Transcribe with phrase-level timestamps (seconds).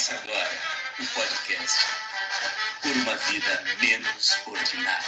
[0.00, 0.50] Começa agora
[0.98, 1.86] o podcast
[2.80, 5.04] Por uma Vida Menos Ordinária.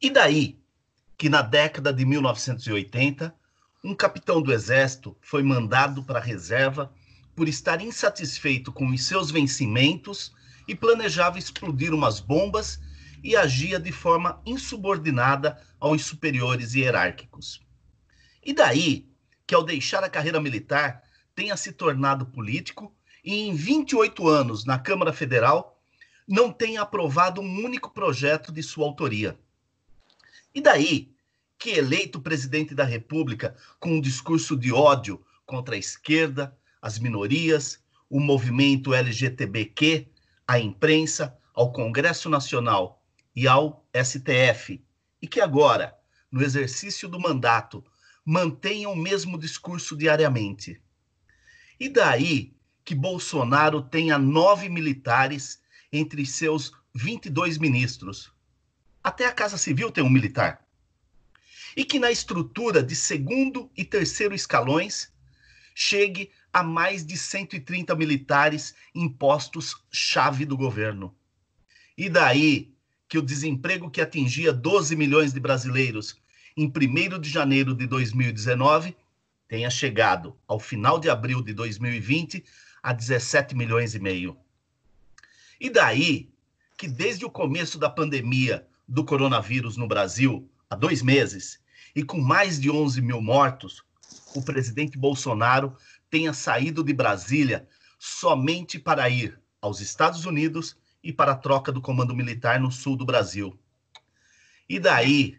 [0.00, 0.56] E daí
[1.18, 3.34] que na década de 1980,
[3.82, 6.92] um capitão do exército foi mandado para a reserva
[7.34, 10.32] por estar insatisfeito com os seus vencimentos
[10.68, 12.78] e planejava explodir umas bombas
[13.20, 17.65] e agia de forma insubordinada aos superiores hierárquicos.
[18.46, 19.10] E daí
[19.44, 21.02] que, ao deixar a carreira militar,
[21.34, 25.82] tenha se tornado político e, em 28 anos na Câmara Federal,
[26.28, 29.36] não tenha aprovado um único projeto de sua autoria.
[30.54, 31.12] E daí
[31.58, 37.82] que, eleito presidente da República com um discurso de ódio contra a esquerda, as minorias,
[38.08, 40.06] o movimento LGTBQ,
[40.46, 43.02] a imprensa, ao Congresso Nacional
[43.34, 44.80] e ao STF,
[45.20, 45.98] e que agora,
[46.30, 47.82] no exercício do mandato,
[48.28, 50.82] mantenham o mesmo discurso diariamente.
[51.78, 52.52] E daí
[52.84, 58.32] que Bolsonaro tenha nove militares entre seus 22 ministros.
[59.02, 60.66] Até a Casa Civil tem um militar.
[61.76, 65.12] E que na estrutura de segundo e terceiro escalões
[65.72, 71.14] chegue a mais de 130 militares em postos-chave do governo.
[71.96, 72.74] E daí
[73.08, 76.18] que o desemprego que atingia 12 milhões de brasileiros
[76.56, 78.96] em 1 de janeiro de 2019
[79.46, 82.42] tenha chegado, ao final de abril de 2020,
[82.82, 84.36] a 17 milhões e meio.
[85.60, 86.30] E daí
[86.78, 91.60] que, desde o começo da pandemia do coronavírus no Brasil, há dois meses,
[91.94, 93.84] e com mais de 11 mil mortos,
[94.34, 95.76] o presidente Bolsonaro
[96.10, 97.68] tenha saído de Brasília
[97.98, 102.96] somente para ir aos Estados Unidos e para a troca do comando militar no sul
[102.96, 103.58] do Brasil.
[104.68, 105.38] E daí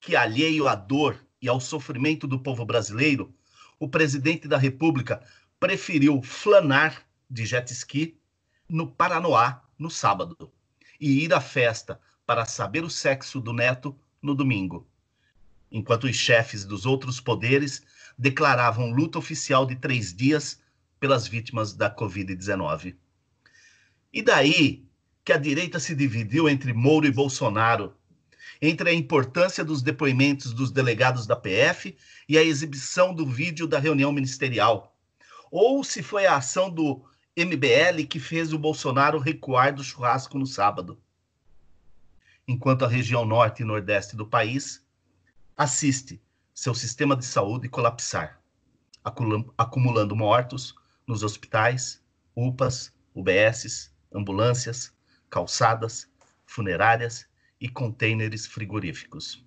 [0.00, 3.34] que, alheio à dor e ao sofrimento do povo brasileiro,
[3.78, 5.22] o presidente da República
[5.58, 8.18] preferiu flanar de jet ski
[8.68, 10.52] no Paranoá no sábado
[11.00, 14.86] e ir à festa para saber o sexo do neto no domingo,
[15.70, 17.82] enquanto os chefes dos outros poderes
[18.18, 20.60] declaravam luta oficial de três dias
[20.98, 22.96] pelas vítimas da Covid-19.
[24.12, 24.84] E daí
[25.24, 27.95] que a direita se dividiu entre Moro e Bolsonaro,
[28.60, 31.96] entre a importância dos depoimentos dos delegados da PF
[32.28, 34.96] e a exibição do vídeo da reunião ministerial,
[35.50, 37.04] ou se foi a ação do
[37.36, 40.98] MBL que fez o Bolsonaro recuar do churrasco no sábado.
[42.48, 44.84] Enquanto a região norte e nordeste do país
[45.56, 46.22] assiste
[46.54, 48.40] seu sistema de saúde colapsar,
[49.58, 50.74] acumulando mortos
[51.06, 52.02] nos hospitais,
[52.34, 54.92] UPAs, UBSs, ambulâncias,
[55.28, 56.08] calçadas,
[56.46, 57.26] funerárias
[57.66, 59.44] e contêineres frigoríficos.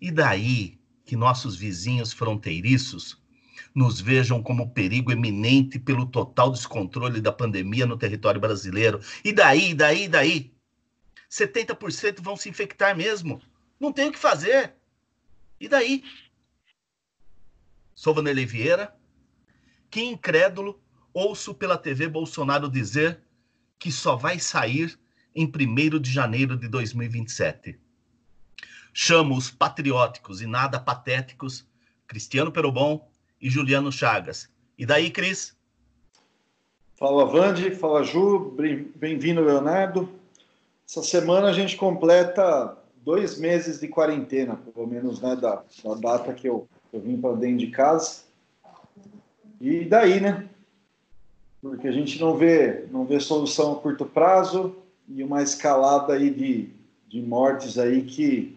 [0.00, 3.22] E daí que nossos vizinhos fronteiriços
[3.74, 9.00] nos vejam como perigo eminente pelo total descontrole da pandemia no território brasileiro.
[9.24, 10.52] E daí, daí, daí?
[11.30, 13.40] 70% vão se infectar mesmo.
[13.78, 14.74] Não tem o que fazer.
[15.60, 16.04] E daí?
[17.94, 18.94] Sou Vanderlei Vieira,
[19.90, 20.80] que incrédulo
[21.12, 23.20] ouço pela TV Bolsonaro dizer
[23.78, 24.98] que só vai sair
[25.38, 27.78] em 1 de janeiro de 2027.
[28.92, 31.64] Chamo os patrióticos e nada patéticos
[32.08, 33.08] Cristiano Perobon
[33.40, 34.48] e Juliano Chagas.
[34.76, 35.56] E daí, Cris?
[36.96, 37.70] Fala, Vande.
[37.70, 38.52] Fala, Ju.
[38.96, 40.08] Bem-vindo, Leonardo.
[40.88, 46.34] Essa semana a gente completa dois meses de quarentena, pelo menos, né, da, da data
[46.34, 48.22] que eu, eu vim para dentro de casa.
[49.60, 50.48] E daí, né?
[51.62, 54.74] Porque a gente não vê, não vê solução a curto prazo
[55.08, 56.70] e uma escalada aí de,
[57.08, 58.56] de mortes aí que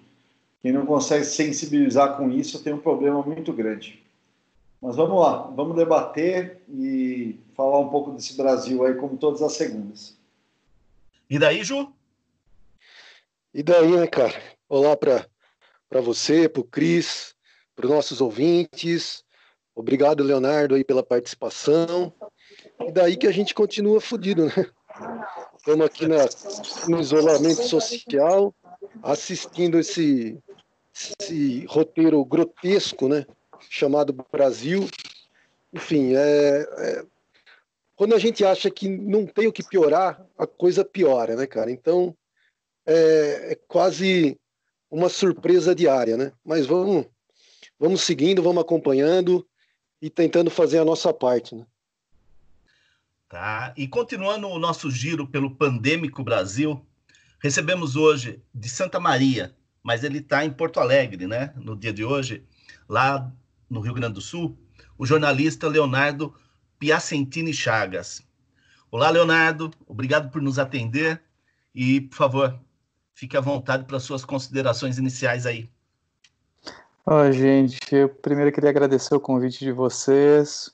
[0.61, 4.01] quem não consegue sensibilizar com isso tem um problema muito grande.
[4.81, 9.53] Mas vamos lá, vamos debater e falar um pouco desse Brasil aí, como todas as
[9.53, 10.17] segundas.
[11.29, 11.91] E daí, Ju?
[13.53, 14.33] E daí, né, cara?
[14.67, 17.35] Olá para você, para o Cris,
[17.75, 19.23] para os nossos ouvintes.
[19.75, 22.13] Obrigado, Leonardo, aí pela participação.
[22.79, 24.53] E daí que a gente continua fodido, né?
[25.61, 26.25] Estamos aqui na,
[26.87, 28.51] no isolamento social,
[29.03, 30.35] assistindo esse,
[31.21, 33.27] esse roteiro grotesco, né?
[33.69, 34.89] Chamado Brasil.
[35.71, 37.05] Enfim, é, é,
[37.95, 41.69] quando a gente acha que não tem o que piorar, a coisa piora, né, cara?
[41.69, 42.17] Então,
[42.83, 44.39] é, é quase
[44.89, 46.31] uma surpresa diária, né?
[46.43, 47.05] Mas vamos,
[47.77, 49.47] vamos seguindo, vamos acompanhando
[50.01, 51.67] e tentando fazer a nossa parte, né?
[53.31, 53.73] Tá.
[53.77, 56.85] E continuando o nosso giro pelo pandêmico Brasil,
[57.39, 61.53] recebemos hoje de Santa Maria, mas ele está em Porto Alegre, né?
[61.55, 62.45] No dia de hoje,
[62.89, 63.31] lá
[63.69, 64.57] no Rio Grande do Sul,
[64.97, 66.35] o jornalista Leonardo
[66.77, 68.21] Piacentini Chagas.
[68.91, 71.21] Olá, Leonardo, obrigado por nos atender
[71.73, 72.59] e, por favor,
[73.13, 75.69] fique à vontade para suas considerações iniciais aí.
[77.05, 80.69] Oh, gente, eu primeiro queria agradecer o convite de vocês,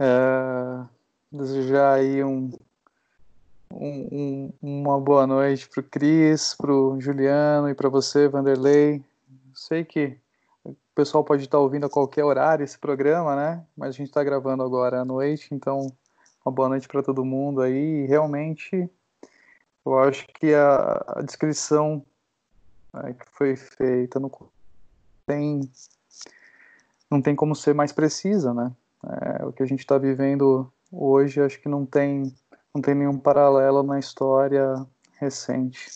[0.00, 0.95] é,
[1.30, 2.50] desejar aí um,
[3.72, 9.02] um, uma boa noite para o Cris, para o Juliano e para você, Vanderlei.
[9.54, 10.18] Sei que
[10.64, 13.64] o pessoal pode estar ouvindo a qualquer horário esse programa, né?
[13.76, 15.92] Mas a gente está gravando agora à noite, então
[16.44, 18.04] uma boa noite para todo mundo aí.
[18.04, 18.88] E realmente,
[19.84, 22.04] eu acho que a, a descrição
[22.92, 24.30] né, que foi feita no
[25.26, 25.60] tem
[27.10, 28.72] não tem como ser mais precisa, né?
[29.04, 32.32] É, o que a gente está vivendo hoje, acho que não tem
[32.74, 34.86] não tem nenhum paralelo na história
[35.18, 35.88] recente.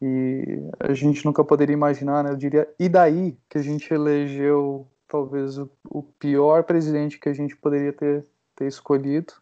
[0.00, 2.30] E a gente nunca poderia imaginar, né?
[2.30, 7.32] Eu diria, e daí que a gente elegeu talvez o, o pior presidente que a
[7.32, 9.32] gente poderia ter, ter escolhido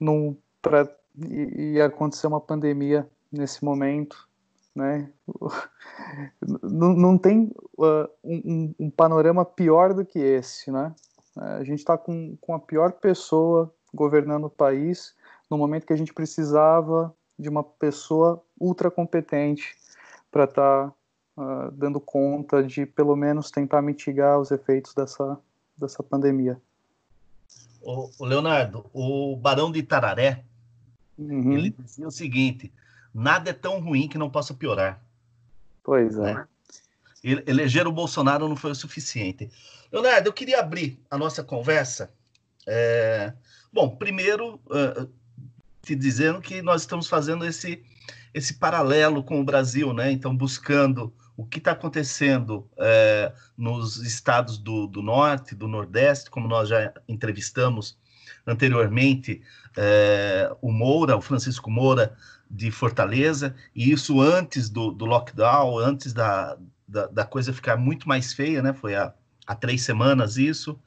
[0.00, 4.28] num, pra, e, e acontecer uma pandemia nesse momento,
[4.74, 5.10] né?
[6.62, 10.92] não, não tem uh, um, um, panorama pior do que esse, né?
[11.36, 15.14] A gente está com, com a pior pessoa governando o país
[15.50, 19.76] no momento que a gente precisava de uma pessoa ultra competente
[20.30, 20.92] para estar tá,
[21.36, 25.38] uh, dando conta de pelo menos tentar mitigar os efeitos dessa,
[25.76, 26.60] dessa pandemia.
[27.82, 30.44] O, o Leonardo, o Barão de Itararé,
[31.18, 31.52] uhum.
[31.52, 32.72] ele dizia o seguinte:
[33.14, 35.00] nada é tão ruim que não possa piorar.
[35.84, 36.34] Pois é.
[36.34, 36.48] Né?
[37.46, 39.50] Eleger o Bolsonaro não foi o suficiente.
[39.92, 42.10] Leonardo, eu queria abrir a nossa conversa.
[42.66, 43.32] É...
[43.72, 45.10] Bom, primeiro, uh,
[45.82, 47.82] te dizendo que nós estamos fazendo esse,
[48.32, 50.10] esse paralelo com o Brasil, né?
[50.10, 56.48] Então, buscando o que está acontecendo é, nos estados do, do, norte, do nordeste, como
[56.48, 57.98] nós já entrevistamos
[58.46, 59.42] anteriormente,
[59.76, 62.16] é, o Moura, o Francisco Moura,
[62.50, 66.56] de Fortaleza, e isso antes do, do lockdown, antes da,
[66.86, 68.72] da, da, coisa ficar muito mais feia, né?
[68.72, 69.12] Foi há,
[69.46, 70.78] há três semanas isso.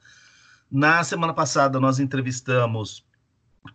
[0.70, 3.04] Na semana passada, nós entrevistamos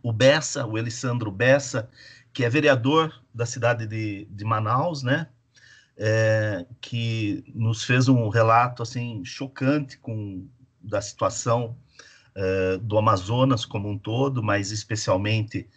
[0.02, 1.90] o Bessa, o Elisandro Bessa,
[2.34, 5.28] que é vereador da cidade de, de Manaus, né?
[5.98, 10.48] é, que nos fez um relato assim chocante com
[10.82, 11.76] da situação
[12.36, 15.68] é, do Amazonas como um todo, mas especialmente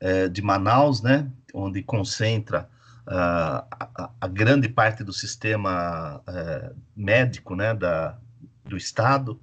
[0.00, 2.68] é, de Manaus, né, onde concentra
[3.10, 8.18] a, a, grande parte do sistema é, médico, né, da,
[8.64, 9.40] do estado,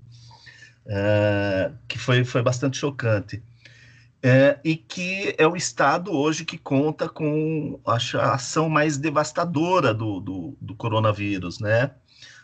[0.86, 3.42] é, que foi, foi bastante chocante
[4.28, 9.94] é, e que é o Estado hoje que conta com acho, a ação mais devastadora
[9.94, 11.92] do, do, do coronavírus, né?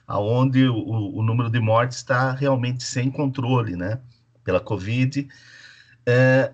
[0.08, 4.00] Onde o, o, número de mortes está realmente sem controle, né?
[4.44, 5.28] Pela Covid.
[6.06, 6.54] É,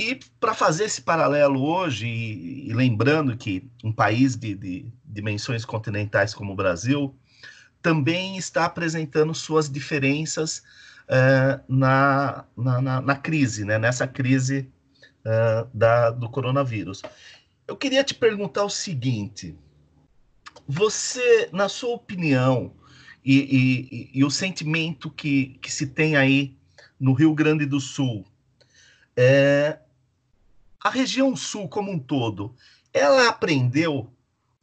[0.00, 5.62] e para fazer esse paralelo hoje, e, e, lembrando que um país de, de dimensões
[5.62, 7.14] continentais como o Brasil
[7.82, 10.62] também está apresentando suas diferenças
[11.04, 13.78] uh, na, na, na, na, crise, né?
[13.78, 14.70] nessa crise
[15.18, 17.02] uh, da, do coronavírus.
[17.68, 19.54] Eu queria te perguntar o seguinte:
[20.66, 22.72] você, na sua opinião,
[23.22, 26.56] e, e, e, o sentimento que, que se tem aí
[26.98, 28.24] no Rio Grande do Sul,
[29.14, 29.78] é,
[30.82, 32.54] a região sul como um todo,
[32.92, 34.10] ela aprendeu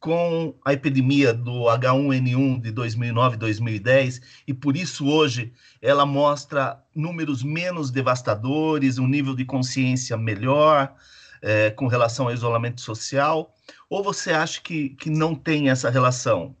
[0.00, 6.80] com a epidemia do H1N1 de 2009 e 2010, e por isso hoje ela mostra
[6.94, 10.94] números menos devastadores, um nível de consciência melhor
[11.42, 13.52] é, com relação ao isolamento social?
[13.90, 16.54] Ou você acha que, que não tem essa relação?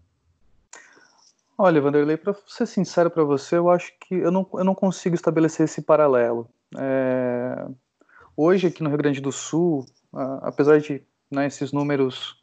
[1.56, 5.14] Olha, Vanderlei, para ser sincero para você, eu acho que eu não, eu não consigo
[5.14, 6.48] estabelecer esse paralelo.
[6.76, 7.66] É...
[8.40, 9.84] Hoje, aqui no Rio Grande do Sul,
[10.42, 12.40] apesar de né, esses números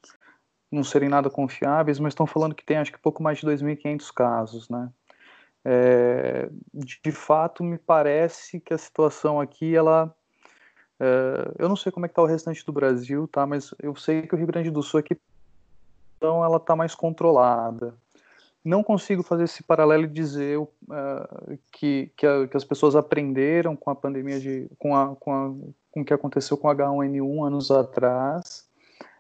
[0.69, 4.11] não serem nada confiáveis, mas estão falando que tem acho que pouco mais de 2.500
[4.13, 4.89] casos, né?
[5.63, 10.13] É, de fato, me parece que a situação aqui, ela,
[10.99, 13.45] é, eu não sei como é que está o restante do Brasil, tá?
[13.45, 15.17] Mas eu sei que o Rio Grande do Sul aqui,
[16.17, 17.95] então, ela está mais controlada.
[18.65, 20.69] Não consigo fazer esse paralelo e dizer uh,
[21.72, 25.53] que, que, a, que, as pessoas aprenderam com a pandemia de, com a, com a,
[25.91, 28.65] com o que aconteceu com H1N1 anos atrás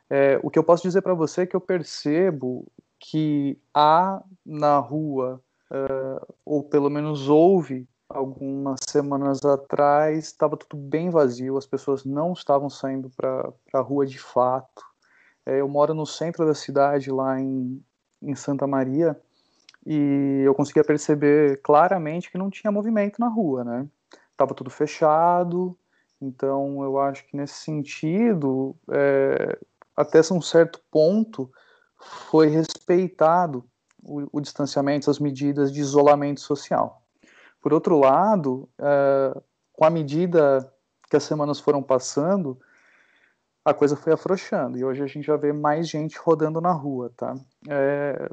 [0.09, 2.65] é, o que eu posso dizer para você é que eu percebo
[2.99, 11.09] que há na rua, uh, ou pelo menos houve algumas semanas atrás, estava tudo bem
[11.09, 14.83] vazio, as pessoas não estavam saindo para a rua de fato.
[15.45, 17.83] É, eu moro no centro da cidade, lá em,
[18.21, 19.19] em Santa Maria,
[19.85, 23.87] e eu conseguia perceber claramente que não tinha movimento na rua, né?
[24.35, 25.77] Tava tudo fechado,
[26.19, 29.57] então eu acho que nesse sentido, é,
[29.95, 31.51] até um certo ponto,
[31.97, 33.63] foi respeitado
[34.03, 37.01] o, o, distanciamento, as medidas de isolamento social.
[37.61, 39.41] Por outro lado, é,
[39.73, 40.71] com a medida
[41.09, 42.59] que as semanas foram passando,
[43.63, 47.11] a coisa foi afrouxando e hoje a gente já vê mais gente rodando na rua,
[47.15, 47.35] tá?
[47.67, 48.29] É,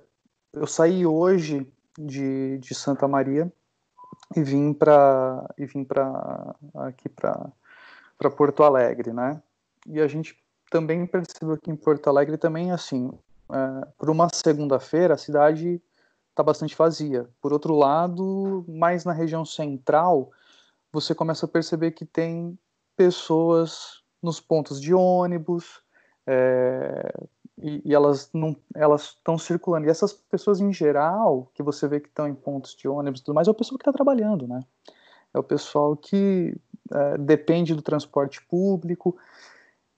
[0.52, 1.66] eu saí hoje
[1.98, 3.50] de, de Santa Maria
[4.36, 7.50] e vim para e vim para aqui para
[8.18, 9.42] para Porto Alegre, né?
[9.86, 10.38] E a gente
[10.70, 13.10] também percebeu que em Porto Alegre também assim,
[13.50, 15.82] é, por uma segunda-feira a cidade
[16.30, 17.28] está bastante vazia.
[17.40, 20.30] Por outro lado, mais na região central,
[20.92, 22.58] você começa a perceber que tem
[22.96, 25.82] pessoas nos pontos de ônibus,
[26.26, 27.12] é,
[27.62, 29.86] e, e, elas não elas estão circulando.
[29.86, 33.24] E essas pessoas em geral, que você vê que estão em pontos de ônibus e
[33.24, 34.60] tudo mais, é o pessoal que está trabalhando, né?
[35.32, 36.54] É o pessoal que
[36.92, 39.16] é, depende do transporte público.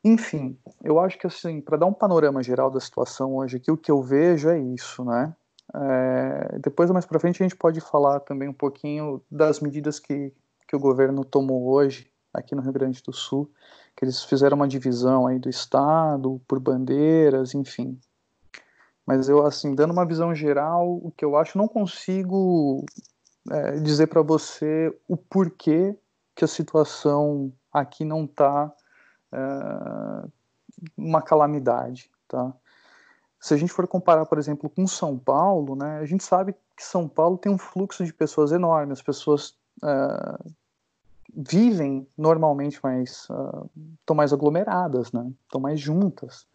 [0.04, 3.76] Enfim, eu acho que assim, para dar um panorama geral da situação hoje aqui, o
[3.76, 5.34] que eu vejo é isso, né?
[5.74, 10.32] É, depois, mais para frente, a gente pode falar também um pouquinho das medidas que,
[10.68, 13.50] que o governo tomou hoje aqui no Rio Grande do Sul,
[13.96, 17.98] que eles fizeram uma divisão aí do estado por bandeiras, enfim.
[19.06, 22.84] Mas eu assim, dando uma visão geral, o que eu acho, não consigo
[23.50, 25.96] é, dizer para você o porquê
[26.34, 28.72] que a situação aqui não está
[29.32, 30.28] é,
[30.96, 32.52] uma calamidade, tá?
[33.38, 36.82] Se a gente for comparar, por exemplo, com São Paulo, né, a gente sabe que
[36.82, 40.38] São Paulo tem um fluxo de pessoas enorme, as pessoas é,
[41.36, 43.28] vivem normalmente mais
[44.00, 45.30] estão uh, mais aglomeradas, né?
[45.44, 46.46] Estão mais juntas.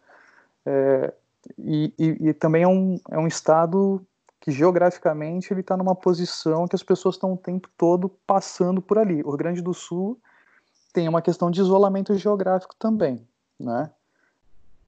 [0.64, 1.12] É,
[1.58, 4.04] e, e, e, também é um, é um estado
[4.40, 8.98] que geograficamente ele está numa posição que as pessoas estão o tempo todo passando por
[8.98, 9.22] ali.
[9.22, 10.18] O Rio Grande do Sul
[10.92, 13.26] tem uma questão de isolamento geográfico também,
[13.58, 13.90] né?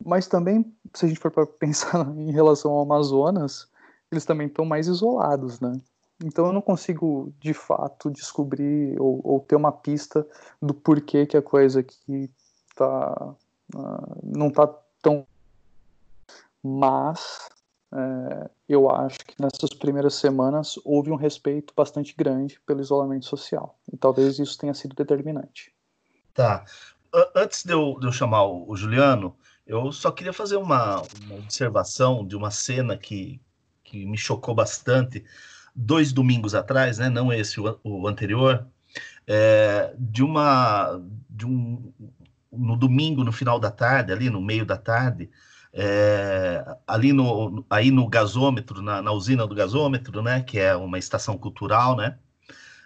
[0.05, 3.69] Mas também, se a gente for pensar em relação ao Amazonas,
[4.11, 5.81] eles também estão mais isolados, né?
[6.25, 10.27] Então eu não consigo, de fato, descobrir ou, ou ter uma pista
[10.61, 12.31] do porquê que a coisa aqui
[12.77, 13.35] tá,
[13.75, 14.67] uh, não está
[15.03, 15.27] tão...
[16.63, 17.51] Mas
[17.93, 23.79] é, eu acho que nessas primeiras semanas houve um respeito bastante grande pelo isolamento social.
[23.93, 25.75] E talvez isso tenha sido determinante.
[26.33, 26.65] Tá.
[27.35, 29.37] Antes de eu, de eu chamar o, Juliano,
[29.67, 33.39] eu só queria fazer uma, uma observação de uma cena que,
[33.85, 35.23] que me chocou bastante
[35.75, 38.67] dois domingos atrás, né, não esse, o, o anterior,
[39.27, 41.93] é, de uma de um
[42.53, 45.31] no domingo no final da tarde, ali no meio da tarde,
[45.73, 50.99] é, ali no aí no gasômetro, na, na, usina do gasômetro, né, que é uma
[50.99, 52.19] estação cultural, né,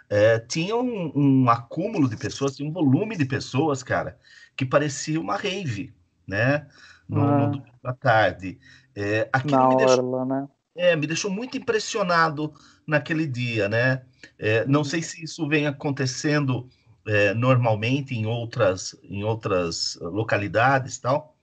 [0.09, 4.17] é, tinha um, um, acúmulo de pessoas, tinha um volume de pessoas, cara,
[4.57, 5.93] que parecia uma rave,
[6.27, 6.67] né,
[7.09, 7.39] no, ah.
[7.39, 8.59] no domingo da tarde.
[8.95, 10.49] É, aquilo na me orla, deixou, né?
[10.77, 12.53] É, me deixou muito impressionado
[12.87, 14.05] naquele dia, né?
[14.39, 16.69] É, não sei se isso vem acontecendo
[17.07, 21.37] é, normalmente em outras, em outras localidades tal,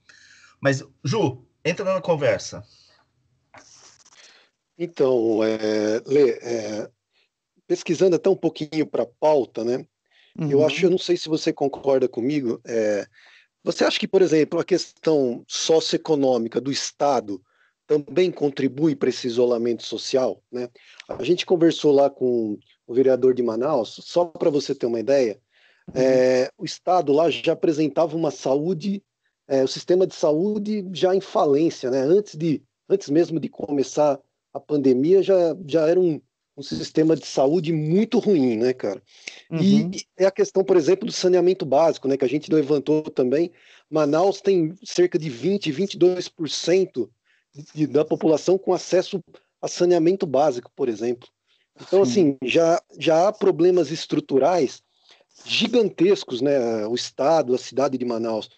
[0.60, 2.64] mas, Ju, entra na conversa.
[4.78, 6.90] Então, é, Lê, é,
[7.66, 9.86] pesquisando até um pouquinho para a pauta, né?
[10.38, 10.50] Uhum.
[10.50, 13.06] Eu acho, eu não sei se você concorda comigo, é,
[13.62, 17.42] você acha que, por exemplo, a questão socioeconômica do Estado
[17.86, 20.42] também contribui para esse isolamento social.
[20.50, 20.68] Né?
[21.08, 25.38] A gente conversou lá com o vereador de Manaus, só para você ter uma ideia,
[25.88, 26.00] uhum.
[26.00, 29.02] é, o Estado lá já apresentava uma saúde,
[29.48, 32.00] é, o sistema de saúde já em falência, né?
[32.00, 34.18] antes, de, antes mesmo de começar
[34.52, 36.20] a pandemia, já, já era um,
[36.56, 39.02] um sistema de saúde muito ruim, né, cara?
[39.50, 39.58] Uhum.
[39.60, 43.50] E é a questão, por exemplo, do saneamento básico, né, que a gente levantou também.
[43.90, 47.08] Manaus tem cerca de 20, 22%
[47.74, 49.20] de, da população com acesso
[49.60, 51.28] a saneamento básico, por exemplo.
[51.80, 52.10] Então, Sim.
[52.10, 54.82] assim, já, já há problemas estruturais
[55.44, 56.86] gigantescos, né?
[56.86, 58.48] O Estado, a cidade de Manaus.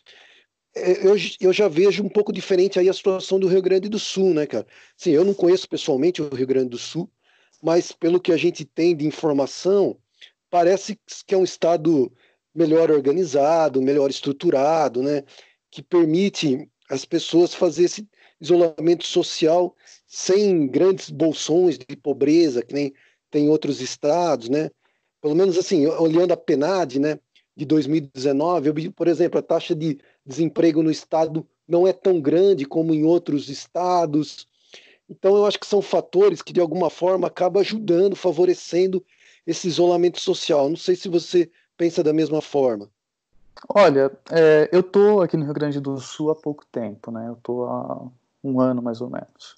[0.75, 3.99] É, eu, eu já vejo um pouco diferente aí a situação do Rio Grande do
[3.99, 4.67] Sul, né, cara?
[4.97, 7.11] Sim, eu não conheço pessoalmente o Rio Grande do Sul,
[7.63, 9.97] mas pelo que a gente tem de informação,
[10.51, 12.13] parece que é um Estado
[12.55, 15.23] melhor organizado, melhor estruturado, né?
[15.71, 18.07] Que permite as pessoas fazer esse,
[18.41, 19.75] isolamento social
[20.07, 22.95] sem grandes bolsões de pobreza, que nem
[23.31, 24.71] tem outros estados, né?
[25.21, 27.19] Pelo menos assim, olhando a PNAD, né,
[27.57, 32.65] de 2019, eu, por exemplo, a taxa de desemprego no estado não é tão grande
[32.65, 34.47] como em outros estados.
[35.09, 39.05] Então, eu acho que são fatores que, de alguma forma, acabam ajudando, favorecendo
[39.47, 40.69] esse isolamento social.
[40.69, 42.91] Não sei se você pensa da mesma forma.
[43.69, 47.29] Olha, é, eu estou aqui no Rio Grande do Sul há pouco tempo, né?
[47.29, 48.07] Eu estou há
[48.49, 49.57] um ano mais ou menos.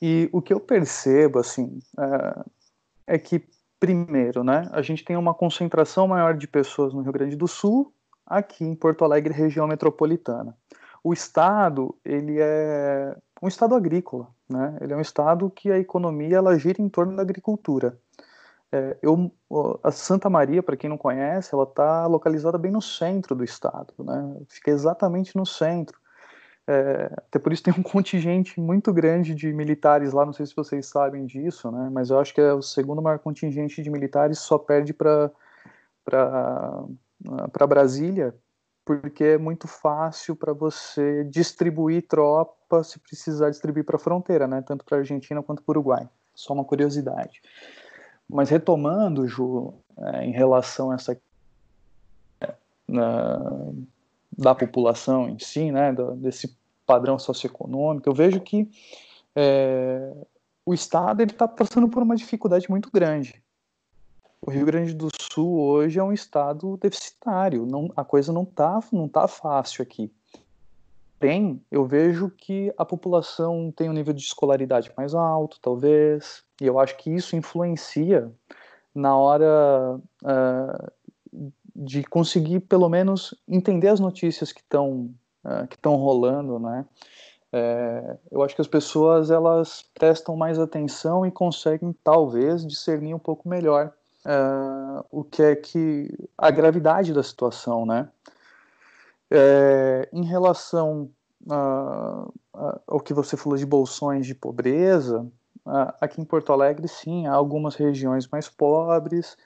[0.00, 3.42] E o que eu percebo, assim, é, é, que,
[3.80, 7.92] primeiro, né, a gente tem uma concentração maior de pessoas no Rio Grande do Sul,
[8.26, 10.56] aqui em Porto Alegre, região metropolitana.
[11.02, 14.78] O estado, ele é um estado agrícola, né?
[14.80, 17.98] Ele é um estado que a economia ela gira em torno da agricultura.
[18.72, 19.30] É, eu,
[19.82, 23.92] a Santa Maria, para quem não conhece, ela está localizada bem no centro do estado,
[23.98, 24.36] né?
[24.48, 25.98] Fica exatamente no centro.
[26.66, 30.56] É, até por isso tem um contingente muito grande de militares lá, não sei se
[30.56, 31.90] vocês sabem disso, né?
[31.92, 35.30] Mas eu acho que é o segundo maior contingente de militares, só perde para
[36.04, 38.34] para Brasília,
[38.84, 44.62] porque é muito fácil para você distribuir tropa se precisar distribuir para a fronteira, né?
[44.62, 46.08] Tanto para a Argentina quanto para o Uruguai.
[46.34, 47.40] Só uma curiosidade.
[48.28, 51.18] Mas retomando, Ju, é, em relação a essa
[52.40, 52.54] é,
[52.86, 53.72] na,
[54.36, 58.68] da população em si, né, do, desse padrão socioeconômico, eu vejo que
[59.34, 60.12] é,
[60.64, 63.42] o Estado está passando por uma dificuldade muito grande.
[64.40, 68.78] O Rio Grande do Sul hoje é um estado deficitário, não, a coisa não está
[68.92, 70.12] não tá fácil aqui.
[71.18, 76.66] Porém, eu vejo que a população tem um nível de escolaridade mais alto, talvez, e
[76.66, 78.30] eu acho que isso influencia
[78.94, 80.92] na hora uh,
[81.74, 85.10] de conseguir, pelo menos, entender as notícias que estão
[85.44, 86.84] uh, que estão rolando, né?
[87.56, 93.18] É, eu acho que as pessoas elas prestam mais atenção e conseguem talvez discernir um
[93.18, 93.92] pouco melhor
[94.26, 98.08] uh, o que é que a gravidade da situação, né?
[99.30, 101.08] É, em relação
[101.46, 102.32] uh,
[102.86, 105.24] ao que você falou de bolsões de pobreza,
[106.00, 109.36] aqui em Porto Alegre, sim, há algumas regiões mais pobres,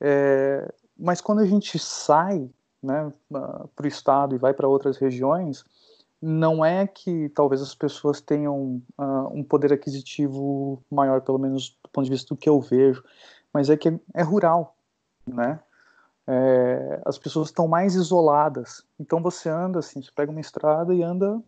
[0.00, 2.50] é, mas quando a gente sai
[2.82, 5.64] né, para o estado e vai para outras regiões,
[6.20, 11.88] não é que talvez as pessoas tenham uh, um poder aquisitivo maior, pelo menos do
[11.90, 13.04] ponto de vista do que eu vejo,
[13.52, 14.76] mas é que é rural,
[15.26, 15.60] né?
[16.26, 18.84] É, as pessoas estão mais isoladas.
[19.00, 21.40] Então você anda assim, você pega uma estrada e anda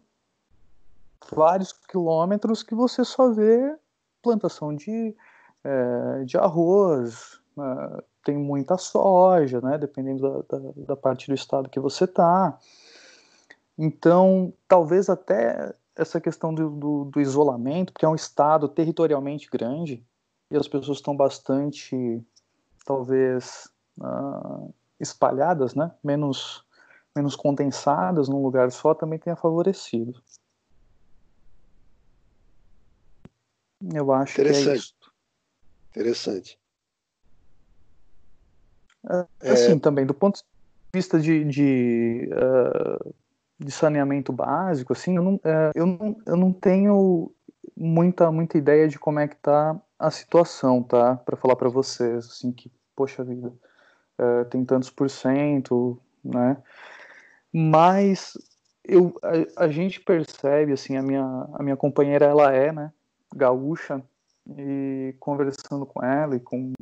[1.31, 3.77] vários quilômetros que você só vê
[4.23, 5.15] plantação de,
[5.63, 9.79] é, de arroz, é, tem muita soja, né?
[9.79, 12.59] Dependendo da, da, da parte do estado que você está.
[13.79, 20.05] Então, talvez até essa questão do, do, do, isolamento, porque é um estado territorialmente grande
[20.51, 22.23] e as pessoas estão bastante,
[22.85, 25.91] talvez, uh, espalhadas, né?
[26.03, 26.65] menos,
[27.15, 30.21] menos condensadas num lugar só, também tenha favorecido.
[33.95, 34.95] Eu acho que é isso.
[35.91, 36.59] Interessante.
[39.09, 39.79] É, assim, é...
[39.79, 40.45] também, do ponto de
[40.93, 43.15] vista de, de, uh,
[43.59, 47.33] de saneamento básico, assim, eu não, uh, eu, não, eu não tenho
[47.77, 51.17] muita, muita ideia de como é que tá a situação, tá?
[51.17, 53.53] Para falar para vocês, assim, que, poxa vida,
[54.19, 56.57] uh, tem tantos por cento, né?
[57.53, 58.37] Mas
[58.85, 62.93] eu, a, a, gente percebe, assim, a minha, a minha companheira, ela é, né,
[63.35, 64.03] gaúcha,
[64.57, 66.73] e conversando com ela e com,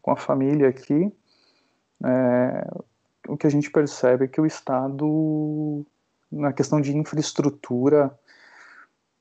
[0.00, 1.12] com a família aqui,
[2.04, 2.70] é,
[3.28, 5.84] o que a gente percebe é que o Estado,
[6.30, 8.16] na questão de infraestrutura,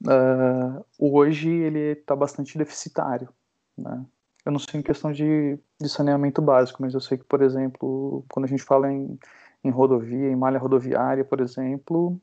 [0.04, 3.30] uh, hoje ele está bastante deficitário.
[3.78, 4.06] Né?
[4.46, 8.26] Eu não sei em questão de, de, saneamento básico, mas eu sei que, por exemplo,
[8.30, 9.18] quando a gente fala em,
[9.64, 12.20] em rodovia, em malha rodoviária, por exemplo,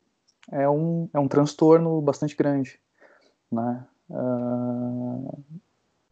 [0.50, 2.78] é um, é um transtorno bastante grande.
[3.50, 3.86] Né?
[4.10, 5.42] Uh,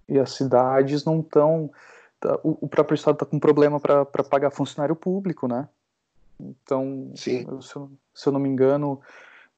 [0.09, 1.71] e as cidades não estão.
[2.21, 5.69] Tá, o, o, próprio Estado está com problema para pagar funcionário público, né?
[6.41, 7.47] Então, Sim.
[7.61, 9.01] Se, eu, se eu não me engano,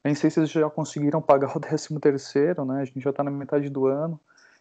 [0.04, 2.82] nem sei se eles já conseguiram pagar o 13 terceiro, né?
[2.82, 4.20] A gente já está na metade do ano.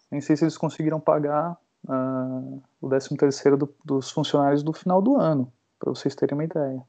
[0.09, 1.57] Nem sei se eles conseguiram pagar
[1.88, 6.43] uh, o 13 terceiro do, dos funcionários do final do ano, para vocês terem uma
[6.43, 6.81] ideia.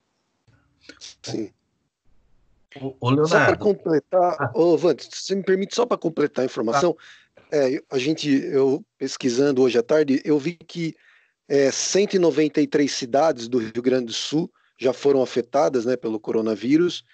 [1.22, 1.50] Sim.
[3.00, 4.50] O, Só para completar, ah.
[4.54, 6.96] ô, Vante, você me permite só para completar a informação?
[6.96, 7.02] Ah.
[7.52, 10.94] É, a gente, eu pesquisando hoje à tarde, eu vi que
[11.48, 17.04] é, 193 cidades do Rio Grande do Sul já foram afetadas né, pelo coronavírus.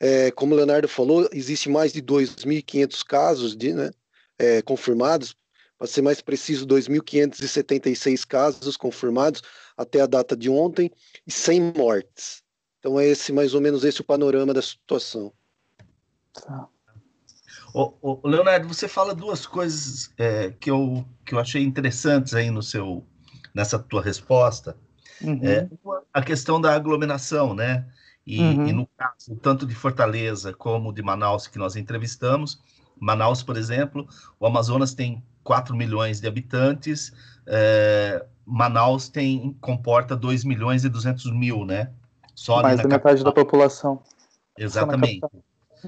[0.00, 3.90] É, como o Leonardo falou, existe mais de 2.500 casos de, né,
[4.38, 5.36] é, confirmados,
[5.78, 9.42] para ser mais preciso, 2.576 casos confirmados
[9.76, 10.90] até a data de ontem
[11.26, 12.42] e 100 mortes.
[12.78, 15.32] Então é esse mais ou menos esse o panorama da situação.
[16.32, 16.68] Tá.
[17.74, 22.50] Ô, ô, Leonardo, você fala duas coisas é, que, eu, que eu achei interessantes aí
[22.50, 23.04] no seu,
[23.54, 24.76] nessa tua resposta.
[25.20, 25.40] Uhum.
[25.42, 25.68] É,
[26.12, 27.86] a questão da aglomeração, né?
[28.26, 28.66] E, uhum.
[28.66, 32.60] e, no caso, tanto de Fortaleza como de Manaus, que nós entrevistamos,
[33.00, 34.06] Manaus, por exemplo,
[34.38, 37.12] o Amazonas tem 4 milhões de habitantes,
[37.46, 41.90] é, Manaus tem comporta 2 milhões e 200 mil, né?
[42.34, 44.02] Só Mais da metade da população.
[44.56, 45.20] Exatamente.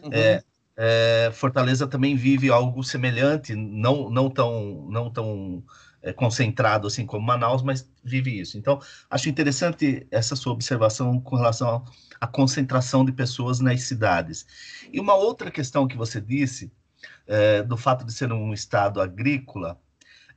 [0.02, 0.10] Uhum.
[0.12, 0.42] É,
[0.76, 5.62] é, Fortaleza também vive algo semelhante, não, não tão, não tão
[6.02, 8.58] é, concentrado assim como Manaus, mas vive isso.
[8.58, 11.84] Então, acho interessante essa sua observação com relação
[12.20, 14.46] à concentração de pessoas nas cidades.
[14.92, 16.72] E uma outra questão que você disse,
[17.26, 19.80] é, do fato de ser um estado agrícola,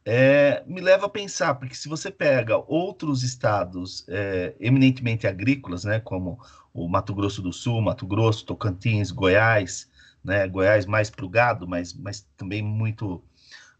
[0.05, 5.99] é, me leva a pensar, porque se você pega outros estados é, eminentemente agrícolas, né,
[5.99, 6.39] como
[6.73, 9.89] o Mato Grosso do Sul, Mato Grosso, Tocantins, Goiás,
[10.27, 13.23] né, Goiás mais para o gado, mas, mas também muito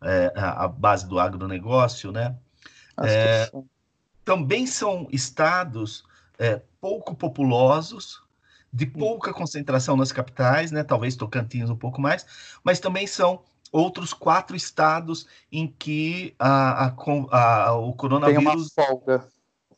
[0.02, 2.38] é, a, base do agronegócio, né,
[3.04, 3.52] é,
[4.24, 6.06] também são estados
[6.40, 8.24] é, pouco populosos,
[8.72, 12.26] de pouca concentração nas capitais, né, talvez Tocantins um pouco mais,
[12.64, 16.96] mas também são outros quatro estados em que a, a,
[17.32, 19.28] a, o coronavírus tem uma folga.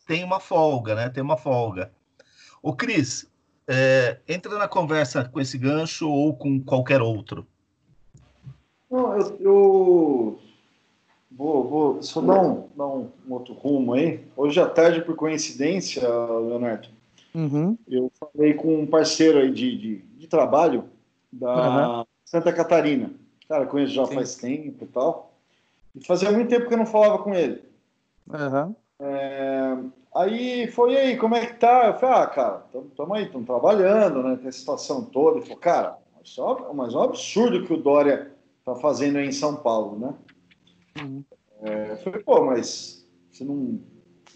[0.06, 1.10] Tem uma folga, né?
[1.10, 1.92] Tem uma folga.
[2.62, 3.28] O Cris,
[3.72, 7.46] é, entra na conversa com esse gancho ou com qualquer outro.
[8.90, 10.40] Não, eu, eu
[11.30, 14.26] vou, vou só dar um, dar um, outro rumo aí.
[14.36, 16.90] Hoje à tarde, por coincidência, Leonardo,
[17.36, 17.78] uhum.
[17.88, 20.86] eu falei com um parceiro aí de, de, de trabalho
[21.32, 22.06] da uhum.
[22.26, 23.12] Santa Catarina.
[23.48, 24.16] Cara, conheço já Sim.
[24.16, 25.32] faz tempo e tal.
[25.96, 27.62] E fazia muito tempo que eu não falava com ele.
[28.28, 28.76] Uhum.
[29.00, 29.78] É,
[30.16, 31.88] aí foi aí, como é que tá?
[31.88, 34.36] Eu falei, ah, cara, estamos aí, estamos trabalhando, né?
[34.38, 35.38] Tem a situação toda.
[35.38, 35.98] Ele falou, cara,
[36.74, 38.32] mas é um absurdo que o Dória
[38.66, 40.14] tá fazendo aí em São Paulo, né?
[41.02, 41.24] Uhum.
[41.62, 43.80] É, eu falei, pô, mas você não.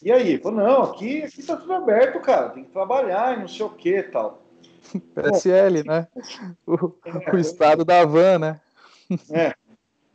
[0.02, 0.34] E aí?
[0.34, 3.66] Ele falou, não, aqui, aqui tá tudo aberto, cara, tem que trabalhar e não sei
[3.66, 4.42] o que tal.
[5.16, 6.08] PSL, né?
[6.66, 8.62] O, é, o estado da van, né?
[9.30, 9.54] É,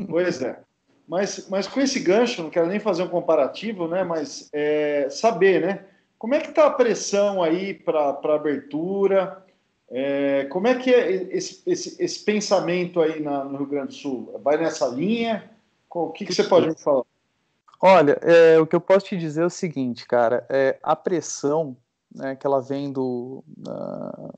[0.09, 0.61] pois é.
[1.09, 4.05] Mas, mas com esse gancho, não quero nem fazer um comparativo, né?
[4.05, 5.85] Mas é, saber, né?
[6.19, 9.43] Como é que está a pressão aí para abertura?
[9.91, 13.95] É, como é que é esse, esse, esse pensamento aí na, no Rio Grande do
[13.95, 14.39] Sul?
[14.45, 15.51] Vai nessa linha?
[15.89, 17.05] O que, que você pode me falar?
[17.81, 21.75] Olha, é, o que eu posso te dizer é o seguinte, cara, é, a pressão
[22.15, 23.43] né, que ela vem do.
[23.67, 24.35] Uh,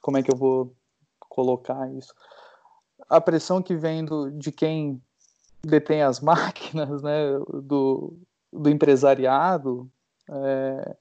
[0.00, 0.72] como é que eu vou
[1.28, 2.14] colocar isso?
[3.08, 5.00] a pressão que vem do, de quem
[5.62, 8.18] detém as máquinas, né, do,
[8.52, 9.90] do empresariado,
[10.30, 10.96] é,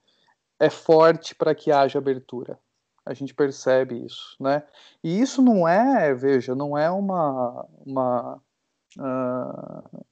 [0.60, 2.60] é forte para que haja abertura.
[3.06, 4.64] A gente percebe isso, né?
[5.02, 8.42] E isso não é, veja, não é uma, uma
[8.98, 10.06] uh,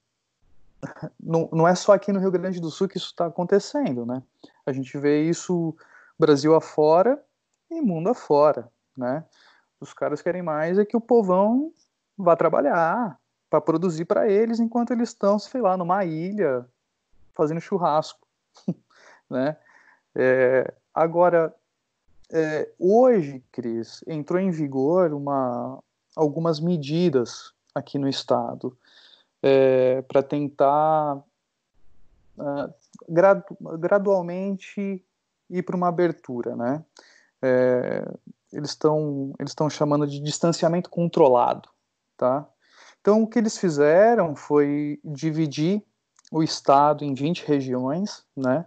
[1.19, 4.23] não, não é só aqui no Rio Grande do Sul que isso está acontecendo, né?
[4.65, 5.75] A gente vê isso
[6.17, 7.21] Brasil afora
[7.69, 9.25] e mundo afora, né?
[9.79, 11.73] Os caras querem mais é que o povão
[12.17, 13.19] vá trabalhar
[13.55, 16.65] para produzir para eles enquanto eles estão, sei lá, numa ilha
[17.33, 18.27] fazendo churrasco,
[19.29, 19.55] né?
[20.13, 21.53] É, agora,
[22.31, 25.79] é, hoje, Cris, entrou em vigor uma,
[26.15, 28.77] algumas medidas aqui no estado
[29.41, 31.17] é, para tentar
[32.37, 32.73] uh,
[33.07, 35.03] gradu, gradualmente
[35.49, 36.83] ir para uma abertura, né?
[37.41, 38.05] É,
[38.51, 41.69] eles estão eles estão chamando de distanciamento controlado
[42.17, 42.47] tá?
[43.05, 45.83] Então, o que eles fizeram foi dividir
[46.31, 48.65] o estado em 20 regiões, né?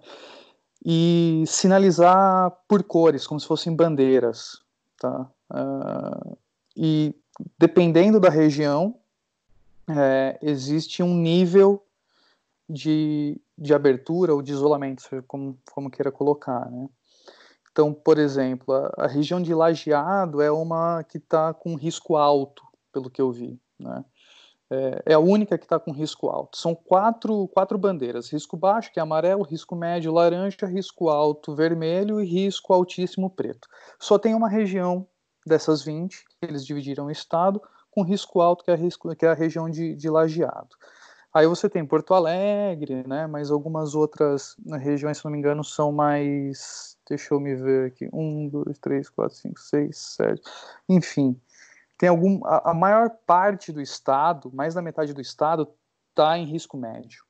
[0.86, 4.62] E sinalizar por cores, como se fossem bandeiras,
[4.96, 5.28] tá?
[5.50, 6.38] Uh,
[6.76, 7.16] e
[7.58, 9.00] dependendo da região,
[9.90, 11.84] é, existe um nível
[12.70, 16.88] de, de abertura ou de isolamento, como, como queira colocar, né?
[17.72, 22.62] Então, por exemplo, a, a região de Lajeado é uma que está com risco alto
[22.92, 23.60] pelo que eu vi.
[23.80, 24.04] Né?
[24.70, 26.58] É, é a única que está com risco alto.
[26.58, 32.20] São quatro, quatro bandeiras: risco baixo, que é amarelo, risco médio, laranja, risco alto, vermelho
[32.20, 33.68] e risco altíssimo, preto.
[33.98, 35.06] Só tem uma região
[35.46, 39.24] dessas 20, que eles dividiram o estado, com risco alto, que é a, risco, que
[39.24, 40.76] é a região de, de lajeado.
[41.32, 45.92] Aí você tem Porto Alegre, né, mas algumas outras regiões, se não me engano, são
[45.92, 46.96] mais.
[47.08, 48.08] Deixa eu me ver aqui.
[48.12, 50.42] Um, dois, três, quatro, cinco, seis, sete.
[50.88, 51.38] Enfim,
[51.98, 55.68] tem algum a, a, maior parte do estado, mais da metade do estado,
[56.10, 57.24] está em risco médio,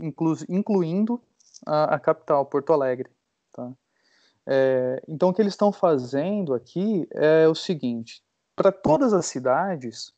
[0.00, 1.22] inclu, incluindo
[1.64, 3.08] a, a, capital, Porto Alegre.
[3.52, 3.70] Tá?
[4.44, 8.22] É, então, o que eles estão fazendo aqui é o seguinte:
[8.56, 10.12] para todas as cidades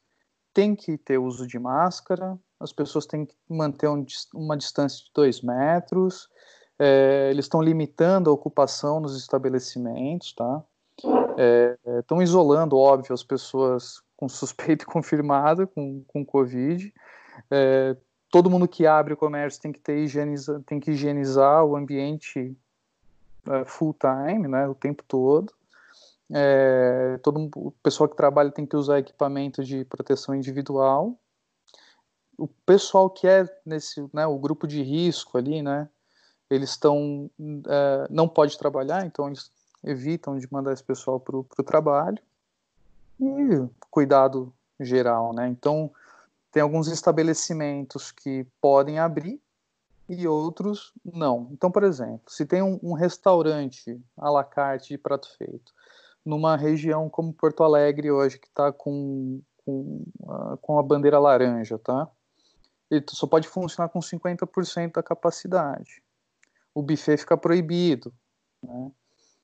[0.54, 5.10] tem que ter uso de máscara, as pessoas têm que manter um, uma distância de
[5.14, 6.26] dois metros,
[6.78, 10.64] é, eles estão limitando a ocupação nos estabelecimentos, tá?
[11.98, 16.92] Estão é, isolando, óbvio, as pessoas com suspeita confirmada com, com Covid.
[17.50, 17.96] É,
[18.30, 22.54] todo mundo que abre o comércio tem que ter higieniza, tem que higienizar o ambiente
[23.48, 25.52] é, full time, né, o tempo todo.
[26.32, 31.18] É, todo o pessoal que trabalha tem que usar equipamento de proteção individual.
[32.38, 35.88] O pessoal que é nesse, né, o grupo de risco ali, né,
[36.50, 37.30] eles estão,
[37.68, 39.50] é, não pode trabalhar, então eles
[39.82, 42.18] evitam de mandar esse pessoal para o trabalho.
[43.20, 45.48] E cuidado geral, né?
[45.48, 45.90] Então
[46.50, 49.40] tem alguns estabelecimentos que podem abrir
[50.08, 51.48] e outros não.
[51.52, 55.72] Então, por exemplo, se tem um, um restaurante à la carte de prato feito
[56.24, 61.78] numa região como Porto Alegre hoje, que está com, com, uh, com a bandeira laranja,
[61.78, 62.08] tá?
[62.90, 66.02] Ele só pode funcionar com 50% da capacidade.
[66.74, 68.12] O buffet fica proibido.
[68.62, 68.90] Né?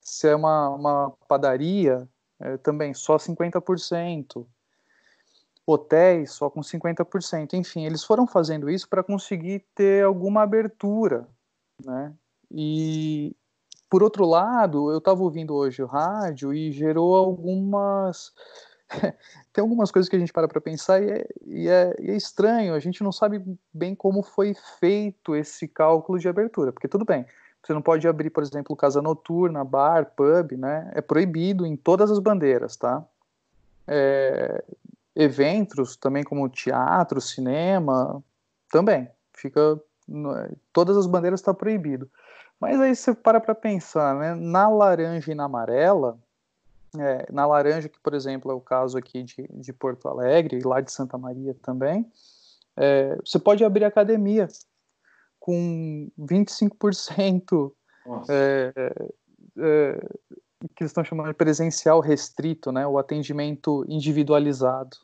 [0.06, 4.46] Se é uma, uma padaria, é, também só 50%.
[5.66, 7.54] Hotéis só com 50%.
[7.54, 11.26] Enfim, eles foram fazendo isso para conseguir ter alguma abertura,
[11.84, 12.14] né?
[12.48, 13.34] E
[13.90, 18.32] por outro lado, eu estava ouvindo hoje o rádio e gerou algumas.
[19.52, 22.16] Tem algumas coisas que a gente para para pensar e é, e, é, e é,
[22.16, 23.42] estranho, a gente não sabe
[23.74, 27.26] bem como foi feito esse cálculo de abertura, porque tudo bem,
[27.66, 30.88] você não pode abrir, por exemplo, casa noturna, bar, pub, né?
[30.94, 33.04] É proibido em todas as bandeiras, tá?
[33.88, 34.62] É,
[35.16, 38.22] eventos também como teatro, cinema,
[38.70, 39.80] também fica
[40.72, 42.08] todas as bandeiras está proibido.
[42.60, 44.34] Mas aí você para para pensar, né?
[44.36, 46.16] Na laranja e na amarela,
[46.96, 50.62] é, na laranja, que por exemplo é o caso aqui de, de Porto Alegre, e
[50.62, 52.08] lá de Santa Maria também,
[52.76, 54.46] é, você pode abrir academia
[55.46, 57.72] com 25%
[58.28, 59.12] é, é,
[59.58, 59.92] é,
[60.74, 62.84] que eles estão chamando de presencial restrito, né?
[62.84, 64.96] O atendimento individualizado.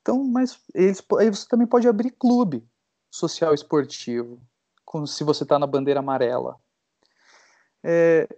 [0.00, 2.64] Então, mas eles, aí você também pode abrir clube
[3.10, 4.40] social esportivo
[4.84, 6.56] com, se você está na bandeira amarela.
[7.82, 8.28] É,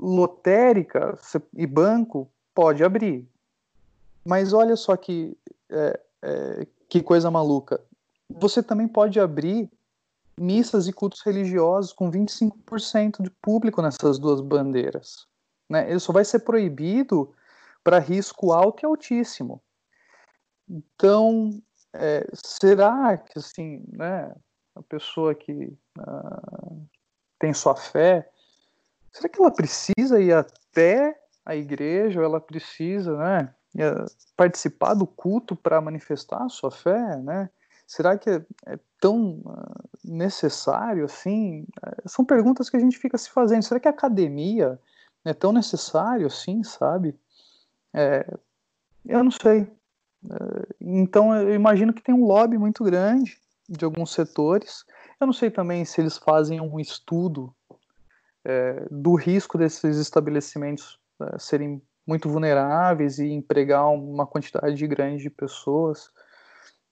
[0.00, 1.16] lotérica
[1.56, 3.24] e banco pode abrir.
[4.24, 5.38] Mas olha só que,
[5.70, 7.80] é, é, que coisa maluca.
[8.28, 9.70] Você também pode abrir
[10.38, 15.26] missas e cultos religiosos com 25% de público nessas duas bandeiras.
[15.68, 15.88] Né?
[15.90, 17.32] Ele só vai ser proibido
[17.82, 19.62] para risco alto e altíssimo.
[20.68, 21.50] Então,
[21.92, 24.34] é, será que assim, né,
[24.74, 26.88] a pessoa que uh,
[27.38, 28.28] tem sua fé,
[29.12, 33.54] será que ela precisa ir até a igreja, ou ela precisa, né,
[34.36, 37.50] participar do culto para manifestar a sua fé, né?
[37.86, 41.66] Será que é, é tão uh, necessário assim?
[41.84, 43.62] Uh, são perguntas que a gente fica se fazendo.
[43.62, 44.78] Será que a academia
[45.24, 47.18] é tão necessário assim, sabe?
[47.92, 48.26] É,
[49.06, 49.62] eu não sei.
[49.62, 54.84] É, então eu imagino que tem um lobby muito grande de alguns setores.
[55.20, 57.54] Eu não sei também se eles fazem um estudo
[58.44, 65.30] é, do risco desses estabelecimentos é, serem muito vulneráveis e empregar uma quantidade grande de
[65.30, 66.10] pessoas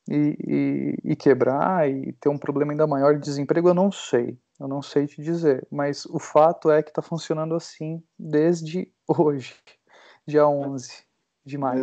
[0.08, 0.36] e,
[1.04, 4.38] e, e, quebrar e ter um problema ainda maior de desemprego, eu não sei.
[4.58, 5.66] Eu não sei te dizer.
[5.70, 9.54] Mas o fato é que está funcionando assim desde hoje,
[10.26, 11.04] dia 11
[11.44, 11.82] de maio.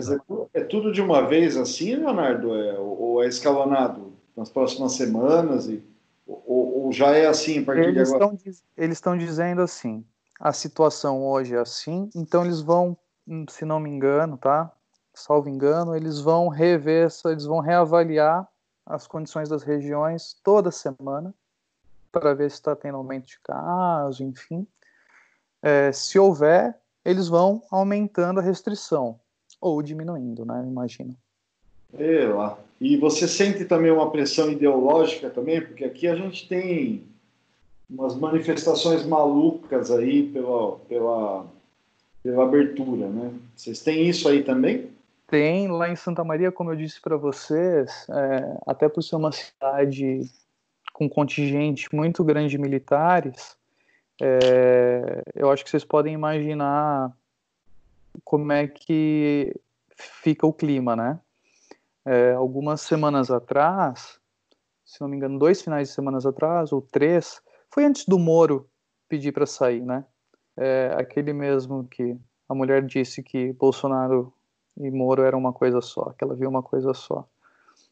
[0.54, 2.56] É, é, tudo de uma vez assim, Leonardo?
[2.56, 4.20] É, ou é escalonado?
[4.40, 5.68] nas próximas semanas?
[5.68, 5.84] E,
[6.26, 8.34] ou, ou já é assim a partir eles de agora?
[8.34, 10.06] Estão, eles estão dizendo assim,
[10.40, 12.98] a situação hoje é assim, então eles vão,
[13.50, 14.72] se não me engano, tá?
[15.20, 18.48] Salvo engano, eles vão rever, eles vão reavaliar
[18.86, 21.34] as condições das regiões toda semana
[22.10, 24.66] para ver se está tendo aumento de casos, enfim.
[25.62, 29.20] É, se houver, eles vão aumentando a restrição
[29.60, 30.64] ou diminuindo, né?
[30.66, 31.14] Imagino.
[32.34, 32.58] Lá.
[32.80, 37.04] E você sente também uma pressão ideológica também, porque aqui a gente tem
[37.90, 41.46] umas manifestações malucas aí pela, pela,
[42.24, 43.34] pela abertura, né?
[43.54, 44.98] Vocês têm isso aí também?
[45.30, 49.32] Tem, lá em Santa Maria, como eu disse para vocês, é, até por ser uma
[49.32, 50.22] cidade
[50.94, 53.56] com contingente muito grande de militares,
[54.22, 57.12] é, eu acho que vocês podem imaginar
[58.24, 59.56] como é que
[59.96, 61.20] fica o clima, né?
[62.10, 64.20] é, algumas semanas atrás,
[64.84, 67.40] se não me engano, dois finais de semanas atrás, ou três,
[67.70, 68.68] foi antes do Moro
[69.08, 70.04] pedir para sair, né?
[70.58, 74.34] É, aquele mesmo que a mulher disse que Bolsonaro
[74.80, 77.28] e Moro era uma coisa só, que ela viu uma coisa só.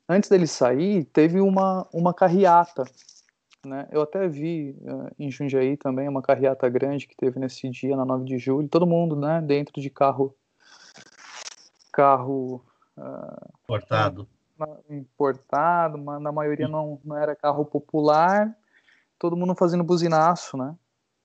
[0.08, 2.86] Antes dele sair, teve uma, uma carreata,
[3.66, 3.88] né?
[3.92, 8.06] Eu até vi uh, em Jundiaí também uma carreata grande que teve nesse dia, na
[8.06, 10.34] 9 de julho, todo mundo, né, dentro de carro
[11.92, 12.64] carro
[12.96, 14.28] uh, importado.
[14.90, 18.56] Importado, mas na maioria não, não era carro popular,
[19.20, 20.76] todo mundo fazendo buzinaço, né?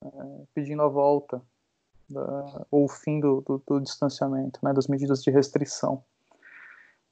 [0.03, 1.41] Uh, pedindo a volta
[2.09, 6.03] da, ou o fim do, do, do, distanciamento, né, das medidas de restrição.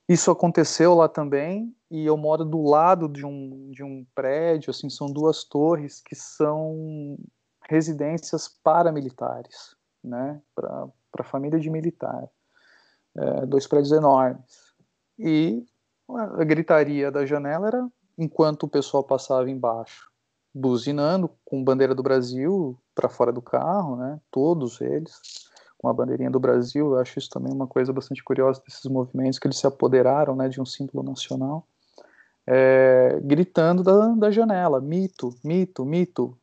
[0.08, 4.90] Isso aconteceu lá também, e eu moro do lado de um, de um prédio, assim,
[4.90, 7.16] são duas torres que são
[7.68, 12.28] residências paramilitares, né, para família de militar.
[13.16, 14.74] É, dois prédios enormes.
[15.18, 15.64] E
[16.08, 20.09] a gritaria da janela era enquanto o pessoal passava embaixo
[20.54, 24.20] buzinando com bandeira do Brasil para fora do carro, né?
[24.30, 25.48] Todos eles
[25.80, 26.94] com a bandeirinha do Brasil.
[26.94, 30.48] Eu acho isso também uma coisa bastante curiosa desses movimentos que eles se apoderaram, né,
[30.48, 31.66] de um símbolo nacional,
[32.46, 36.36] é, gritando da, da janela, mito, mito, mito,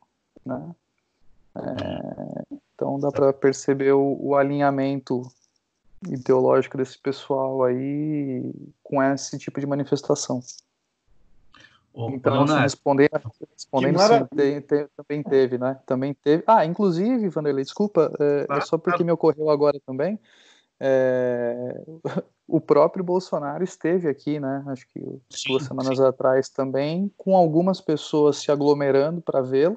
[0.44, 0.74] né?
[1.54, 5.22] É, então dá para perceber o, o alinhamento
[6.08, 10.40] ideológico desse pessoal aí com esse tipo de manifestação.
[12.06, 15.80] Então, assim, respondendo, respondendo sim, tem, tem, também teve, né?
[15.84, 16.44] Também teve.
[16.46, 20.18] Ah, inclusive, Vanderlei, desculpa, é, é só porque me ocorreu agora também.
[20.78, 21.82] É,
[22.46, 24.62] o próprio Bolsonaro esteve aqui, né?
[24.68, 26.04] Acho que sim, duas semanas sim.
[26.04, 29.76] atrás também, com algumas pessoas se aglomerando para vê-lo,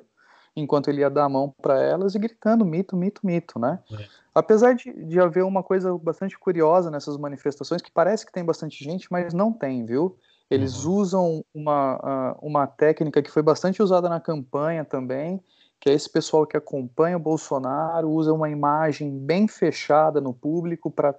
[0.55, 3.79] enquanto ele ia dar a mão para elas e gritando mito, mito, mito, né?
[3.91, 4.05] É.
[4.35, 8.83] Apesar de, de haver uma coisa bastante curiosa nessas manifestações, que parece que tem bastante
[8.83, 10.17] gente, mas não tem, viu?
[10.51, 10.95] Eles uhum.
[10.95, 15.41] usam uma, uma técnica que foi bastante usada na campanha também,
[15.79, 20.91] que é esse pessoal que acompanha o Bolsonaro, usa uma imagem bem fechada no público
[20.91, 21.15] para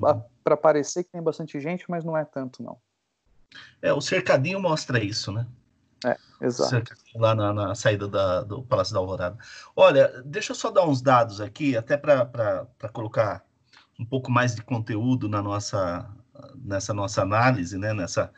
[0.00, 0.56] uhum.
[0.62, 2.78] parecer que tem bastante gente, mas não é tanto, não.
[3.82, 5.48] É, o cercadinho mostra isso, né?
[6.04, 6.94] É, exato.
[7.16, 9.36] Lá na, na saída da, do Palácio da Alvorada.
[9.74, 13.44] Olha, deixa eu só dar uns dados aqui, até para colocar
[13.98, 16.08] um pouco mais de conteúdo na nossa,
[16.54, 17.92] nessa nossa análise, né?
[17.92, 18.32] Nessa,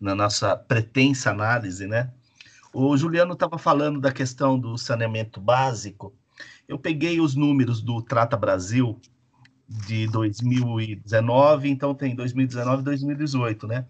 [0.00, 2.10] na nossa pretensa análise, né?
[2.72, 6.14] O Juliano estava falando da questão do saneamento básico.
[6.66, 8.98] Eu peguei os números do Trata Brasil
[9.68, 13.86] de 2019, então tem 2019 e 2018, né?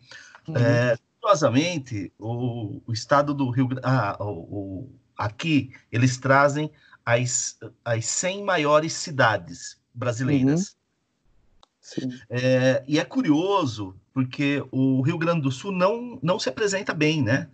[0.48, 0.56] Uhum.
[0.56, 6.70] É, curiosamente, o, o, estado do Rio ah, o, o, aqui eles trazem
[7.04, 10.76] as, as 100 maiores cidades brasileiras.
[12.00, 12.10] Uhum.
[12.30, 17.22] É, e é curioso porque o Rio Grande do Sul não, não se apresenta bem,
[17.22, 17.48] né?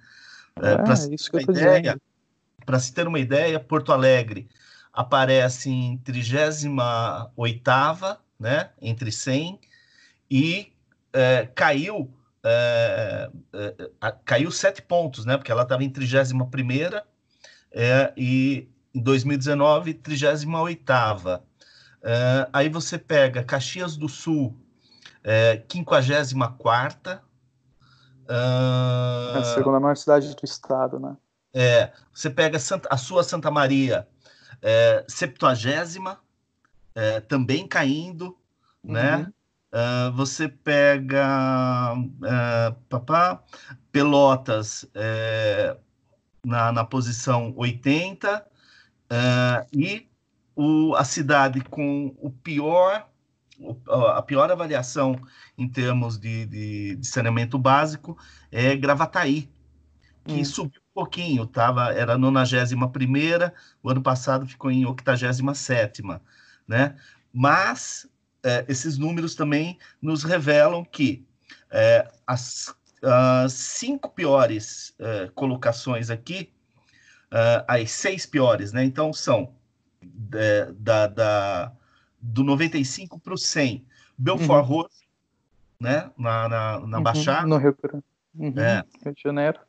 [0.57, 1.17] É, para se,
[2.81, 4.49] se ter uma ideia, Porto Alegre
[4.93, 6.67] aparece em 38
[8.39, 9.61] né, entre 100,
[10.31, 10.73] e
[11.13, 12.13] é, caiu
[12.45, 16.49] é, é, caiu sete pontos, né, porque ela estava em 31
[17.73, 20.49] é, e em 2019, 38
[22.03, 24.57] é, aí você pega Caxias do Sul,
[25.29, 27.21] é, 54 uh,
[29.37, 31.17] é a segunda maior cidade do estado, né?
[31.53, 34.09] É, você pega Santa, a sua Santa Maria,
[34.63, 36.19] é, 70
[36.95, 38.37] é, também caindo,
[38.83, 39.17] né?
[39.17, 39.23] uhum.
[39.23, 39.33] né?
[39.71, 43.45] Uh, você pega uh, papá,
[43.93, 45.77] Pelotas é,
[46.43, 48.47] na, na posição 80
[49.13, 50.09] uh, e
[50.57, 53.07] o, a cidade com o pior
[54.17, 55.21] a pior avaliação
[55.57, 58.17] em termos de, de, de saneamento básico
[58.51, 59.51] é Gravataí,
[60.25, 60.45] que hum.
[60.45, 66.03] subiu um pouquinho, tava, era a 91 o ano passado ficou em 87
[66.67, 66.97] né?
[67.33, 68.09] Mas
[68.45, 71.27] é, esses números também nos revelam que
[71.71, 76.53] é, as, as, cinco piores é, colocações aqui,
[77.31, 78.85] é, as seis piores, né?
[78.85, 79.55] Então são
[80.35, 81.73] é, da, da
[82.21, 83.87] do 95 para o 100.
[84.17, 84.77] Belfort uhum.
[84.77, 85.09] Roxo,
[85.79, 86.11] né?
[86.19, 87.47] Na, na, na uhum, Baixada.
[87.47, 87.77] No Rio,
[88.35, 88.85] uhum, é.
[89.05, 89.61] Rio de Janeiro.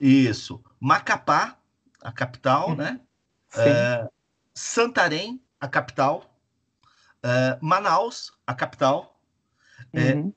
[0.00, 0.62] Isso.
[0.80, 1.56] Macapá,
[2.02, 2.76] a capital, uhum.
[2.76, 3.00] né?
[3.56, 4.08] É,
[4.52, 6.36] Santarém, a capital.
[7.22, 9.20] É, Manaus, a capital.
[9.92, 10.32] É, uhum.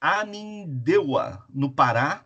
[0.00, 2.24] Anindeua, no Pará,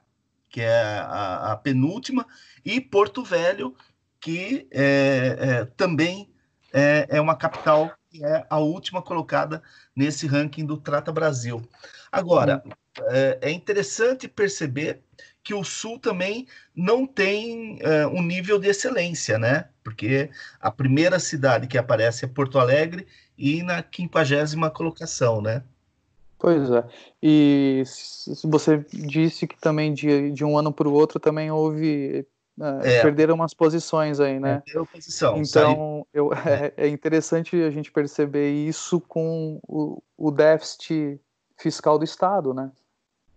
[0.50, 2.26] que é a, a, penúltima.
[2.62, 3.74] E Porto Velho,
[4.20, 6.30] que é, é também
[6.72, 9.62] é, é uma capital que é a última colocada
[9.96, 11.62] nesse ranking do Trata Brasil.
[12.10, 12.62] Agora,
[13.08, 15.00] é, é interessante perceber
[15.42, 16.46] que o Sul também
[16.76, 19.68] não tem é, um nível de excelência, né?
[19.82, 23.06] Porque a primeira cidade que aparece é Porto Alegre
[23.36, 25.64] e na quinquagésima colocação, né?
[26.38, 26.84] Pois é.
[27.22, 27.82] E
[28.44, 32.26] você disse que também de, de um ano para o outro também houve.
[32.60, 33.02] É, é.
[33.02, 34.62] Perderam umas posições aí, né?
[34.64, 35.36] Perdeu posição.
[35.38, 41.20] Então, eu, é, é, interessante a gente perceber isso com o, o déficit
[41.56, 42.70] fiscal do Estado, né?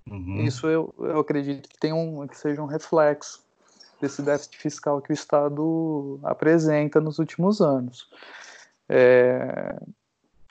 [0.09, 0.41] Uhum.
[0.41, 3.43] Isso eu, eu acredito que tem um que seja um reflexo
[3.99, 8.09] desse déficit fiscal que o Estado apresenta nos últimos anos.
[8.87, 9.75] É,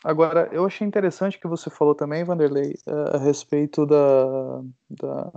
[0.05, 2.75] Agora, eu achei interessante que você falou também, Vanderlei,
[3.11, 4.61] a respeito da,
[4.91, 5.33] da,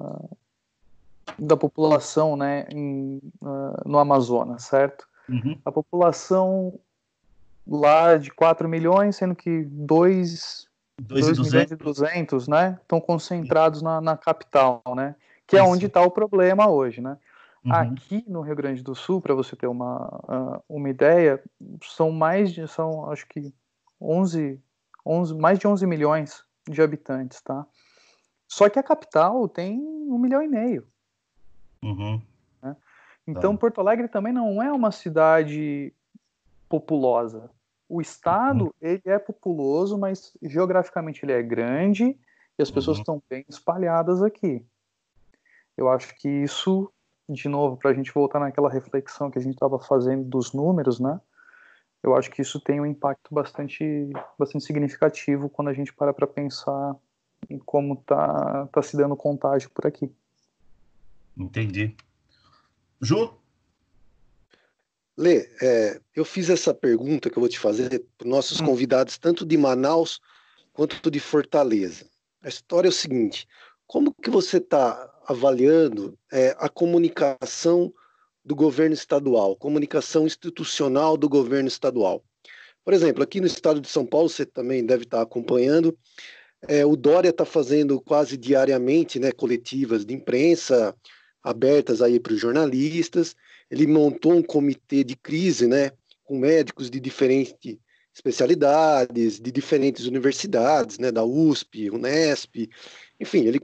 [1.37, 5.07] da população né, em, uh, no Amazonas, certo?
[5.29, 5.59] Uhum.
[5.65, 6.79] A população
[7.67, 10.67] lá de 4 milhões, sendo que 2,
[11.01, 15.15] 2, milhões e 200 né, estão concentrados na, na capital, né?
[15.45, 15.69] Que é Isso.
[15.69, 17.17] onde está o problema hoje, né?
[17.65, 17.73] Uhum.
[17.73, 21.41] Aqui no Rio Grande do Sul, para você ter uma, uh, uma ideia,
[21.83, 23.53] são mais de, são acho que
[23.99, 24.61] 11,
[25.05, 27.65] 11, mais de 11 milhões de habitantes, tá?
[28.47, 30.87] Só que a capital tem um milhão e meio.
[31.83, 32.21] Uhum.
[32.61, 32.75] Né?
[33.27, 33.59] Então, tá.
[33.59, 35.93] Porto Alegre também não é uma cidade
[36.69, 37.49] populosa.
[37.89, 38.71] O estado, uhum.
[38.81, 42.17] ele é populoso, mas geograficamente ele é grande
[42.57, 43.01] e as pessoas uhum.
[43.01, 44.65] estão bem espalhadas aqui.
[45.77, 46.91] Eu acho que isso,
[47.29, 50.99] de novo, para a gente voltar naquela reflexão que a gente estava fazendo dos números,
[50.99, 51.21] né?
[52.03, 56.27] eu acho que isso tem um impacto bastante, bastante significativo quando a gente para para
[56.27, 56.95] pensar
[57.49, 60.11] em como tá, tá se dando contágio por aqui.
[61.37, 61.95] Entendi.
[63.01, 63.33] Ju?
[65.15, 68.65] Lê, é, eu fiz essa pergunta que eu vou te fazer para nossos hum.
[68.65, 70.19] convidados, tanto de Manaus
[70.73, 72.09] quanto de Fortaleza.
[72.41, 73.47] A história é o seguinte:
[73.85, 77.93] como que você está avaliando é, a comunicação
[78.45, 82.23] do governo estadual, comunicação institucional do governo estadual.
[82.83, 85.97] Por exemplo, aqui no estado de São Paulo, você também deve estar acompanhando,
[86.65, 90.95] é, o Dória está fazendo quase diariamente né, coletivas de imprensa
[91.49, 93.35] abertas aí para os jornalistas.
[93.69, 95.91] Ele montou um comitê de crise, né,
[96.23, 97.77] com médicos de diferentes
[98.13, 102.67] especialidades, de diferentes universidades, né, da USP, Unesp,
[103.19, 103.59] enfim, ele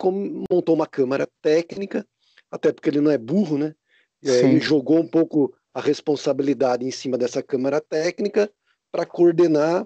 [0.49, 2.05] montou uma câmara técnica,
[2.51, 3.75] até porque ele não é burro, né?
[4.23, 8.49] É, jogou um pouco a responsabilidade em cima dessa Câmara Técnica
[8.91, 9.85] para coordenar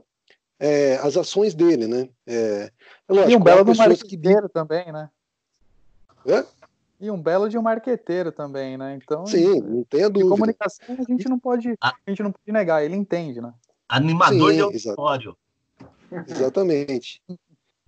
[0.59, 2.09] é, as ações dele, né?
[2.25, 2.71] É,
[3.09, 4.53] é lógico, e um belo um marqueteiro que...
[4.53, 5.09] também, né?
[6.25, 6.43] É?
[6.99, 8.97] E um belo de um marqueteiro também, né?
[9.01, 10.31] Então, Sim, não tenha dúvida.
[10.31, 13.53] comunicação a gente não pode, a gente não pode negar, ele entende, né?
[13.87, 15.37] Animador Sim, de auditório.
[16.27, 17.21] Exatamente.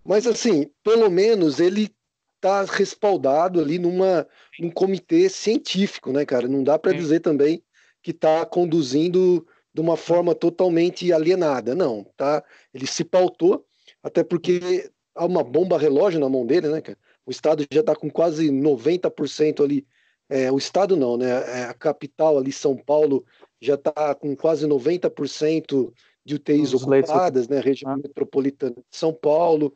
[0.05, 1.93] Mas assim, pelo menos ele
[2.35, 4.27] está respaldado ali numa
[4.61, 6.47] um comitê científico, né, cara?
[6.47, 7.63] Não dá para dizer também
[8.01, 12.43] que está conduzindo de uma forma totalmente alienada, não, tá?
[12.73, 13.65] Ele se pautou,
[14.01, 16.97] até porque há uma bomba relógio na mão dele, né, cara?
[17.29, 19.85] O estado já está com quase 90% ali,
[20.27, 21.29] é, o estado não, né?
[21.29, 23.23] É, a capital ali, São Paulo,
[23.61, 25.93] já está com quase 90%
[26.25, 27.47] de UTIs Os ocupadas, leitos.
[27.47, 27.59] né?
[27.61, 27.97] Região ah.
[27.97, 29.71] metropolitana de São Paulo.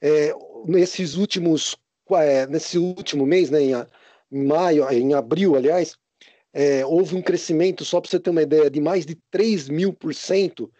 [0.00, 0.32] É,
[0.66, 1.76] nesses últimos
[2.12, 3.72] é, nesse último mês, né, em,
[4.30, 5.96] em maio, em abril, aliás,
[6.52, 9.92] é, houve um crescimento, só para você ter uma ideia, de mais de 3 mil
[9.92, 10.70] por cento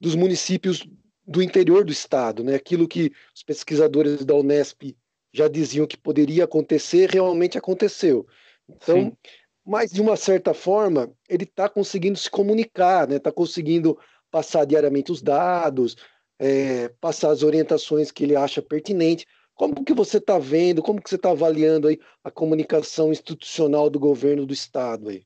[0.00, 0.86] dos municípios
[1.26, 2.44] do interior do estado.
[2.44, 2.54] Né?
[2.54, 4.94] Aquilo que os pesquisadores da Unesp
[5.36, 8.26] já diziam que poderia acontecer, realmente aconteceu.
[8.66, 9.16] Então, Sim.
[9.64, 13.18] mas de uma certa forma, ele está conseguindo se comunicar, está né?
[13.18, 13.98] Tá conseguindo
[14.30, 15.96] passar diariamente os dados,
[16.38, 19.26] é, passar as orientações que ele acha pertinente.
[19.54, 23.98] Como que você está vendo, como que você está avaliando aí a comunicação institucional do
[23.98, 25.22] governo do estado aí?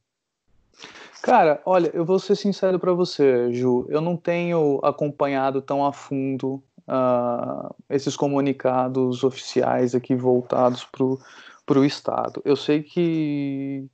[1.22, 5.92] Cara, olha, eu vou ser sincero para você, Ju, eu não tenho acompanhado tão a
[5.92, 12.42] fundo uh, esses comunicados oficiais aqui voltados para o estado.
[12.44, 13.86] Eu sei que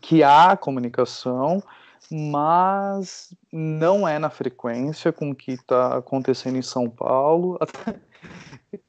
[0.00, 1.62] que há comunicação,
[2.10, 7.58] mas não é na frequência com que está acontecendo em São Paulo.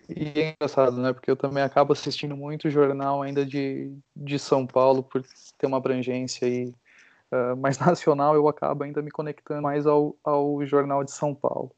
[0.09, 1.13] E é engraçado, né?
[1.13, 5.23] Porque eu também acabo assistindo muito jornal ainda de, de São Paulo, por
[5.57, 6.73] ter uma abrangência aí
[7.31, 11.71] uh, mais nacional, eu acabo ainda me conectando mais ao, ao jornal de São Paulo.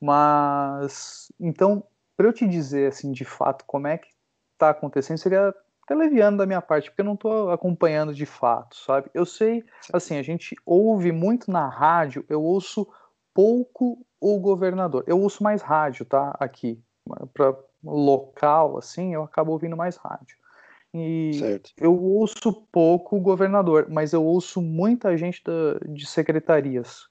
[0.00, 1.84] Mas, então,
[2.16, 4.08] para eu te dizer, assim, de fato, como é que
[4.54, 8.76] está acontecendo, seria até leviano da minha parte, porque eu não estou acompanhando de fato,
[8.76, 9.10] sabe?
[9.12, 12.86] Eu sei, assim, a gente ouve muito na rádio, eu ouço
[13.34, 15.04] pouco o governador.
[15.06, 16.36] Eu ouço mais rádio, tá?
[16.38, 16.80] Aqui,
[17.34, 20.36] para local, assim, eu acabo ouvindo mais rádio.
[20.92, 21.70] E certo.
[21.78, 27.08] eu ouço pouco o governador, mas eu ouço muita gente da, de secretarias.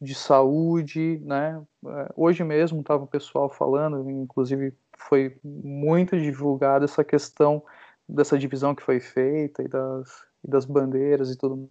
[0.00, 1.62] De saúde, né?
[1.86, 7.62] É, hoje mesmo estava o pessoal falando, inclusive foi muito divulgada essa questão
[8.08, 11.68] dessa divisão que foi feita e das, e das bandeiras e tudo.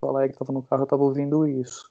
[0.00, 1.88] O Alegre estava no carro, estava ouvindo isso.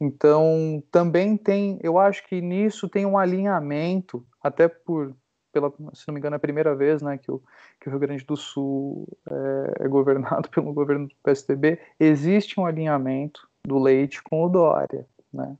[0.00, 5.14] Então, também tem, eu acho que nisso tem um alinhamento, até por,
[5.52, 7.40] pela, se não me engano, é a primeira vez né, que, o,
[7.80, 12.66] que o Rio Grande do Sul é, é governado pelo governo do PSDB, existe um
[12.66, 15.56] alinhamento do Leite com o Dória, né?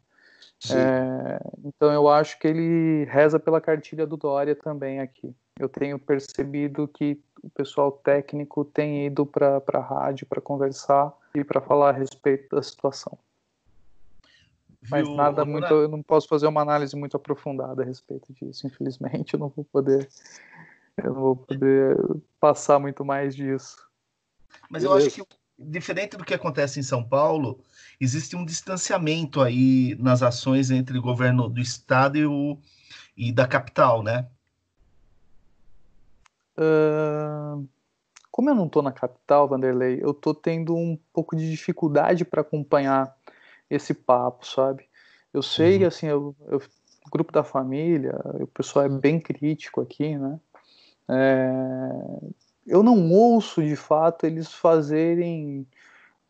[0.70, 5.34] É, então eu acho que ele reza pela cartilha do Dória também aqui.
[5.58, 11.42] Eu tenho percebido que o pessoal técnico tem ido para a rádio para conversar e
[11.42, 13.18] para falar a respeito da situação.
[14.88, 18.66] Mas Viu, nada muito, eu não posso fazer uma análise muito aprofundada a respeito disso,
[18.66, 20.08] infelizmente, eu não vou poder,
[20.96, 21.96] eu não vou poder
[22.40, 23.76] passar muito mais disso.
[24.68, 25.22] Mas eu acho que
[25.66, 27.60] diferente do que acontece em São Paulo,
[28.00, 32.58] existe um distanciamento aí nas ações entre o governo do estado e, o,
[33.16, 34.26] e da capital, né?
[36.56, 37.66] Uh,
[38.30, 42.40] como eu não estou na capital, Vanderlei, eu estou tendo um pouco de dificuldade para
[42.40, 43.14] acompanhar
[43.68, 44.84] esse papo, sabe?
[45.32, 45.86] Eu sei, uhum.
[45.86, 46.58] assim, eu, eu,
[47.06, 50.38] o grupo da família, o pessoal é bem crítico aqui, né?
[51.08, 52.32] É,
[52.66, 55.66] eu não ouço de fato eles fazerem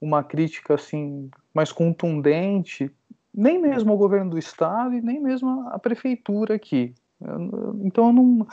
[0.01, 2.91] uma crítica assim mais contundente,
[3.33, 6.95] nem mesmo ao governo do estado e nem mesmo à prefeitura aqui.
[7.21, 8.47] Eu, então eu não,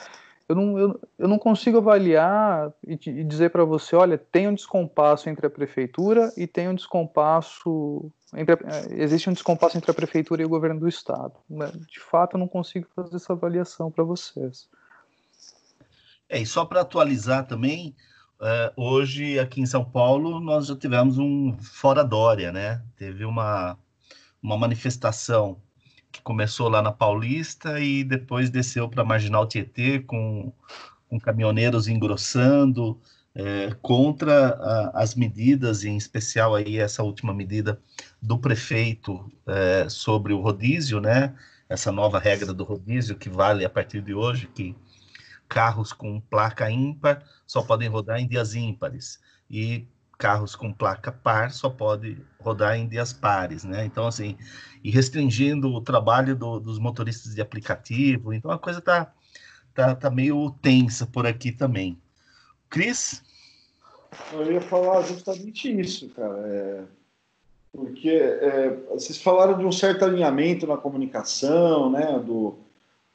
[0.47, 4.53] eu não, eu, eu não consigo avaliar e, e dizer para você, olha, tem um
[4.53, 8.57] descompasso entre a prefeitura e tem um descompasso entre a,
[8.91, 11.33] existe um descompasso entre a prefeitura e o governo do estado.
[11.87, 14.69] De fato, eu não consigo fazer essa avaliação para vocês.
[16.29, 17.95] É, e só para atualizar também,
[18.39, 22.83] uh, hoje aqui em São Paulo nós já tivemos um Fora Dória, né?
[22.95, 23.75] Teve uma,
[24.41, 25.59] uma manifestação
[26.11, 30.53] que começou lá na Paulista e depois desceu para Marginal Tietê com,
[31.09, 32.99] com caminhoneiros engrossando
[33.33, 37.81] é, contra a, as medidas, em especial aí essa última medida
[38.21, 41.35] do prefeito é, sobre o rodízio, né?
[41.67, 44.75] Essa nova regra do rodízio que vale a partir de hoje, que
[45.49, 49.19] carros com placa ímpar só podem rodar em dias ímpares
[49.49, 49.87] e
[50.19, 53.85] carros com placa par só podem rodar em dias pares, né?
[53.85, 54.37] Então, assim,
[54.83, 59.11] e restringindo o trabalho do, dos motoristas de aplicativo, então a coisa tá,
[59.73, 61.97] tá, tá meio tensa por aqui também.
[62.69, 63.23] Cris?
[64.33, 66.37] Eu ia falar justamente isso, cara.
[66.47, 66.83] É,
[67.71, 72.19] porque é, vocês falaram de um certo alinhamento na comunicação, né?
[72.19, 72.57] Do,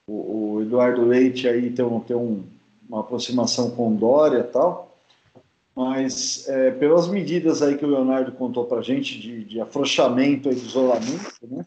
[0.06, 2.44] o, o Eduardo Leite aí tem, um, tem um,
[2.88, 4.96] uma aproximação com Dória e tal,
[5.74, 10.54] mas é, pelas medidas aí que o Leonardo contou para gente de, de afrouxamento e
[10.54, 11.64] de isolamento, né?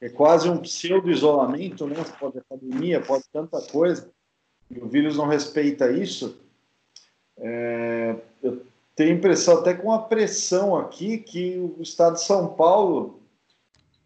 [0.00, 1.96] É quase um pseudo-isolamento, né?
[2.18, 4.08] Pode academia, pode tanta coisa,
[4.70, 6.38] e o vírus não respeita isso.
[7.36, 8.62] É, eu
[8.96, 13.19] tenho a impressão, até com a pressão aqui, que o estado de São Paulo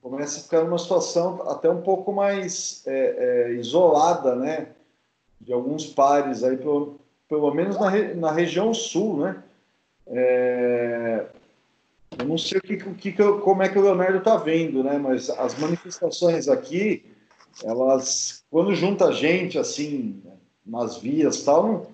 [0.04, 4.68] começa a ficar numa situação até um pouco mais é, é, isolada, né?
[5.40, 9.42] De alguns pares aí, pelo, pelo menos na, na região sul, né?
[10.08, 11.24] É,
[12.18, 14.98] eu não sei o que, o que, como é que o Leonardo está vendo, né?
[14.98, 17.06] Mas as manifestações aqui,
[17.62, 20.22] elas, quando junta gente assim,
[20.66, 21.88] nas vias tal,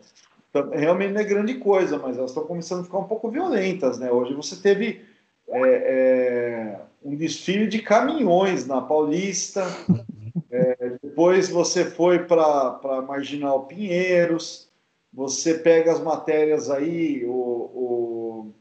[0.53, 4.01] não, realmente não é grande coisa, mas elas estão começando a ficar um pouco violentas,
[4.01, 4.11] né?
[4.11, 5.01] Hoje você teve
[5.49, 9.65] é, é, um desfile de caminhões na Paulista.
[10.53, 14.69] É, depois você foi para Marginal Pinheiros.
[15.13, 18.55] Você pega as matérias aí, o, o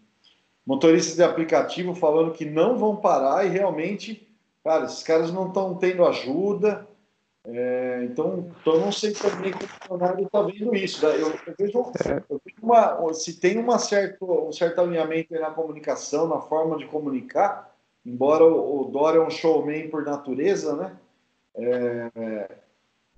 [0.66, 4.28] motoristas de aplicativo falando que não vão parar e realmente,
[4.64, 6.88] cara, esses caras não estão tendo ajuda.
[7.46, 11.06] É, então, então, eu não sei também como o Leonardo está vendo isso.
[11.08, 11.16] Né?
[11.16, 11.92] Eu, eu, vejo,
[12.30, 16.86] eu vejo uma, se tem uma certo, um certo alinhamento na comunicação, na forma de
[16.86, 17.69] comunicar,
[18.06, 20.98] embora o, o Dória é um showman por natureza, né?
[21.56, 22.58] É,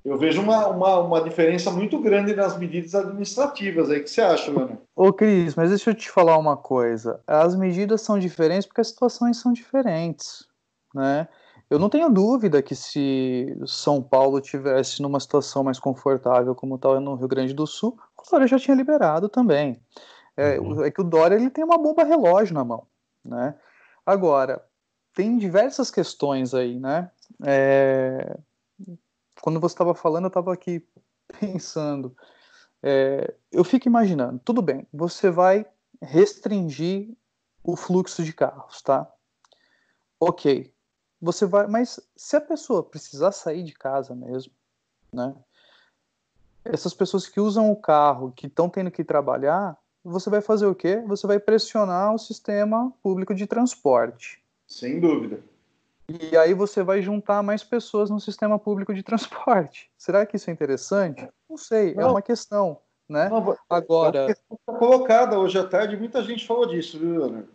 [0.03, 3.99] eu vejo uma, uma, uma, diferença muito grande nas medidas administrativas aí.
[3.99, 4.79] O que você acha, Leonardo?
[4.95, 7.21] Ô, Cris, mas deixa eu te falar uma coisa.
[7.27, 10.47] As medidas são diferentes porque as situações são diferentes,
[10.93, 11.27] né?
[11.69, 16.99] Eu não tenho dúvida que se São Paulo tivesse numa situação mais confortável como tal
[16.99, 19.79] no Rio Grande do Sul, o Dória já tinha liberado também.
[20.35, 20.83] É, uhum.
[20.83, 22.85] é que o Dória ele tem uma bomba relógio na mão,
[23.23, 23.55] né?
[24.05, 24.61] Agora,
[25.13, 27.11] tem diversas questões aí, né?
[27.43, 28.37] É,
[29.41, 30.85] quando você estava falando, eu estava aqui
[31.39, 32.15] pensando.
[32.83, 35.65] É, eu fico imaginando, tudo bem, você vai
[36.01, 37.15] restringir
[37.63, 39.11] o fluxo de carros, tá?
[40.19, 40.73] Ok,
[41.21, 44.53] você vai, mas se a pessoa precisar sair de casa mesmo,
[45.13, 45.35] né?
[46.63, 50.75] Essas pessoas que usam o carro, que estão tendo que trabalhar, você vai fazer o
[50.75, 51.03] quê?
[51.07, 54.40] Você vai pressionar o sistema público de transporte.
[54.71, 55.43] Sem dúvida.
[56.07, 59.91] E aí você vai juntar mais pessoas no sistema público de transporte.
[59.99, 61.27] Será que isso é interessante?
[61.49, 62.03] Não sei, é Não.
[62.03, 63.27] é uma questão, né?
[63.27, 67.19] Não, Agora, é uma questão tá colocada hoje à tarde, muita gente falou disso, viu,
[67.19, 67.49] Leonardo?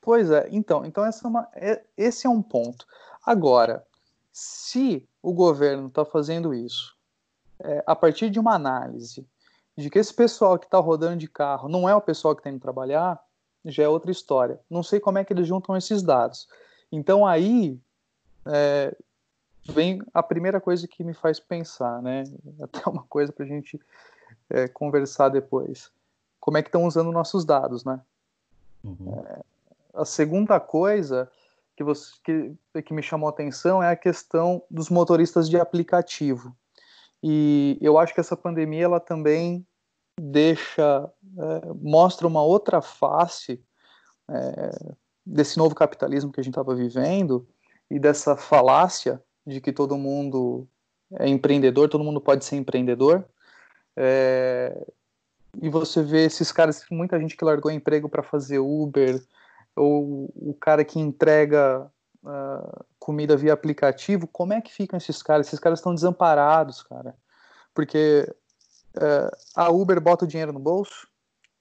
[0.00, 2.86] Pois é, então, então essa é uma, é, esse é um ponto.
[3.24, 3.84] Agora,
[4.32, 6.96] se o governo está fazendo isso
[7.60, 9.26] é, a partir de uma análise
[9.76, 12.54] de que esse pessoal que está rodando de carro não é o pessoal que tem
[12.54, 13.22] que trabalhar,
[13.64, 14.58] já é outra história.
[14.68, 16.48] Não sei como é que eles juntam esses dados.
[16.90, 17.78] Então aí
[18.46, 18.94] é,
[19.64, 22.24] vem a primeira coisa que me faz pensar, né?
[22.60, 23.80] Até uma coisa para a gente
[24.50, 25.90] é, conversar depois.
[26.40, 28.00] Como é que estão usando nossos dados, né?
[28.82, 29.24] Uhum.
[29.26, 29.40] É,
[29.94, 31.30] a segunda coisa
[31.76, 36.54] que, você, que, que me chamou a atenção é a questão dos motoristas de aplicativo.
[37.22, 39.64] E eu acho que essa pandemia ela também
[40.20, 43.62] deixa, é, mostra uma outra face
[44.28, 44.94] é,
[45.24, 47.46] desse novo capitalismo que a gente estava vivendo
[47.90, 50.66] e dessa falácia de que todo mundo
[51.14, 53.24] é empreendedor, todo mundo pode ser empreendedor.
[53.96, 54.86] É,
[55.60, 59.22] e você vê esses caras, muita gente que largou emprego para fazer Uber,
[59.76, 61.90] ou o cara que entrega
[62.22, 65.46] uh, comida via aplicativo, como é que ficam esses caras?
[65.46, 67.14] Esses caras estão desamparados, cara.
[67.74, 68.32] Porque
[68.96, 71.06] uh, a Uber bota o dinheiro no bolso,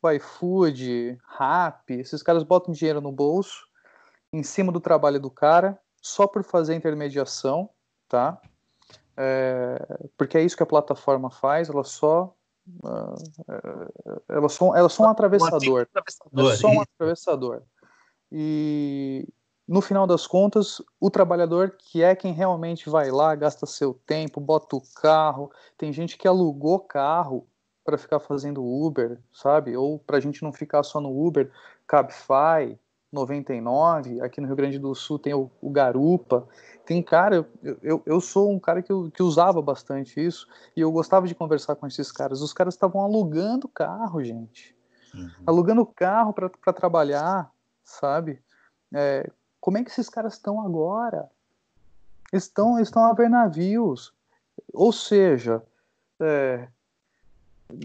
[0.01, 3.67] o iFood, Rappi, esses caras botam dinheiro no bolso,
[4.34, 7.69] em cima do trabalho do cara, só por fazer intermediação,
[8.07, 8.41] tá?
[9.15, 12.34] É, porque é isso que a plataforma faz, ela só
[12.84, 13.15] uh,
[14.27, 15.88] elas são, elas são um atravessador.
[16.36, 17.61] Elas são um atravessador.
[18.32, 19.27] E
[19.72, 24.41] no final das contas, o trabalhador que é quem realmente vai lá, gasta seu tempo,
[24.41, 25.49] bota o carro.
[25.78, 27.47] Tem gente que alugou carro
[27.82, 29.78] para ficar fazendo Uber, sabe?
[29.78, 31.49] Ou para a gente não ficar só no Uber,
[31.88, 32.78] Cabify,
[33.13, 34.19] 99.
[34.19, 36.45] Aqui no Rio Grande do Sul tem o, o Garupa.
[36.86, 40.91] Tem cara, eu, eu, eu sou um cara que, que usava bastante isso e eu
[40.91, 42.41] gostava de conversar com esses caras.
[42.41, 44.76] Os caras estavam alugando carro, gente.
[45.15, 45.30] Uhum.
[45.45, 47.49] Alugando carro para trabalhar,
[47.86, 48.43] sabe?
[48.93, 49.32] É,
[49.62, 51.30] como é que esses caras estão agora?
[52.34, 54.12] Estão, estão a ver navios.
[54.74, 55.62] Ou seja,
[56.20, 56.68] é,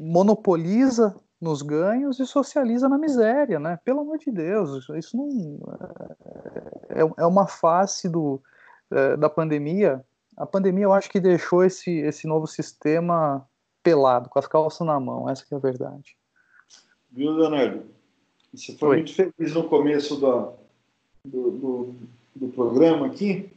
[0.00, 3.78] monopoliza nos ganhos e socializa na miséria, né?
[3.84, 5.28] Pelo amor de Deus, isso não
[6.88, 8.40] é, é, é uma face do,
[8.90, 10.02] é, da pandemia.
[10.34, 13.46] A pandemia, eu acho que deixou esse, esse novo sistema
[13.82, 15.28] pelado, com as calças na mão.
[15.28, 16.16] Essa é a verdade.
[17.10, 17.84] Viu, Leonardo?
[18.54, 18.96] Você foi Oi.
[18.96, 20.54] muito feliz no começo do,
[21.26, 21.94] do, do,
[22.34, 23.48] do programa aqui,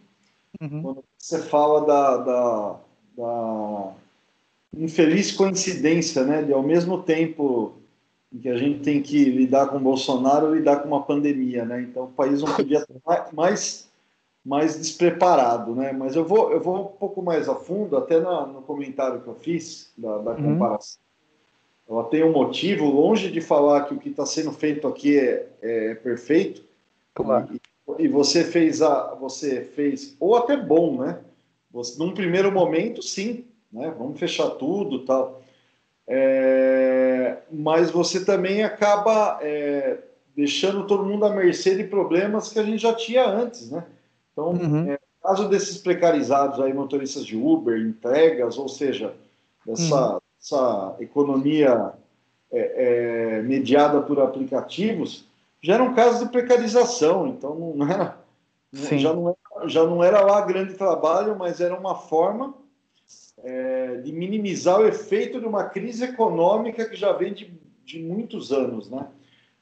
[0.62, 0.82] uhum.
[0.82, 2.80] quando você fala da, da,
[3.18, 3.92] da,
[4.78, 7.74] infeliz coincidência, né, de ao mesmo tempo
[8.42, 11.82] que a gente tem que lidar com Bolsonaro, lidar com uma pandemia, né?
[11.82, 13.90] Então o país não podia estar mais
[14.46, 15.92] mais despreparado, né?
[15.92, 19.28] Mas eu vou eu vou um pouco mais a fundo, até no, no comentário que
[19.28, 20.54] eu fiz da, da uhum.
[20.54, 21.00] comparação
[21.90, 25.48] ela tem um motivo, longe de falar que o que está sendo feito aqui é,
[25.60, 26.64] é perfeito.
[27.16, 27.59] Claro.
[28.00, 31.20] E, você fez a, você fez ou até bom, né?
[31.72, 33.94] Você, num primeiro momento, sim, né?
[33.98, 35.42] Vamos fechar tudo, tal.
[36.08, 40.00] É, mas você também acaba é,
[40.36, 43.86] deixando todo mundo à mercê de problemas que a gente já tinha antes, né?
[44.32, 44.92] Então, uhum.
[44.92, 49.14] é, caso desses precarizados aí, motoristas de Uber, entregas, ou seja,
[49.66, 51.94] dessa uhum essa economia
[52.52, 55.26] é, é, mediada por aplicativos,
[55.62, 58.18] já eram casos de precarização, então não era,
[58.72, 62.54] já, não era, já não era lá grande trabalho, mas era uma forma
[63.44, 67.54] é, de minimizar o efeito de uma crise econômica que já vem de,
[67.84, 69.08] de muitos anos, né?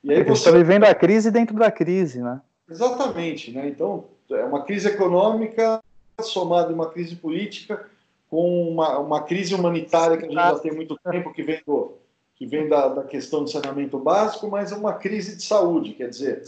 [0.04, 2.42] E aí você está vivendo a crise dentro da crise, né?
[2.70, 3.68] Exatamente, né?
[3.68, 5.82] Então é uma crise econômica
[6.22, 7.90] somada a uma crise política
[8.30, 11.94] com uma, uma crise humanitária que a gente já tem muito tempo, que vem, do,
[12.38, 16.44] que vem da, da questão do saneamento básico, mas uma crise de saúde, quer dizer.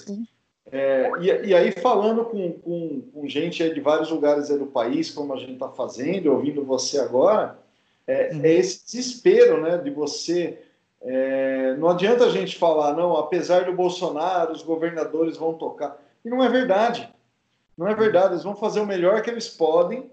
[0.72, 5.34] É, e, e, aí, falando com, com, com gente de vários lugares do país, como
[5.34, 7.58] a gente está fazendo, ouvindo você agora,
[8.06, 8.42] é, uhum.
[8.44, 10.62] é, esse desespero né, de você.
[11.02, 16.00] É, não adianta a gente falar, não, apesar do Bolsonaro, os governadores vão tocar.
[16.24, 17.10] E não é verdade.
[17.76, 18.34] Não é verdade.
[18.34, 20.08] Eles vão fazer o melhor que eles podem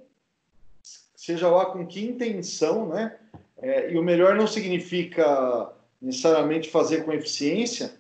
[1.27, 3.17] seja lá com que intenção, né?
[3.59, 7.95] É, e o melhor não significa necessariamente fazer com eficiência,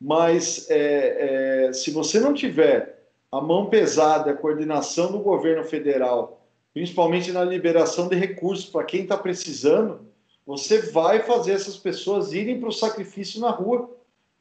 [0.00, 6.46] mas é, é, se você não tiver a mão pesada, a coordenação do governo federal,
[6.72, 10.06] principalmente na liberação de recursos para quem está precisando,
[10.46, 13.90] você vai fazer essas pessoas irem para o sacrifício na rua.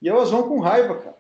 [0.02, 1.18] E elas vão com raiva, cara.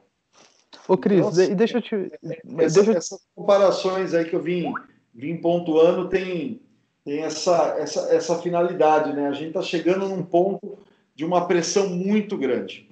[0.87, 2.11] Ô, Cris, então, assim, deixa eu te.
[2.57, 2.97] Essa, deixa...
[2.97, 4.73] Essas comparações aí que eu vim,
[5.13, 6.61] vim pontuando tem,
[7.03, 9.27] tem essa, essa, essa finalidade, né?
[9.27, 10.77] A gente está chegando num ponto
[11.15, 12.89] de uma pressão muito grande.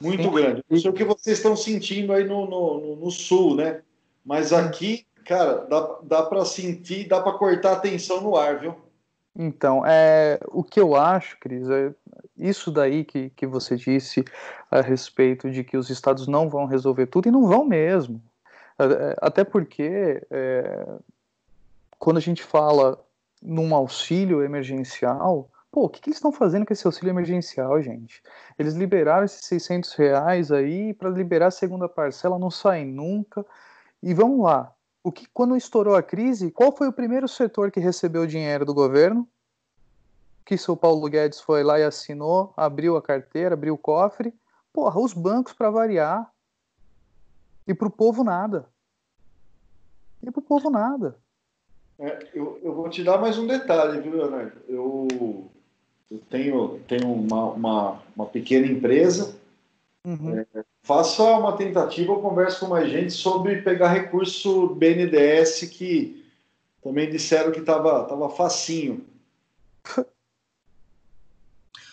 [0.00, 0.30] Muito Sim.
[0.32, 0.64] grande.
[0.68, 3.82] Não sei o que vocês estão sentindo aí no, no, no sul, né?
[4.24, 8.74] Mas aqui, cara, dá, dá para sentir, dá para cortar a tensão no ar, viu?
[9.34, 11.94] Então, é, o que eu acho, Cris, é
[12.36, 14.24] isso daí que, que você disse
[14.70, 18.20] a respeito de que os estados não vão resolver tudo, e não vão mesmo.
[18.78, 20.86] É, é, até porque, é,
[21.98, 23.02] quando a gente fala
[23.42, 28.22] num auxílio emergencial, pô, o que, que eles estão fazendo com esse auxílio emergencial, gente?
[28.58, 33.44] Eles liberaram esses 600 reais aí para liberar a segunda parcela, não sai nunca.
[34.02, 34.72] E vamos lá,
[35.02, 38.72] o que quando estourou a crise, qual foi o primeiro setor que recebeu dinheiro do
[38.74, 39.28] governo?
[40.44, 44.34] Que seu Paulo Guedes foi lá e assinou, abriu a carteira, abriu o cofre.
[44.72, 46.30] Porra, os bancos para variar.
[47.66, 48.68] E para o povo nada.
[50.22, 51.21] E para o povo nada.
[52.02, 54.60] É, eu, eu, vou te dar mais um detalhe, viu, Leonardo?
[54.68, 55.48] Eu,
[56.10, 59.36] eu tenho, tenho uma, uma, uma pequena empresa.
[60.04, 60.36] Uhum.
[60.36, 60.46] É,
[60.82, 66.26] faça uma tentativa, converse com mais gente sobre pegar recurso BNDES que
[66.82, 69.06] também disseram que estava tava facinho.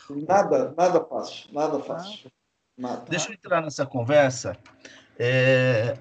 [0.09, 2.31] Nada, nada fácil, nada fácil.
[2.75, 3.05] Nada.
[3.07, 4.57] Deixa eu entrar nessa conversa
[5.19, 5.95] é,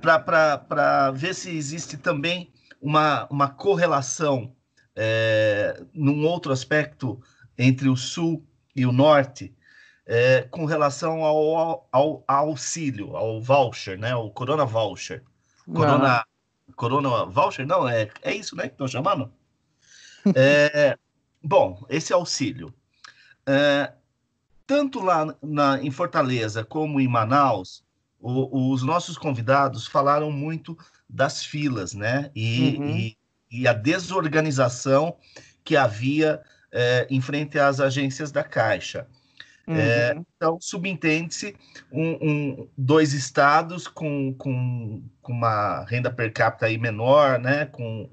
[0.00, 2.50] para ver se existe também
[2.80, 4.54] uma, uma correlação
[4.94, 7.20] é, num outro aspecto
[7.56, 9.54] entre o Sul e o Norte,
[10.06, 14.14] é, com relação ao, ao, ao, auxílio, ao voucher, né?
[14.14, 15.22] O Corona Voucher.
[15.66, 16.24] Corona,
[16.74, 17.66] corona Voucher?
[17.66, 18.64] Não, é, é isso, né?
[18.64, 19.32] Que estão chamando?
[20.34, 20.98] É,
[21.42, 22.74] bom, esse auxílio.
[23.46, 23.92] É,
[24.66, 27.82] tanto lá na, em Fortaleza como em Manaus,
[28.20, 30.76] o, os nossos convidados falaram muito
[31.08, 32.30] das filas, né?
[32.34, 32.96] E, uhum.
[32.96, 33.16] e,
[33.50, 35.16] e a desorganização
[35.64, 36.40] que havia
[36.72, 39.06] é, em frente às agências da Caixa.
[39.66, 39.76] É, uhum.
[39.76, 41.54] É, então, subentende-se
[41.92, 47.66] um, um, dois estados com, com, com, uma renda per capita aí menor, né?
[47.66, 48.08] com,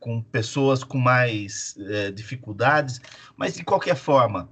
[0.00, 3.00] com pessoas com mais é, dificuldades,
[3.36, 4.48] mas de qualquer forma,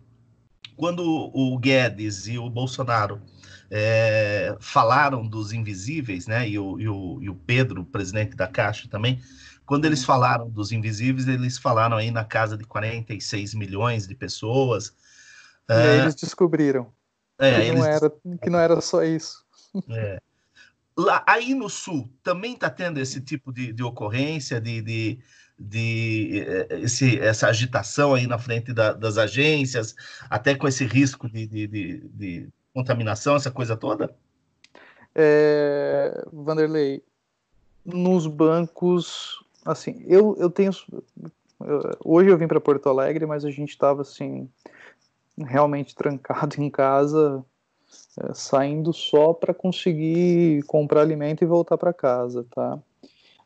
[0.77, 3.23] quando o Guedes e o Bolsonaro
[3.75, 6.47] é, falaram dos invisíveis, né?
[6.47, 9.19] E o, e, o, e o Pedro, presidente da Caixa também,
[9.65, 10.07] quando eles uhum.
[10.07, 14.95] falaram dos invisíveis, eles falaram aí na casa de 46 milhões de pessoas,
[15.67, 16.93] e aí eles descobriram
[17.39, 18.11] é, que, não era,
[18.43, 19.43] que não era só isso.
[19.89, 20.21] É.
[20.95, 25.19] Lá, aí no sul também está tendo esse tipo de, de ocorrência, de, de,
[25.59, 29.95] de é, esse, essa agitação aí na frente da, das agências,
[30.29, 34.15] até com esse risco de, de, de contaminação, essa coisa toda?
[35.15, 37.03] É, Vanderlei,
[37.85, 40.71] nos bancos, assim, eu, eu tenho.
[42.05, 44.49] Hoje eu vim para Porto Alegre, mas a gente estava assim
[45.39, 47.45] realmente trancado em casa,
[48.21, 52.79] é, saindo só para conseguir comprar alimento e voltar para casa, tá?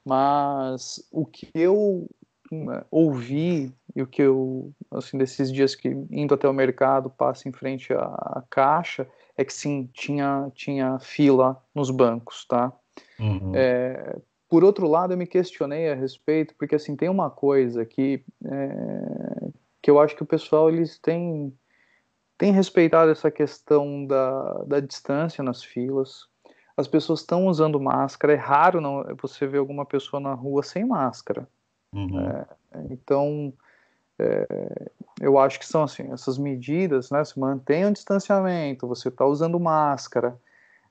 [0.04, 2.08] Mas o que eu
[2.52, 7.48] é, ouvi e o que eu, assim, desses dias que indo até o mercado, passa
[7.48, 12.70] em frente à, à caixa, é que sim, tinha, tinha fila nos bancos, tá?
[13.18, 13.52] Uhum.
[13.54, 14.18] É,
[14.50, 19.48] por outro lado, eu me questionei a respeito, porque assim, tem uma coisa que, é,
[19.80, 21.56] que eu acho que o pessoal, eles têm
[22.36, 26.28] tem respeitado essa questão da, da distância nas filas.
[26.76, 28.34] As pessoas estão usando máscara.
[28.34, 31.48] É raro não, você ver alguma pessoa na rua sem máscara.
[31.94, 32.20] Uhum.
[32.20, 32.46] É,
[32.90, 33.54] então,
[34.18, 34.90] é,
[35.20, 37.24] eu acho que são assim essas medidas, né?
[37.24, 40.38] Se mantém o distanciamento, você está usando máscara,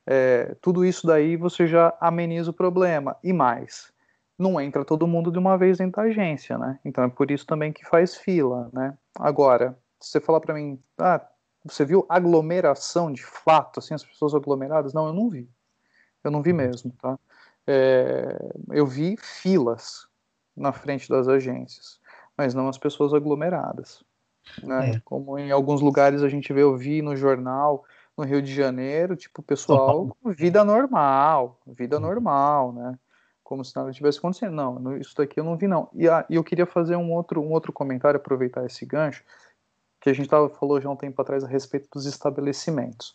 [0.06, 3.18] é, tudo isso daí você já ameniza o problema.
[3.24, 3.92] E mais,
[4.38, 6.80] não entra todo mundo de uma vez dentro da agência, né?
[6.86, 8.98] Então é por isso também que faz fila, né?
[9.16, 11.26] Agora, se você falar para mim, ah,
[11.64, 14.94] você viu aglomeração de fato, assim, as pessoas aglomeradas?
[14.94, 15.50] Não, eu não vi.
[16.24, 16.58] Eu não vi uhum.
[16.58, 17.18] mesmo, tá?
[17.68, 18.38] É,
[18.72, 20.08] eu vi filas
[20.56, 22.00] na frente das agências,
[22.38, 24.04] mas não as pessoas aglomeradas.
[24.64, 24.92] Né?
[24.92, 25.02] É.
[25.04, 27.84] Como em alguns lugares a gente vê, eu vi no jornal,
[28.18, 32.02] no Rio de Janeiro, tipo, pessoal vida normal, vida uhum.
[32.02, 33.00] normal, né?
[33.44, 34.54] Como se nada tivesse acontecendo.
[34.54, 35.90] Não, isso daqui eu não vi, não.
[35.94, 39.24] E, e eu queria fazer um outro, um outro comentário, aproveitar esse gancho,
[40.02, 43.14] que a gente tava, falou já um tempo atrás a respeito dos estabelecimentos.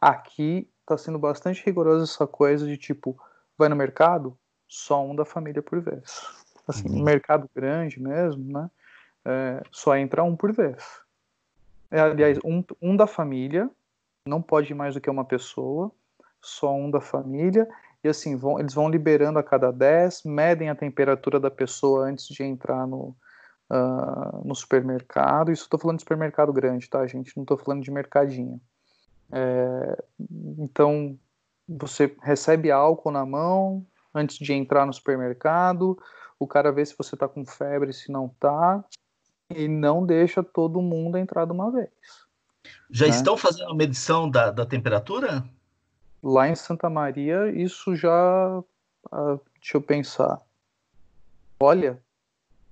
[0.00, 3.16] Aqui está sendo bastante rigoroso essa coisa de tipo,
[3.56, 6.26] vai no mercado, só um da família por vez.
[6.68, 7.02] Assim, uhum.
[7.02, 8.70] mercado grande mesmo, né?
[9.24, 10.84] É, só entra um por vez.
[11.90, 13.70] É, aliás, um, um da família,
[14.26, 15.90] não pode ir mais do que uma pessoa,
[16.40, 17.66] só um da família,
[18.04, 22.26] e assim, vão, eles vão liberando a cada 10, medem a temperatura da pessoa antes
[22.28, 23.16] de entrar no,
[23.70, 25.50] uh, no supermercado.
[25.50, 27.36] Isso estou falando de supermercado grande, tá, gente?
[27.36, 28.60] Não estou falando de mercadinho.
[29.32, 30.04] É,
[30.58, 31.18] então,
[31.68, 35.98] você recebe álcool na mão antes de entrar no supermercado,
[36.38, 38.84] o cara vê se você está com febre, se não está,
[39.50, 41.90] e não deixa todo mundo entrar de uma vez.
[42.90, 43.12] Já né?
[43.12, 45.44] estão fazendo a medição da, da temperatura?
[46.22, 48.58] Lá em Santa Maria, isso já.
[49.12, 50.40] Uh, deixa eu pensar.
[51.60, 52.00] Olha,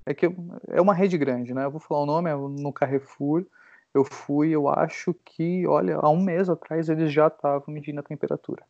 [0.04, 0.26] é que
[0.68, 1.64] é uma rede grande, né?
[1.64, 3.44] Eu vou falar o nome, é no Carrefour.
[3.92, 8.02] Eu fui, eu acho que, olha, há um mês atrás eles já estavam medindo a
[8.02, 8.62] temperatura.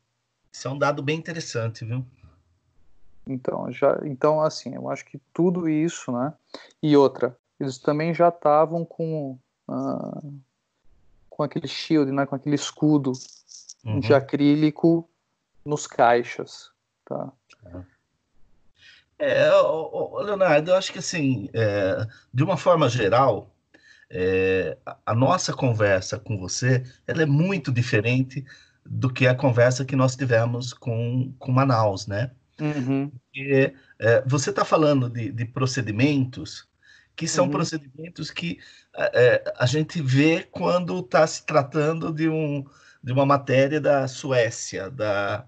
[0.53, 2.05] Isso é um dado bem interessante, viu?
[3.27, 6.33] Então, já, então assim, eu acho que tudo isso, né?
[6.83, 10.41] E outra, eles também já estavam com uh,
[11.29, 12.25] com aquele shield, né?
[12.25, 13.13] Com aquele escudo
[13.85, 14.01] uhum.
[14.01, 15.09] de acrílico
[15.65, 16.71] nos caixas,
[17.05, 17.33] tá?
[17.65, 17.85] Uhum.
[19.19, 19.49] É,
[20.23, 23.51] Leonardo, eu acho que assim, é, de uma forma geral,
[24.11, 28.45] é, a nossa conversa com você ela é muito diferente
[28.85, 32.31] do que a conversa que nós tivemos com, com Manaus, né?
[32.61, 33.11] Uhum.
[33.11, 36.67] Porque, é, você está falando de, de, procedimentos
[37.15, 37.51] que são uhum.
[37.51, 38.59] procedimentos que
[38.95, 42.65] é, a gente vê quando está se tratando de, um,
[43.03, 45.47] de uma matéria da Suécia, da,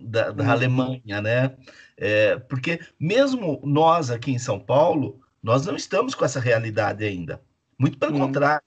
[0.00, 0.50] da, da uhum.
[0.50, 1.56] Alemanha, né?
[1.96, 7.40] É, porque mesmo nós aqui em São Paulo, nós não estamos com essa realidade ainda.
[7.78, 8.26] Muito pelo uhum.
[8.26, 8.62] contrário,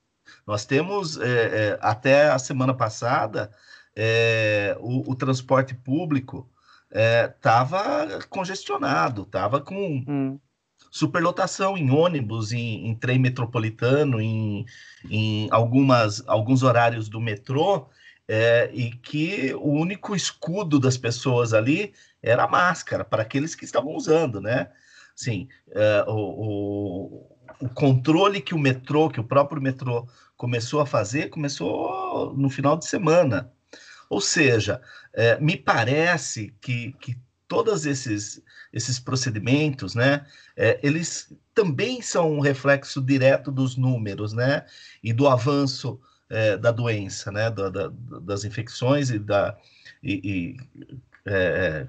[0.45, 3.51] nós temos é, é, até a semana passada
[3.95, 6.49] é, o, o, transporte público
[6.93, 10.39] estava é, congestionado, estava com uhum.
[10.91, 14.65] superlotação em ônibus, em, em trem metropolitano, em,
[15.09, 17.89] em algumas, alguns horários do metrô,
[18.27, 23.65] é, e que o único escudo das pessoas ali era a máscara, para aqueles que
[23.65, 24.69] estavam usando, né?
[25.15, 30.85] Sim, é, o, o, o, controle que o metrô, que o próprio metrô começou a
[30.85, 33.52] fazer, começou no final de semana.
[34.14, 34.80] Ou seja,
[35.11, 38.39] é, me parece que, que todos esses,
[38.72, 40.24] esses procedimentos, né,
[40.55, 44.68] é, eles também são um reflexo direto dos números, né,
[45.03, 45.99] e do avanço
[46.30, 47.91] é, da doença, né, da, da,
[48.22, 49.57] das infecções e da
[50.03, 50.57] e, e,
[51.26, 51.88] é,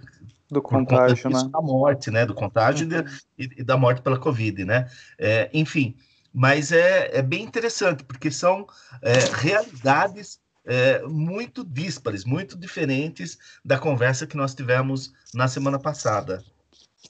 [0.51, 1.43] do contágio, né?
[1.53, 3.05] da morte, né, do contágio uhum.
[3.37, 5.95] e, e, da morte pela Covid, né, é, enfim,
[6.33, 8.67] mas é, é bem interessante porque são
[9.03, 9.13] é,
[9.43, 16.43] realidades é, muito díspares, muito diferentes da conversa que nós tivemos na semana passada.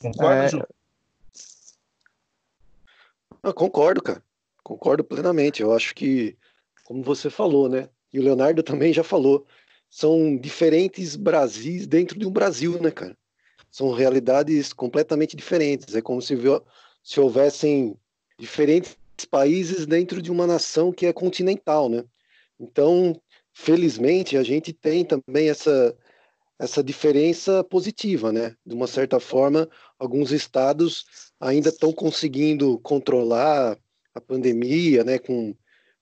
[0.00, 0.48] Concorda, é...
[0.48, 0.62] Ju?
[3.42, 4.22] Eu concordo, cara.
[4.62, 5.62] Concordo plenamente.
[5.62, 6.36] Eu acho que
[6.84, 7.88] como você falou, né?
[8.12, 9.46] E o Leonardo também já falou,
[9.90, 13.16] são diferentes Brasis dentro de um Brasil, né, cara?
[13.70, 15.94] São realidades completamente diferentes.
[15.94, 16.36] É como se,
[17.02, 17.96] se houvessem
[18.38, 18.96] diferentes
[19.30, 22.05] países dentro de uma nação que é continental, né?
[22.61, 23.20] Então,
[23.55, 25.96] felizmente, a gente tem também essa
[26.57, 28.57] essa diferença positiva, né?
[28.64, 31.05] De uma certa forma, alguns estados
[31.40, 33.76] ainda estão conseguindo controlar
[34.14, 35.18] a pandemia, né?
[35.18, 35.55] Com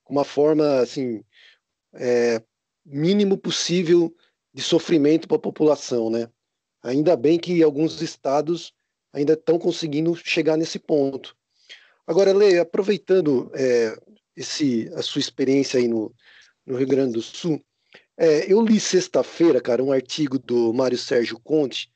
[0.09, 1.25] uma forma assim
[1.95, 2.43] é,
[2.85, 4.15] mínimo possível
[4.53, 6.29] de sofrimento para a população, né?
[6.83, 8.75] Ainda bem que alguns estados
[9.13, 11.35] ainda estão conseguindo chegar nesse ponto.
[12.07, 13.97] Agora, Lê, aproveitando é,
[14.37, 16.15] esse a sua experiência aí no,
[16.67, 17.63] no Rio Grande do Sul,
[18.17, 21.91] é, eu li sexta-feira, cara, um artigo do Mário Sérgio Conte,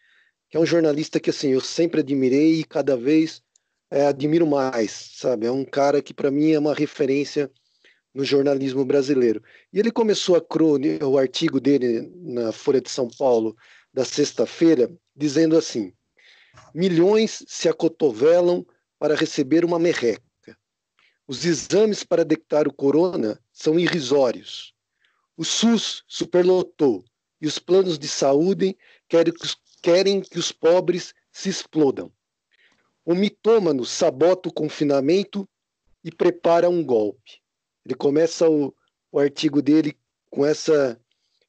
[0.49, 3.43] que é um jornalista que assim eu sempre admirei e cada vez
[3.91, 5.47] é, admiro mais, sabe?
[5.47, 7.51] É um cara que para mim é uma referência
[8.15, 9.43] no jornalismo brasileiro.
[9.73, 13.55] E ele começou a crônica, o artigo dele na Folha de São Paulo
[13.93, 15.93] da sexta-feira, dizendo assim:
[16.75, 18.67] milhões se acotovelam
[18.99, 20.23] para receber uma merreca.
[21.29, 24.75] Os exames para detectar o corona são irrisórios.
[25.35, 27.03] O SUS superlotou
[27.41, 28.77] e os planos de saúde
[29.09, 32.13] querem que os, querem que os pobres se explodam.
[33.03, 35.49] O mitômano sabota o confinamento
[36.05, 37.41] e prepara um golpe.
[37.87, 38.75] Ele começa o,
[39.11, 39.97] o artigo dele
[40.29, 41.01] com, essa,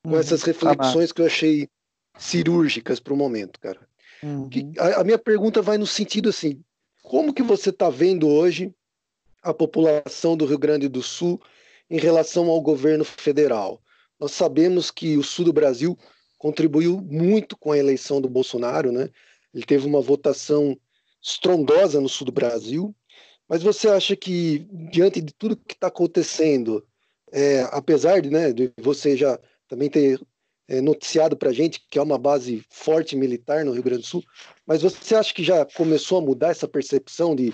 [0.02, 0.18] com uhum.
[0.18, 1.70] essas reflexões que eu achei
[2.18, 3.86] cirúrgicas para o momento, cara.
[4.24, 4.48] Uhum.
[4.48, 6.64] Que, a, a, minha pergunta vai no sentido assim:
[7.04, 8.74] como que você está vendo hoje
[9.44, 11.42] a população do Rio Grande do Sul
[11.90, 13.82] em relação ao governo federal?
[14.20, 15.98] Nós sabemos que o sul do Brasil
[16.38, 19.10] contribuiu muito com a eleição do Bolsonaro, né?
[19.54, 20.78] Ele teve uma votação
[21.22, 22.96] estrondosa no sul do Brasil.
[23.48, 26.86] Mas você acha que, diante de tudo que está acontecendo,
[27.32, 30.20] é, apesar de, né, de você já também ter
[30.68, 34.08] é, noticiado para a gente que é uma base forte militar no Rio Grande do
[34.08, 34.24] Sul,
[34.66, 37.54] mas você acha que já começou a mudar essa percepção de,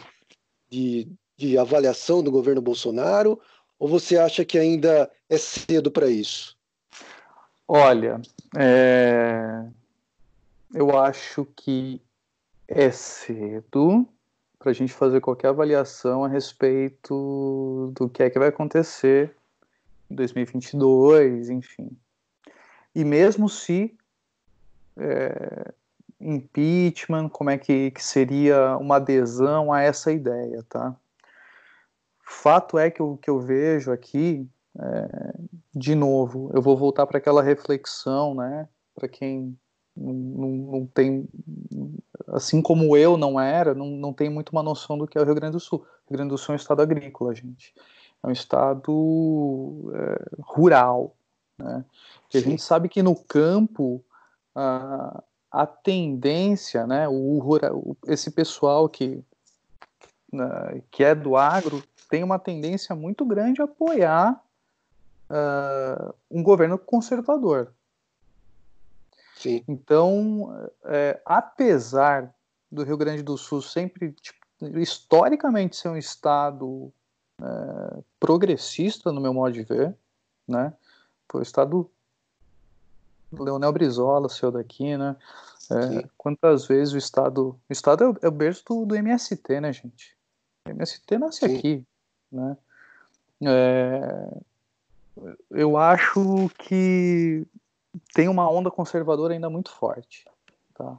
[0.70, 1.08] de,
[1.38, 3.40] de avaliação do governo Bolsonaro?
[3.80, 6.58] Ou você acha que ainda é cedo para isso?
[7.68, 8.22] Olha,
[8.58, 9.66] é...
[10.74, 12.02] eu acho que
[12.68, 14.08] é cedo
[14.60, 19.36] para a gente fazer qualquer avaliação a respeito do que é que vai acontecer
[20.10, 21.92] em 2022, enfim.
[22.96, 23.96] E mesmo se
[24.96, 25.74] é,
[26.22, 30.96] impeachment, como é que, que, seria uma adesão a essa ideia, tá?
[32.34, 35.34] Fato é que o que eu vejo aqui, é,
[35.74, 38.68] de novo, eu vou voltar para aquela reflexão, né?
[38.96, 39.58] Para quem
[39.96, 41.30] não, não, não, tem,
[42.28, 45.26] assim como eu não era, não, não tem muito uma noção do que é o
[45.26, 45.80] Rio Grande do Sul.
[45.80, 47.74] O Rio Grande do Sul é um estado agrícola, gente.
[48.24, 51.16] É um estado é, rural,
[51.58, 51.86] né?
[52.34, 54.04] a gente sabe que no campo
[54.56, 59.24] a, a tendência, né, o, o, esse pessoal que,
[60.32, 61.84] né, que é do agro
[62.14, 64.40] tem uma tendência muito grande a apoiar
[65.32, 67.74] uh, um governo conservador.
[69.36, 69.64] Sim.
[69.68, 72.32] Então, é, apesar
[72.72, 74.38] do Rio Grande do Sul sempre, tipo,
[74.78, 76.94] historicamente, ser um estado
[77.42, 79.98] é, progressista, no meu modo de ver,
[80.48, 80.72] né?
[81.28, 81.90] Foi o estado
[83.32, 85.16] Leonel Brizola saiu daqui, né?
[85.72, 87.60] É, quantas vezes o Estado.
[87.68, 90.16] O Estado é o, é o berço do, do, MST, né, gente?
[90.68, 91.58] O MST nasce Sim.
[91.58, 91.88] aqui,
[92.34, 92.58] né?
[93.46, 94.38] É,
[95.52, 97.46] eu acho que
[98.14, 100.26] tem uma onda conservadora ainda muito forte,
[100.74, 100.98] tá?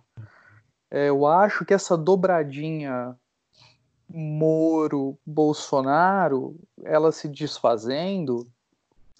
[0.90, 3.16] É, eu acho que essa dobradinha
[4.08, 8.46] Moro, Bolsonaro, ela se desfazendo,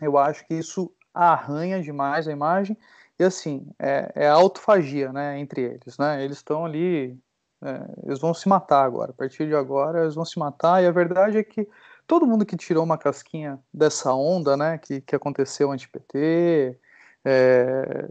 [0.01, 2.77] eu acho que isso arranha demais a imagem
[3.19, 6.25] e assim é, é autofagia, né, entre eles, né?
[6.25, 7.19] Eles estão ali,
[7.63, 9.11] é, eles vão se matar agora.
[9.11, 10.83] A partir de agora, eles vão se matar.
[10.83, 11.69] E a verdade é que
[12.07, 16.79] todo mundo que tirou uma casquinha dessa onda, né, que, que aconteceu anti-PT,
[17.25, 18.09] é,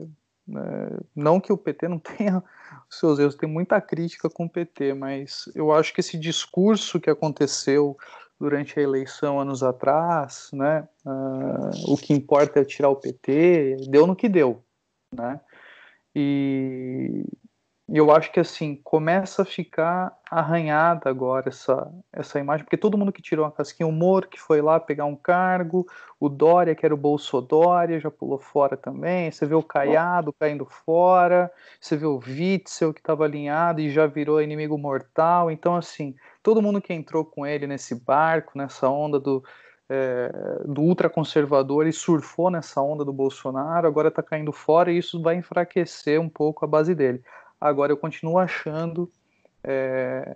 [0.49, 2.43] é, não que o PT não tenha
[2.89, 7.09] seus erros, tem muita crítica com o PT, mas eu acho que esse discurso que
[7.09, 7.97] aconteceu
[8.39, 10.87] durante a eleição anos atrás, né?
[11.05, 14.61] Uh, o que importa é tirar o PT, deu no que deu,
[15.15, 15.39] né?
[16.13, 17.23] E
[17.89, 23.11] eu acho que assim começa a ficar arranhada agora essa essa imagem, porque todo mundo
[23.11, 25.85] que tirou a casquinha, o Moro que foi lá pegar um cargo,
[26.17, 30.65] o Dória que era o Bolsodória já pulou fora também, você vê o Caiado caindo
[30.65, 36.15] fora, você vê o Witzel que estava alinhado e já virou inimigo mortal, então assim
[36.41, 39.43] todo mundo que entrou com ele nesse barco, nessa onda do,
[39.89, 40.31] é,
[40.65, 45.35] do ultraconservador e surfou nessa onda do Bolsonaro, agora está caindo fora e isso vai
[45.35, 47.21] enfraquecer um pouco a base dele.
[47.63, 49.09] Agora, eu continuo achando,
[49.63, 50.35] é,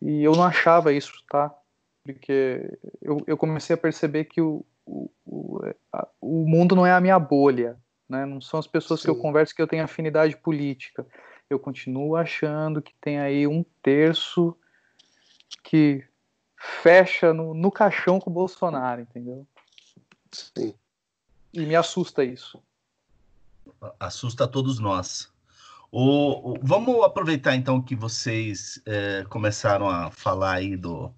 [0.00, 1.54] e eu não achava isso, tá?
[2.02, 5.60] Porque eu, eu comecei a perceber que o, o, o,
[5.92, 8.24] a, o mundo não é a minha bolha, né?
[8.24, 9.04] Não são as pessoas Sim.
[9.04, 11.06] que eu converso que eu tenho afinidade política.
[11.50, 14.56] Eu continuo achando que tem aí um terço
[15.62, 16.02] que
[16.56, 19.46] fecha no, no caixão com o Bolsonaro, entendeu?
[20.32, 20.74] Sim.
[21.52, 22.62] E me assusta isso.
[24.00, 25.33] Assusta a todos nós.
[25.96, 31.14] O, o, vamos aproveitar então que vocês é, começaram a falar aí do,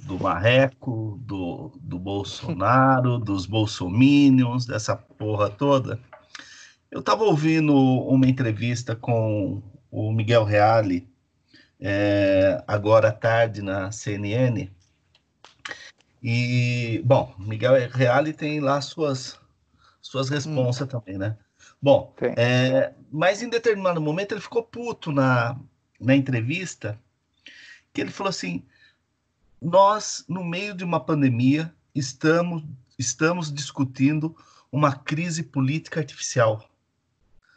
[0.00, 6.00] do Marreco, do, do Bolsonaro, dos bolsominions, dessa porra toda.
[6.90, 11.08] Eu estava ouvindo uma entrevista com o Miguel Reale
[11.80, 14.68] é, agora à tarde na CNN.
[16.20, 19.38] E, bom, Miguel Reale tem lá suas,
[20.00, 20.98] suas responsas hum.
[20.98, 21.36] também, né?
[21.82, 25.58] Bom, é, mas em determinado momento ele ficou puto na,
[25.98, 26.96] na entrevista,
[27.92, 28.64] que ele falou assim:
[29.60, 32.62] nós, no meio de uma pandemia, estamos,
[32.96, 34.36] estamos discutindo
[34.70, 36.64] uma crise política artificial.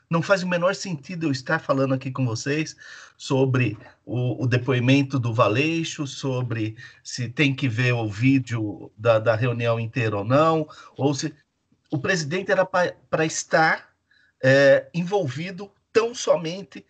[0.09, 2.75] Não faz o menor sentido eu estar falando aqui com vocês
[3.15, 9.35] sobre o, o depoimento do Valeixo, sobre se tem que ver o vídeo da, da
[9.35, 10.67] reunião inteira ou não,
[10.97, 11.33] ou se
[11.91, 13.94] o presidente era para estar
[14.47, 16.85] é, envolvido tão somente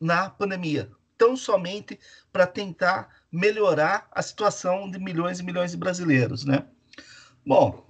[0.00, 1.98] na pandemia, tão somente
[2.32, 6.64] para tentar melhorar a situação de milhões e milhões de brasileiros, né?
[7.44, 7.84] Bom,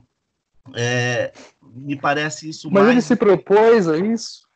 [0.74, 1.32] É,
[1.62, 2.92] me parece isso Mas mais...
[2.92, 4.48] ele se propôs a isso?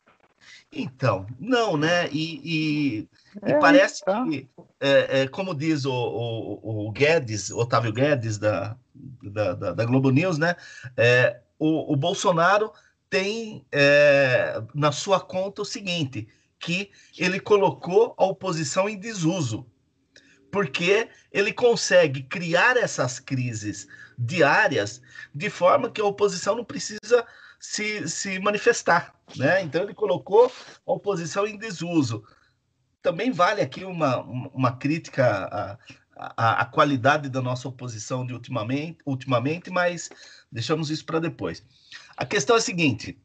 [0.69, 2.09] Então, não, né?
[2.11, 3.09] E, e,
[3.43, 4.25] É, e parece tá.
[4.25, 8.75] que, é, é, como diz o, o, o Guedes, Otávio Guedes, da,
[9.21, 10.55] da, da, da Globo News, né?
[10.97, 12.73] É, o, o Bolsonaro
[13.11, 19.67] tem é, na sua conta o seguinte, que ele colocou a oposição em desuso,
[20.49, 23.85] porque ele consegue criar essas crises
[24.17, 25.01] diárias
[25.35, 27.25] de forma que a oposição não precisa
[27.59, 29.61] se, se manifestar, né?
[29.61, 30.49] Então ele colocou
[30.87, 32.23] a oposição em desuso.
[33.01, 35.77] Também vale aqui uma, uma crítica
[36.15, 40.09] à, qualidade da nossa oposição de ultimamente, ultimamente, mas
[40.51, 41.65] deixamos isso para depois.
[42.21, 43.17] A questão é a seguinte: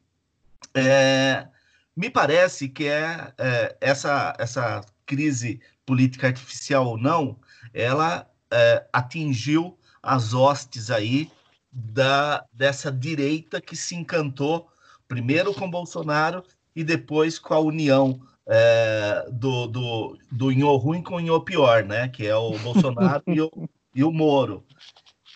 [0.73, 1.47] é,
[1.95, 7.37] me parece que é, é, essa, essa crise política artificial ou não,
[7.71, 11.31] ela é, atingiu as hostes aí
[11.71, 14.67] da, dessa direita que se encantou
[15.07, 16.43] primeiro com Bolsonaro
[16.75, 21.83] e depois com a união é, do, do, do Inho ruim com o Inho pior,
[21.83, 22.07] né?
[22.07, 23.51] Que é o Bolsonaro e, o,
[23.93, 24.65] e o Moro.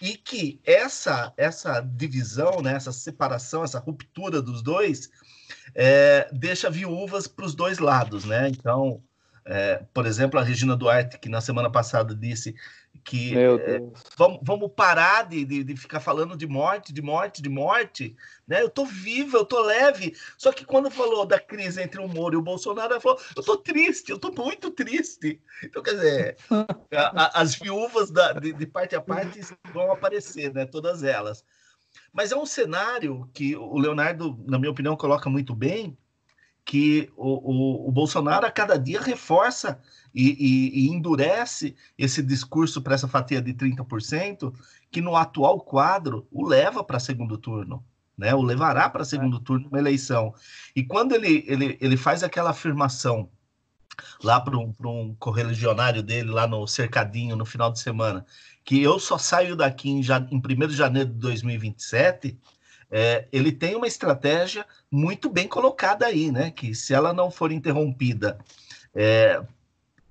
[0.02, 5.12] E que essa, essa divisão, né, essa separação, essa ruptura dos dois,
[5.76, 8.49] é, deixa viúvas para os dois lados, né?
[8.49, 9.02] Então,
[9.45, 12.56] é, por exemplo, a Regina Duarte, que na semana passada disse
[13.04, 13.47] que é,
[14.18, 18.16] vamos, vamos, parar de, de, de, ficar falando de morte, de morte, de morte,
[18.47, 18.62] né?
[18.62, 20.16] Eu tô viva, eu tô leve.
[20.38, 23.43] Só que quando falou da crise entre o Moro e o Bolsonaro, ela falou: eu
[23.43, 25.41] tô triste, eu tô muito triste.
[25.64, 26.38] Então, quer dizer,
[26.93, 29.39] a, a, as viúvas da, de, de, parte a parte
[29.74, 30.66] vão aparecer, né?
[30.66, 31.43] Todas elas.
[32.14, 35.97] Mas é um cenário que o Leonardo, na minha opinião, coloca muito bem,
[36.66, 39.80] que o, o, o Bolsonaro a cada dia reforça
[40.14, 44.53] e, e, e endurece esse discurso para essa fatia de 30%,
[44.89, 47.84] que no atual quadro o leva para segundo turno.
[48.18, 50.34] Né, o levará para segundo turno uma eleição.
[50.76, 53.28] E quando ele, ele, ele faz aquela afirmação
[54.24, 58.24] lá para um, um correligionário dele, lá no cercadinho, no final de semana,
[58.64, 62.38] que eu só saio daqui em, em 1 de janeiro de 2027,
[62.92, 66.52] é, ele tem uma estratégia muito bem colocada aí, né?
[66.52, 68.38] Que se ela não for interrompida
[68.94, 69.42] é,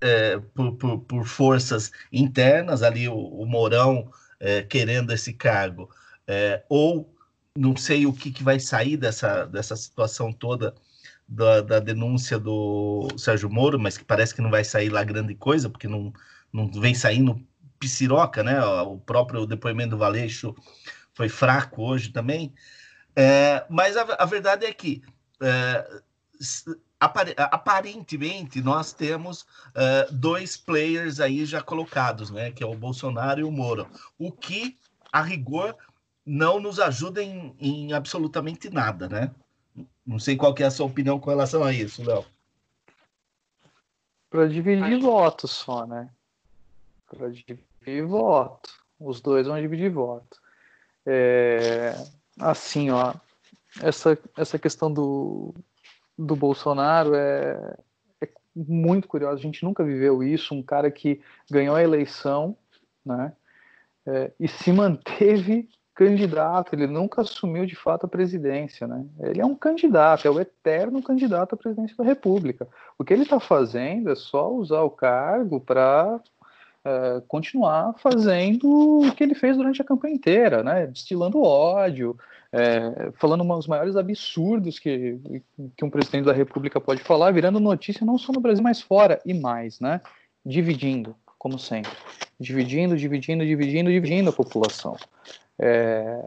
[0.01, 4.11] é, por, por, por, forças internas, ali o, o Mourão
[4.41, 5.91] é, querendo esse cargo,
[6.27, 7.15] é, ou
[7.55, 10.75] não sei o que, que vai sair dessa, dessa situação toda
[11.29, 15.35] da, da, denúncia do Sérgio Moro, mas que parece que não vai sair lá grande
[15.35, 16.13] coisa, porque não,
[16.53, 17.41] não vem saindo
[17.79, 18.63] pisiroca, né?
[18.63, 20.55] O próprio depoimento do Valeixo
[21.21, 22.51] foi fraco hoje também.
[23.15, 25.03] É, mas a, a, verdade é que
[25.43, 26.01] é,
[26.99, 32.51] aparentemente nós temos uh, dois players aí já colocados, né?
[32.53, 33.87] Que é o Bolsonaro e o Moro.
[34.19, 34.79] O que,
[35.13, 35.77] a rigor,
[36.25, 39.31] não nos ajuda em, em absolutamente nada, né?
[40.07, 42.25] Não sei qual é a sua opinião com relação a isso, Léo.
[44.31, 46.09] Para dividir voto só, né?
[47.07, 48.71] Para dividir voto.
[48.99, 50.41] Os dois vão dividir voto.
[51.07, 51.95] É,
[52.39, 53.15] assim, ó,
[53.83, 55.55] essa, essa questão do,
[56.19, 57.77] do Bolsonaro é,
[58.21, 59.39] é muito curiosa.
[59.39, 60.55] A gente nunca viveu isso.
[60.55, 61.21] Um cara que
[61.51, 62.57] ganhou a eleição,
[63.05, 63.33] né?
[64.07, 69.05] É, e se manteve candidato, ele nunca assumiu de fato a presidência, né?
[69.19, 72.67] Ele é um candidato, é o eterno candidato à presidência da República.
[72.99, 76.19] O que ele está fazendo é só usar o cargo para
[76.85, 80.87] é, continuar fazendo o que ele fez durante a campanha inteira, né?
[80.87, 82.17] Destilando ódio,
[82.53, 85.19] é, falando os maiores absurdos que,
[85.77, 89.21] que um presidente da República pode falar, virando notícia não só no Brasil, mas fora
[89.25, 90.01] e mais, né?
[90.45, 91.93] Dividindo, como sempre.
[92.39, 94.97] Dividindo, dividindo, dividindo, dividindo a população.
[95.59, 96.25] É,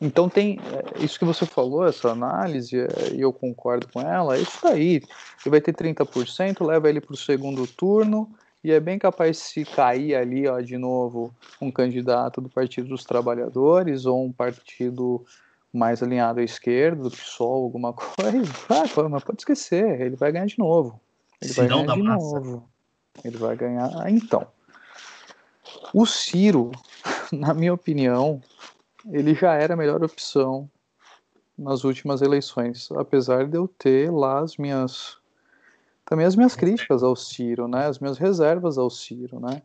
[0.00, 0.58] então tem
[1.00, 2.76] isso que você falou, essa análise,
[3.14, 4.96] e eu concordo com ela, é isso daí.
[4.96, 8.30] Ele vai ter 30%, leva ele para o segundo turno,
[8.62, 13.04] e é bem capaz se cair ali, ó, de novo, um candidato do Partido dos
[13.04, 15.24] Trabalhadores ou um partido
[15.72, 20.46] mais alinhado à esquerda, do PSOL, alguma coisa, ah, mas pode esquecer, ele vai ganhar
[20.46, 21.00] de novo.
[21.40, 22.40] Ele vai ganhar de massa.
[22.40, 22.68] novo.
[23.24, 23.90] Ele vai ganhar.
[23.96, 24.46] Ah, então,
[25.94, 26.72] o Ciro,
[27.32, 28.40] na minha opinião,
[29.10, 30.68] ele já era a melhor opção
[31.56, 35.18] nas últimas eleições, apesar de eu ter lá as minhas
[36.08, 39.62] também as minhas críticas ao Ciro, né, as minhas reservas ao Ciro, né,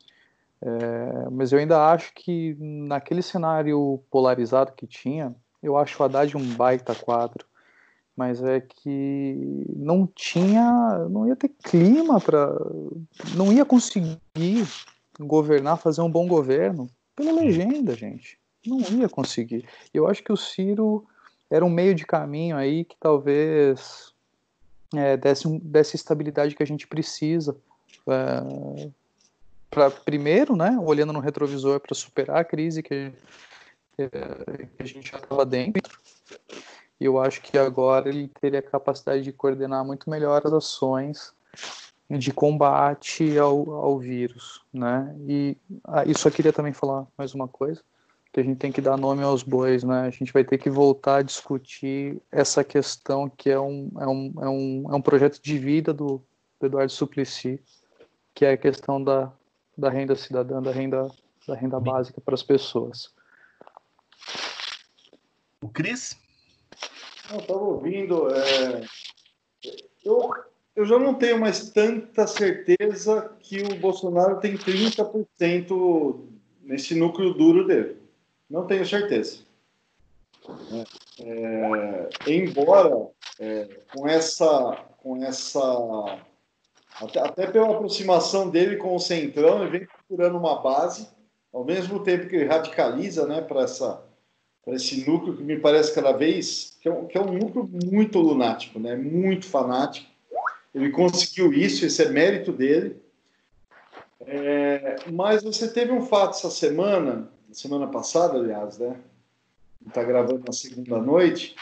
[0.62, 6.36] é, mas eu ainda acho que naquele cenário polarizado que tinha, eu acho o Haddad
[6.36, 7.46] um baita quadro,
[8.16, 12.54] mas é que não tinha, não ia ter clima para,
[13.36, 14.18] não ia conseguir
[15.20, 16.88] governar, fazer um bom governo.
[17.16, 19.68] Pela legenda, gente, não ia conseguir.
[19.94, 21.06] Eu acho que o Ciro
[21.50, 24.13] era um meio de caminho aí que talvez
[24.94, 27.56] é, desse, desse estabilidade que a gente precisa.
[28.08, 28.90] É,
[29.70, 33.12] para primeiro, né, olhando no retrovisor para superar a crise que,
[33.98, 34.10] que
[34.80, 35.82] a gente já estava dentro.
[37.00, 41.34] E eu acho que agora ele teria a capacidade de coordenar muito melhor as ações
[42.10, 45.16] de combate ao, ao vírus, né?
[45.28, 47.82] E ah, eu só queria também falar mais uma coisa,
[48.34, 50.02] que a gente tem que dar nome aos bois, né?
[50.02, 54.34] A gente vai ter que voltar a discutir essa questão que é um, é um,
[54.42, 56.20] é um, é um projeto de vida do,
[56.60, 57.62] do Eduardo Suplicy,
[58.34, 59.32] que é a questão da,
[59.78, 61.12] da renda cidadã, da renda,
[61.48, 63.14] da renda básica para as pessoas.
[65.62, 66.18] O Cris?
[67.32, 68.30] Eu estava ouvindo.
[68.34, 68.84] É...
[70.04, 70.34] Eu
[70.76, 76.20] eu já não tenho mais tanta certeza que o Bolsonaro tem 30%
[76.64, 78.03] nesse núcleo duro dele.
[78.54, 79.40] Não tenho certeza.
[81.20, 83.10] É, é, embora
[83.40, 86.20] é, com essa, com essa
[87.02, 91.08] até, até, pela aproximação dele com o Centrão, ele vem procurando uma base,
[91.52, 93.66] ao mesmo tempo que ele radicaliza né, para
[94.68, 98.20] esse núcleo que me parece cada vez que é, um, que é um núcleo muito
[98.20, 100.14] lunático, né, muito fanático
[100.76, 103.02] ele conseguiu isso, esse é mérito dele.
[104.22, 109.00] É, mas você teve um fato essa semana, semana passada, aliás, né?
[109.88, 111.56] Está gravando na segunda noite,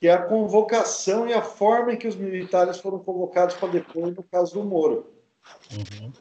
[0.00, 4.14] que é a convocação e a forma em que os militares foram convocados para depois
[4.14, 5.06] no caso do Moro.
[5.72, 6.12] Uhum.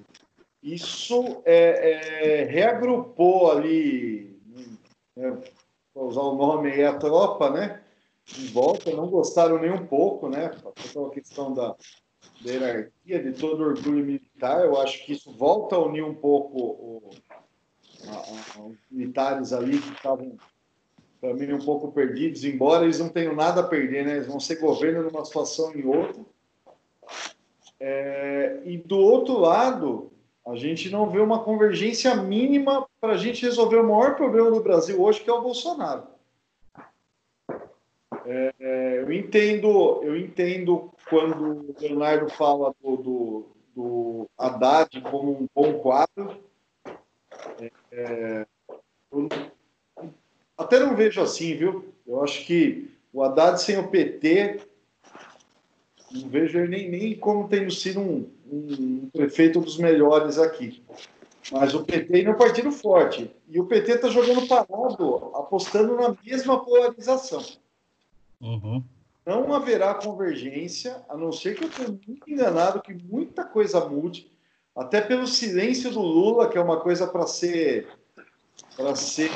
[0.63, 4.39] Isso é, é, reagrupou ali,
[5.15, 5.37] né,
[5.93, 7.81] para usar o nome aí, a tropa, né?
[8.37, 10.51] Em volta, não gostaram nem um pouco, né?
[10.65, 11.75] A questão da,
[12.41, 14.63] da hierarquia, de todo orgulho militar.
[14.63, 17.09] Eu acho que isso volta a unir um pouco o,
[18.07, 20.37] a, a, os militares ali que estavam,
[21.19, 24.13] para mim, um pouco perdidos, embora eles não tenham nada a perder, né?
[24.13, 26.21] Eles vão ser governo numa situação em outra.
[27.79, 30.11] É, e do outro lado,
[30.45, 34.61] a gente não vê uma convergência mínima para a gente resolver o maior problema do
[34.61, 36.03] Brasil hoje, que é o Bolsonaro.
[38.25, 43.45] É, é, eu entendo, eu entendo quando o Leonardo fala do, do,
[43.75, 46.37] do Haddad como um bom quadro.
[47.59, 48.47] É, é
[49.11, 49.27] eu
[50.57, 51.93] até não vejo assim, viu?
[52.07, 54.61] Eu acho que o Haddad sem o PT,
[56.11, 60.83] não vejo ele nem, nem como tendo sido um, um prefeito dos melhores aqui.
[61.51, 63.29] Mas o PT é um partido forte.
[63.49, 67.43] E o PT está jogando parado, apostando na mesma polarização.
[68.39, 68.83] Uhum.
[69.25, 74.30] Não haverá convergência, a não ser que eu tenha muito enganado que muita coisa mude,
[74.75, 77.87] até pelo silêncio do Lula, que é uma coisa para ser
[78.75, 79.29] para ser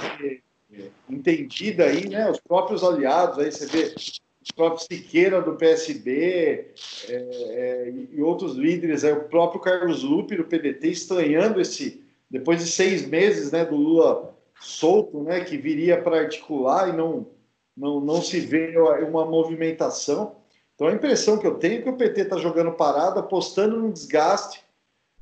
[0.72, 2.30] é, entendida aí, né?
[2.30, 6.72] Os próprios aliados, aí você vê os próprios Siqueira do PSB
[7.10, 12.64] é, é, e outros líderes, aí, o próprio Carlos Lupe do PDT estranhando esse, depois
[12.64, 17.28] de seis meses né, do Lula solto, né, que viria para articular e não
[17.76, 20.38] não, não se vê uma movimentação.
[20.74, 23.92] Então a impressão que eu tenho é que o PT está jogando parado, apostando no
[23.92, 24.64] desgaste,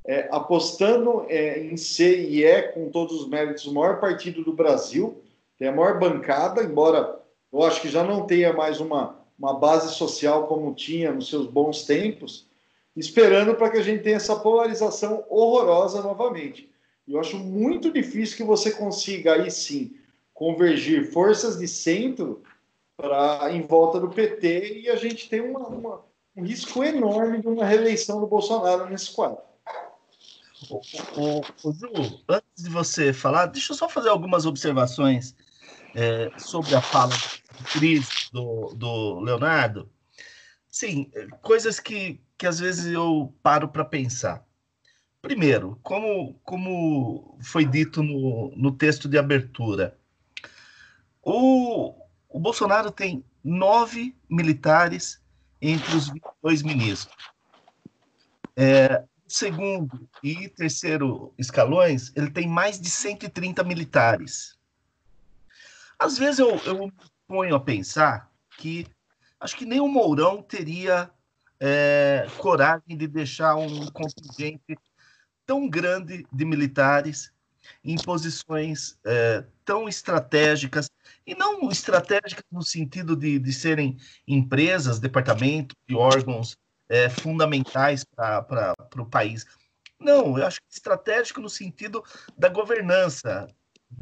[0.05, 4.53] é, apostando é, em ser e é, com todos os méritos, o maior partido do
[4.53, 5.21] Brasil,
[5.57, 7.19] tem a maior bancada, embora
[7.51, 11.47] eu acho que já não tenha mais uma, uma base social como tinha nos seus
[11.47, 12.47] bons tempos,
[12.95, 16.69] esperando para que a gente tenha essa polarização horrorosa novamente.
[17.07, 19.95] Eu acho muito difícil que você consiga aí sim
[20.33, 22.41] convergir forças de centro
[22.97, 26.01] para em volta do PT e a gente tem uma, uma,
[26.35, 29.41] um risco enorme de uma reeleição do Bolsonaro nesse quadro.
[30.69, 35.35] O, o, Ju, antes de você falar, deixa eu só fazer algumas observações
[35.95, 39.89] é, sobre a fala do Cris, do, do Leonardo.
[40.67, 41.11] Sim,
[41.41, 44.45] coisas que, que às vezes eu paro para pensar.
[45.21, 49.97] Primeiro, como, como foi dito no, no texto de abertura,
[51.21, 51.93] o,
[52.27, 55.21] o Bolsonaro tem nove militares
[55.61, 56.11] entre os
[56.41, 57.15] dois ministros.
[58.55, 59.03] É,
[59.33, 64.55] segundo e terceiro escalões, ele tem mais de 130 militares.
[65.97, 66.91] Às vezes eu, eu
[67.27, 68.85] ponho a pensar que
[69.39, 71.09] acho que nem o Mourão teria
[71.59, 74.77] é, coragem de deixar um contingente
[75.47, 77.33] tão grande de militares
[77.83, 80.91] em posições é, tão estratégicas,
[81.25, 83.97] e não estratégicas no sentido de, de serem
[84.27, 86.55] empresas, departamentos e órgãos
[86.93, 88.45] é, fundamentais para
[88.99, 89.47] o país.
[89.99, 92.03] Não, eu acho que estratégico no sentido
[92.37, 93.47] da governança,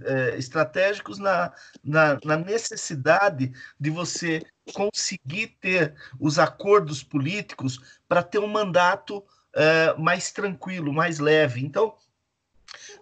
[0.04, 4.42] é, estratégicos na, na, na, necessidade de você
[4.74, 9.24] conseguir ter os acordos políticos para ter um mandato
[9.54, 11.64] é, mais tranquilo, mais leve.
[11.64, 11.96] Então,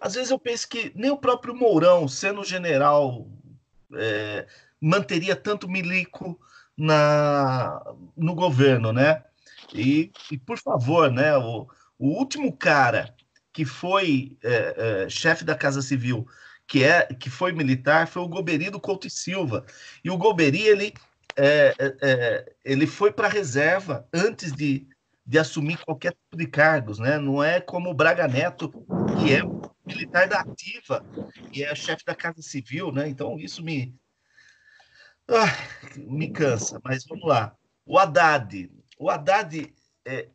[0.00, 3.26] às vezes eu penso que nem o próprio Mourão, sendo general,
[3.94, 4.46] é,
[4.80, 6.38] manteria tanto milico
[6.76, 7.82] na,
[8.16, 9.24] no governo, né?
[9.74, 11.36] E, e por favor, né?
[11.36, 11.68] O,
[11.98, 13.14] o último cara
[13.52, 16.26] que foi é, é, chefe da Casa Civil,
[16.66, 19.64] que é que foi militar, foi o Goberi do Couto e Silva.
[20.04, 20.94] E o Goberi ele
[21.36, 24.86] é, é, é ele foi para a reserva antes de,
[25.26, 27.18] de assumir qualquer tipo de cargos, né?
[27.18, 28.70] Não é como o Braga Neto,
[29.20, 29.42] que é
[29.86, 31.04] militar da ativa
[31.52, 33.08] e é chefe da Casa Civil, né?
[33.08, 33.94] Então isso me
[35.28, 35.56] ah,
[35.96, 36.80] me cansa.
[36.82, 37.54] Mas vamos lá.
[37.86, 38.70] O Haddad,
[39.00, 39.72] o Haddad,
[40.04, 40.28] é,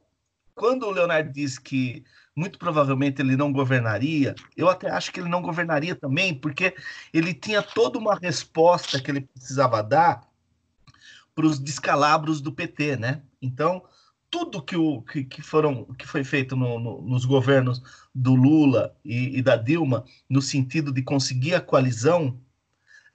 [0.56, 2.04] quando o Leonardo diz que
[2.36, 4.34] muito provavelmente ele não governaria.
[4.58, 6.76] Eu até acho que ele não governaria também, porque
[7.14, 10.28] ele tinha toda uma resposta que ele precisava dar
[11.34, 13.22] para os descalabros do PT, né?
[13.42, 13.84] Então,
[14.30, 17.82] tudo que, o, que, que foram, que foi feito no, no, nos governos
[18.14, 22.42] do Lula e, e, da Dilma, no sentido de conseguir a coalizão,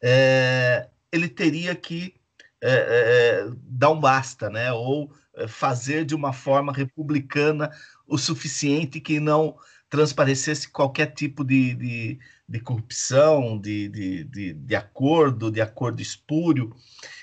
[0.00, 2.14] é, ele teria que
[2.62, 4.72] é, é, dar um basta, né?
[4.72, 7.70] Ou é, fazer de uma forma republicana
[8.06, 9.56] o suficiente que não
[9.88, 12.18] transparecesse qualquer tipo de, de,
[12.48, 16.74] de corrupção, de, de, de, acordo, de acordo espúrio.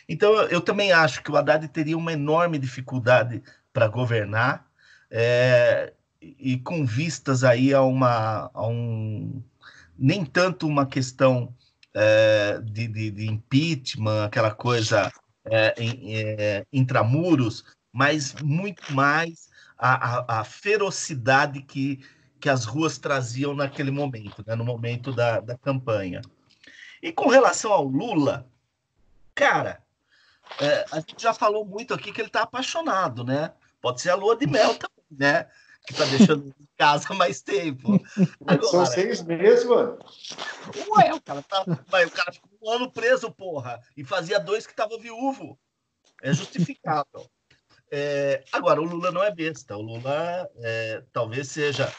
[0.07, 3.41] Então, eu também acho que o Haddad teria uma enorme dificuldade
[3.72, 4.68] para governar,
[5.10, 9.41] é, e com vistas aí a, uma, a um.
[9.98, 11.53] nem tanto uma questão
[11.94, 15.11] é, de, de, de, impeachment, aquela coisa
[15.45, 22.03] é, é intramuros, mas muito mais a, a, a ferocidade que,
[22.39, 26.22] que as ruas traziam naquele momento, né, no momento da, da campanha.
[27.01, 28.49] E com relação ao Lula,
[29.35, 29.84] cara,
[30.59, 33.53] é, a gente já falou muito aqui que ele está apaixonado, né?
[33.81, 35.43] Pode ser a lua de mel também, né?
[35.85, 37.99] Que está deixando em casa mais tempo.
[38.45, 39.97] Agora, São seis meses, mano.
[40.89, 44.73] Ué, o cara, tá, o cara ficou um ano preso, porra, e fazia dois que
[44.73, 45.57] estava viúvo.
[46.22, 47.30] É justificável.
[47.91, 49.77] É, agora, o Lula não é besta.
[49.77, 51.91] O Lula é, talvez seja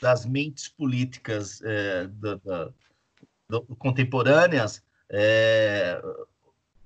[0.00, 2.74] das mentes políticas é, do, do,
[3.48, 6.00] do, contemporâneas é,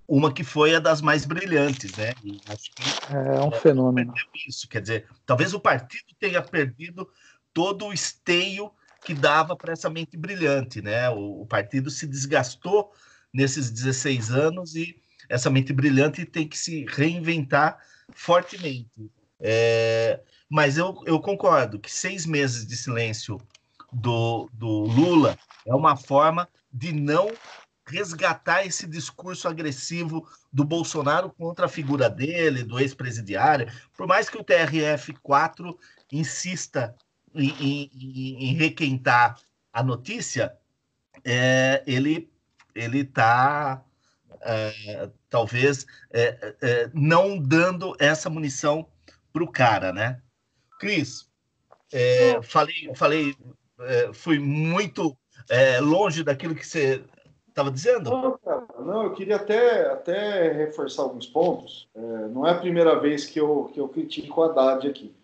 [0.07, 2.12] uma que foi a das mais brilhantes, né?
[2.24, 4.12] E acho que é um fenômeno.
[4.47, 7.09] Isso, quer dizer, talvez o partido tenha perdido
[7.55, 8.73] todo o esteio
[9.05, 11.09] que dava para essa mente brilhante, né?
[11.11, 12.93] O, o partido se desgastou
[13.32, 17.78] nesses 16 anos e essa mente brilhante tem que se reinventar
[18.15, 19.11] fortemente.
[19.39, 23.39] É, mas eu, eu concordo que seis meses de silêncio
[23.93, 27.31] do, do Lula é uma forma de não
[27.87, 33.70] resgatar esse discurso agressivo do Bolsonaro contra a figura dele, do ex-presidiário.
[33.97, 35.77] Por mais que o TRF-4
[36.12, 36.95] insista
[37.35, 39.41] em, em, em, requentar
[39.73, 40.57] a notícia,
[41.24, 42.31] é, ele
[42.74, 43.82] ele está
[44.40, 48.86] é, talvez é, é, não dando essa munição
[49.32, 50.20] para o cara, né?
[50.78, 51.28] Cris,
[52.44, 53.36] falei, falei
[54.15, 55.16] fui muito
[55.82, 57.05] longe daquilo que você
[57.48, 58.11] estava dizendo?
[58.11, 61.89] Não, cara, não, eu queria até, até reforçar alguns pontos.
[62.32, 65.15] não é a primeira vez que eu, que eu critico o Haddad aqui.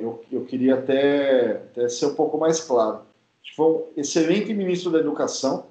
[0.00, 3.02] eu, eu queria até, até ser um pouco mais claro.
[3.54, 5.65] Foi um excelente ministro da Educação,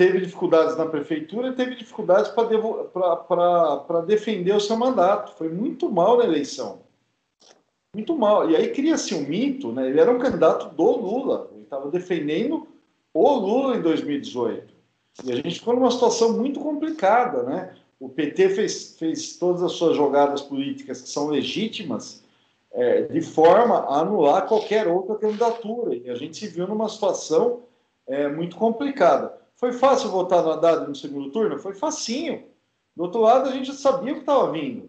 [0.00, 5.36] teve dificuldades na prefeitura teve dificuldades para defender o seu mandato.
[5.36, 6.78] Foi muito mal na eleição.
[7.94, 8.50] Muito mal.
[8.50, 9.90] E aí cria-se um mito, né?
[9.90, 11.50] Ele era um candidato do Lula.
[11.52, 12.66] Ele estava defendendo
[13.12, 14.72] o Lula em 2018.
[15.22, 17.76] E a gente ficou numa situação muito complicada, né?
[17.98, 22.24] O PT fez, fez todas as suas jogadas políticas que são legítimas
[22.72, 25.94] é, de forma a anular qualquer outra candidatura.
[25.94, 27.64] E a gente se viu numa situação
[28.06, 29.38] é, muito complicada.
[29.60, 31.58] Foi fácil votar no Haddad no segundo turno?
[31.58, 32.44] Foi facinho.
[32.96, 34.88] Do outro lado, a gente sabia o que estava vindo.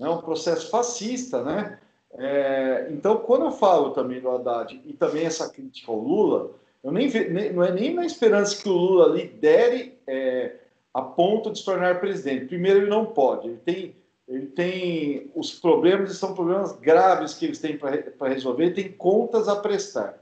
[0.00, 1.78] É um processo fascista, né?
[2.14, 6.52] É, então, quando eu falo também do Haddad e também essa crítica ao Lula,
[6.82, 10.56] eu nem, nem não é nem na esperança que o Lula lidere é,
[10.94, 12.46] a ponto de se tornar presidente.
[12.46, 13.48] Primeiro, ele não pode.
[13.48, 13.96] Ele tem,
[14.26, 18.90] ele tem os problemas, e são problemas graves que eles têm para resolver, ele tem
[18.90, 20.21] contas a prestar.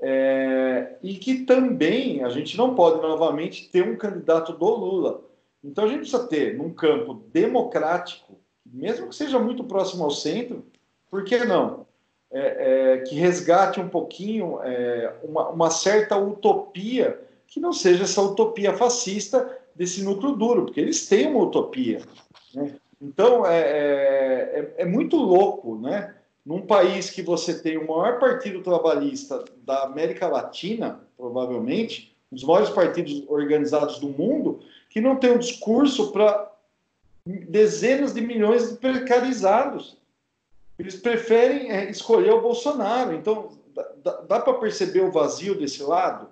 [0.00, 5.22] É, e que também a gente não pode novamente ter um candidato do Lula.
[5.64, 10.64] Então a gente precisa ter, num campo democrático, mesmo que seja muito próximo ao centro,
[11.10, 11.86] por que não?
[12.30, 18.20] é, é, que resgate um pouquinho é, uma, uma, certa utopia, que não seja essa
[18.20, 22.00] utopia fascista desse núcleo duro, porque eles têm uma utopia.
[22.54, 22.74] Né?
[23.00, 26.14] Então, é, é, é, muito louco, né?
[26.46, 32.44] Num país que você tem o maior partido trabalhista da América Latina, provavelmente, um dos
[32.44, 36.52] maiores partidos organizados do mundo, que não tem um discurso para
[37.26, 39.96] dezenas de milhões de precarizados.
[40.78, 43.12] Eles preferem é, escolher o Bolsonaro.
[43.12, 43.50] Então,
[44.04, 46.28] dá, dá para perceber o vazio desse lado?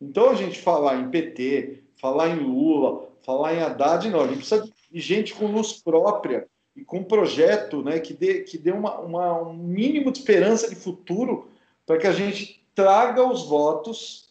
[0.00, 4.20] Então, a gente falar em PT, falar em Lula, falar em Haddad, não.
[4.20, 6.46] A gente precisa de gente com luz própria
[6.76, 10.68] e com um projeto né, que dê, que dê uma, uma, um mínimo de esperança
[10.68, 11.48] de futuro
[11.86, 14.26] para que a gente traga os votos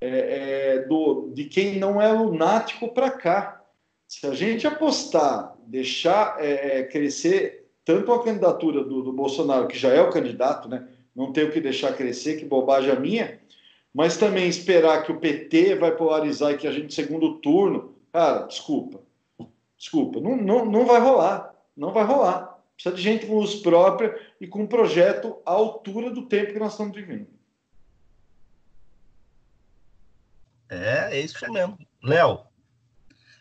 [0.00, 3.62] é, é, do, de quem não é lunático para cá.
[4.08, 9.78] Se a gente apostar, deixar é, é, crescer tanto a candidatura do, do, Bolsonaro, que
[9.78, 10.88] já é o candidato, né?
[11.14, 13.38] não tem o que deixar crescer, que bobagem a minha,
[13.92, 18.46] mas também esperar que o PT vai polarizar e que a gente, segundo turno, cara,
[18.46, 19.00] desculpa,
[19.76, 21.49] desculpa, não, não, não vai rolar,
[21.80, 22.58] não vai rolar.
[22.74, 26.58] Precisa de gente com luz própria e com um projeto à altura do tempo que
[26.58, 27.26] nós estamos vivendo.
[30.68, 31.78] É, é isso mesmo.
[32.02, 32.40] Léo,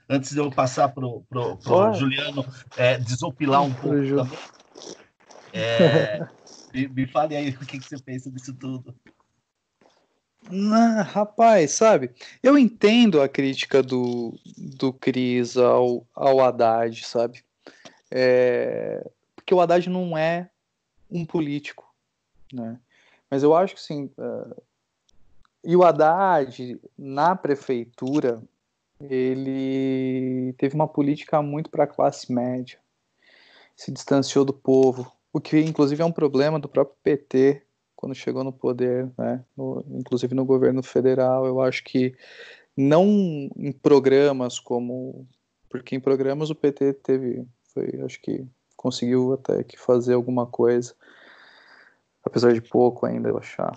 [0.10, 2.46] antes de eu passar para o Juliano
[2.76, 4.40] é, desopilar um pouco também,
[5.54, 6.28] é,
[6.74, 8.96] me, me, fale aí o que, que você pensa disso tudo.
[10.50, 12.12] Não, rapaz, sabe?
[12.42, 17.44] Eu entendo a crítica do, do Cris ao, ao Haddad, sabe?
[18.12, 19.06] É,
[19.36, 20.50] porque o Haddad não é
[21.10, 21.92] um político,
[22.52, 22.80] né?
[23.30, 24.10] Mas eu acho que sim.
[24.18, 24.62] Uh,
[25.64, 28.42] e o Haddad, na prefeitura,
[29.02, 32.80] ele teve uma política muito para a classe média,
[33.76, 37.62] se distanciou do povo, o que inclusive é um problema do próprio PT
[37.96, 39.44] quando chegou no poder, né?
[39.56, 41.46] No, inclusive no governo federal.
[41.46, 42.16] Eu acho que
[42.76, 43.06] não
[43.58, 45.28] em programas como
[45.70, 50.96] porque em programas o PT teve, foi, acho que conseguiu até que fazer alguma coisa,
[52.24, 53.76] apesar de pouco ainda eu achar,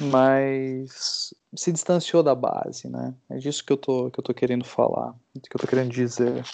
[0.00, 3.14] mas se distanciou da base, né?
[3.30, 6.44] É disso que eu tô que eu tô querendo falar, que eu tô querendo dizer.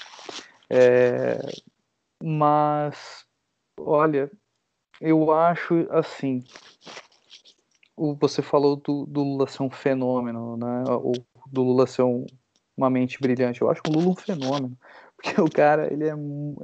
[0.69, 1.41] É,
[2.23, 3.25] mas
[3.79, 4.31] olha,
[5.01, 6.45] eu acho assim,
[8.19, 10.85] você falou do, do, Lula ser um fenômeno, né?
[10.89, 11.13] Ou
[11.47, 12.27] do Lula ser um,
[12.77, 13.61] uma mente brilhante.
[13.61, 14.77] Eu acho o Lula um fenômeno,
[15.21, 16.15] porque o cara ele é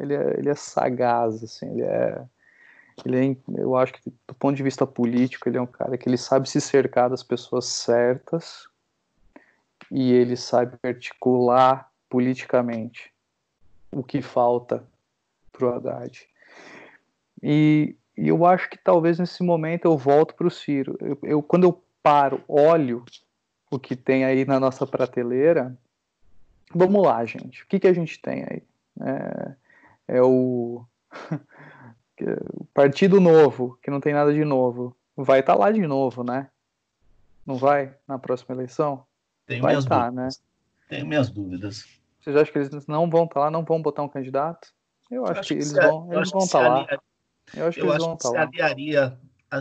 [0.01, 2.25] ele é, ele é sagaz, assim, ele é
[3.05, 6.09] ele é, eu acho que do ponto de vista político ele é um cara que
[6.09, 8.67] ele sabe se cercar das pessoas certas
[9.91, 13.13] e ele sabe articular politicamente
[13.93, 14.83] o que falta
[15.53, 16.27] para o Haddad.
[17.43, 20.97] E, e, eu acho que talvez nesse momento eu volto para o Ciro.
[21.01, 23.05] Eu, eu, quando eu paro, olho
[23.71, 25.77] o que tem aí na nossa prateleira,
[26.75, 27.63] vamos lá, gente.
[27.63, 28.63] O que, que a gente tem aí?
[29.01, 29.55] É,
[30.09, 30.85] é o
[32.55, 36.25] o Partido Novo, que não tem nada de novo, vai estar tá lá de novo,
[36.25, 36.49] né?
[37.45, 39.05] Não vai na próxima eleição?
[39.47, 40.29] Tenho vai estar, tá, né?
[40.89, 41.87] Tenho minhas dúvidas.
[42.21, 44.75] Vocês acham que eles não vão estar tá lá, não vão botar um candidato?
[45.11, 46.87] Eu acho, eu acho que, que, eles vão, eles vão estar tá lá.
[47.55, 48.43] Eu acho que eu eles acho vão estar tá lá.
[48.43, 49.19] Aliaria,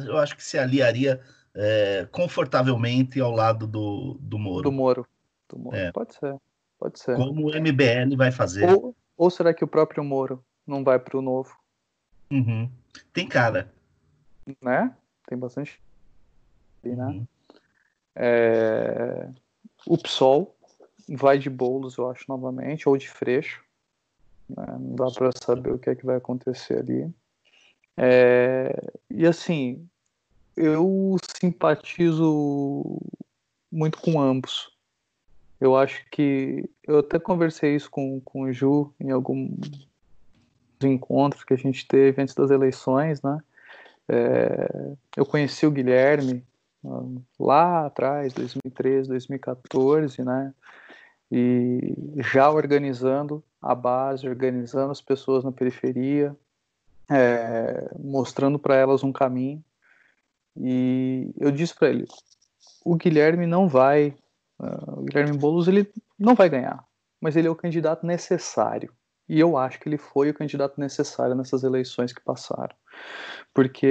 [0.07, 1.21] eu acho que se aliaria
[1.53, 4.63] é, confortavelmente ao lado do, do Moro.
[4.63, 5.07] Do Moro.
[5.47, 5.77] Do Moro.
[5.77, 5.91] É.
[5.91, 6.35] Pode ser.
[6.85, 7.15] Pode ser.
[7.15, 8.69] Como o MBL vai fazer.
[8.69, 11.57] Ou, ou será que o próprio Moro não vai para o novo?
[12.29, 12.69] Uhum.
[13.11, 13.73] Tem cara.
[14.61, 14.95] Né?
[15.27, 15.81] Tem bastante.
[16.83, 17.03] Né?
[17.03, 17.27] Uhum.
[18.15, 19.29] É...
[19.87, 20.55] O PSOL
[21.09, 23.63] vai de bolos, eu acho, novamente, ou de freixo.
[24.47, 24.65] Né?
[24.79, 27.11] Não dá para saber o que é que vai acontecer ali.
[27.97, 28.75] É...
[29.09, 29.89] E assim,
[30.55, 32.99] eu simpatizo
[33.71, 34.74] muito com ambos.
[35.59, 36.69] Eu acho que.
[36.83, 39.49] Eu até conversei isso com, com o Ju em algum
[40.83, 43.39] encontros que a gente teve antes das eleições, né?
[44.07, 46.43] É, eu conheci o Guilherme
[46.83, 50.53] uh, lá atrás, 2013, 2014, né?
[51.31, 56.35] E já organizando a base, organizando as pessoas na periferia,
[57.09, 59.63] é, mostrando para elas um caminho.
[60.55, 62.05] E eu disse para ele:
[62.83, 64.15] o Guilherme não vai,
[64.59, 66.83] uh, o Guilherme Boulos ele não vai ganhar,
[67.19, 68.93] mas ele é o candidato necessário
[69.27, 72.75] e eu acho que ele foi o candidato necessário nessas eleições que passaram.
[73.53, 73.85] Porque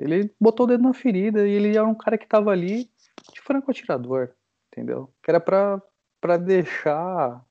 [0.00, 2.90] ele botou o dedo na ferida e ele era um cara que estava ali
[3.32, 4.30] de franco atirador,
[4.70, 5.10] entendeu?
[5.22, 7.42] Que era para deixar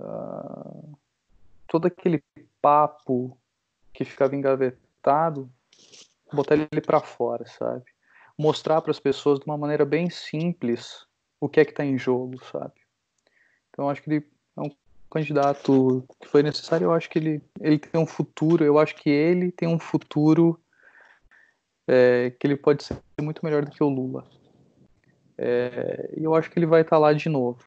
[0.00, 0.98] uh,
[1.68, 2.22] todo aquele
[2.62, 3.36] papo
[3.92, 5.50] que ficava engavetado
[6.32, 7.84] botar ele para fora, sabe?
[8.38, 11.06] Mostrar para as pessoas de uma maneira bem simples
[11.42, 12.74] o que é que está em jogo, sabe?
[13.68, 14.24] Então acho que ele
[14.56, 14.70] é um
[15.10, 16.84] candidato que foi necessário.
[16.84, 18.64] Eu acho que ele, ele tem um futuro.
[18.64, 20.56] Eu acho que ele tem um futuro
[21.88, 24.24] é, que ele pode ser muito melhor do que o Lula.
[25.36, 27.58] É, e eu acho que ele vai estar tá lá de novo.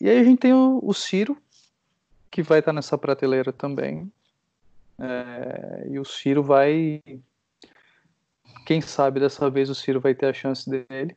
[0.00, 1.36] E aí a gente tem o, o Ciro,
[2.30, 4.08] que vai estar tá nessa prateleira também.
[5.00, 7.02] É, e o Ciro vai.
[8.64, 11.16] Quem sabe dessa vez o Ciro vai ter a chance dele.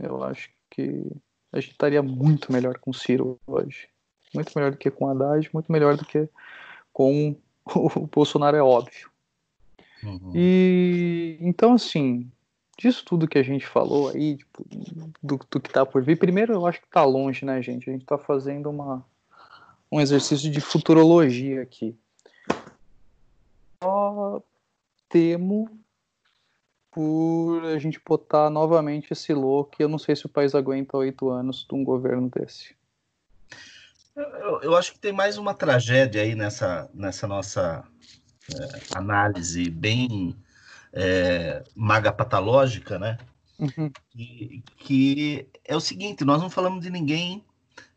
[0.00, 1.04] Eu acho que
[1.52, 3.88] a gente estaria muito melhor com o Ciro hoje.
[4.34, 6.28] Muito melhor do que com o Haddad, muito melhor do que
[6.92, 7.36] com
[7.74, 9.10] o Bolsonaro, é óbvio.
[10.02, 10.32] Uhum.
[10.34, 12.30] E então, assim,
[12.78, 14.64] disso tudo que a gente falou aí, tipo,
[15.22, 17.88] do, do, que tá por vir, primeiro eu acho que tá longe, né, gente?
[17.88, 19.04] A gente tá fazendo uma,
[19.90, 21.96] um exercício de futurologia aqui.
[23.82, 24.42] Só
[25.08, 25.70] temo
[26.96, 29.74] por a gente botar novamente esse louco.
[29.78, 32.74] Eu não sei se o país aguenta oito anos de um governo desse.
[34.16, 37.84] Eu, eu, acho que tem mais uma tragédia aí nessa, nessa nossa
[38.50, 40.34] é, análise bem
[40.90, 43.18] é, magapatológica, né?
[43.58, 43.92] Uhum.
[44.08, 47.44] Que, que, é o seguinte: nós não falamos de ninguém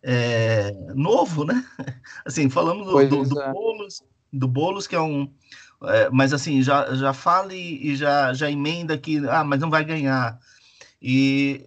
[0.04, 1.66] é, novo, né?
[2.26, 3.54] Assim, falamos do, do, do, é.
[3.54, 4.04] Boulos,
[4.34, 5.34] do Boulos, que é um,
[5.84, 9.84] é, mas assim, já, já fala e, já, já emenda que, ah, mas não vai
[9.84, 10.38] ganhar.
[11.02, 11.66] E,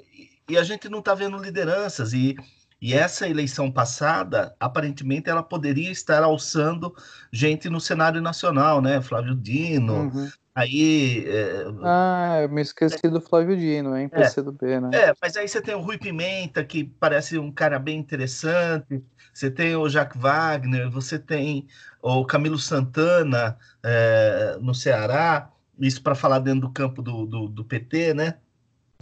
[0.48, 2.12] e a gente não está vendo lideranças.
[2.12, 2.36] E,
[2.80, 6.94] e essa eleição passada, aparentemente, ela poderia estar alçando
[7.32, 9.00] gente no cenário nacional, né?
[9.00, 9.94] Flávio Dino.
[9.94, 10.28] Uhum.
[10.54, 11.24] Aí.
[11.26, 11.64] É...
[11.82, 14.08] Ah, eu me esqueci do Flávio Dino, hein?
[14.08, 14.90] PCdoB, é, né?
[14.92, 19.02] É, mas aí você tem o Rui Pimenta, que parece um cara bem interessante.
[19.32, 21.66] Você tem o Jacques Wagner, você tem
[22.02, 27.64] o Camilo Santana é, no Ceará, isso para falar dentro do campo do, do, do
[27.64, 28.36] PT, né?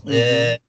[0.04, 0.12] Uhum.
[0.12, 0.60] É,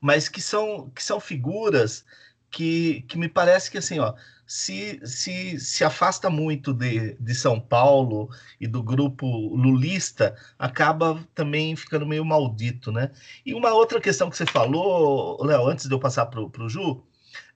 [0.00, 2.04] mas que são, que são figuras
[2.50, 4.14] que, que me parece que assim, ó,
[4.46, 11.76] se, se, se afasta muito de, de São Paulo e do grupo lulista, acaba também
[11.76, 13.10] ficando meio maldito, né?
[13.44, 17.04] E uma outra questão que você falou, Léo, antes de eu passar para o Ju,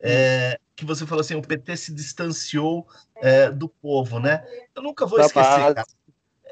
[0.01, 2.86] é, que você falou assim, o PT se distanciou
[3.16, 4.44] é, do povo, né?
[4.74, 5.97] Eu nunca vou da esquecer, base.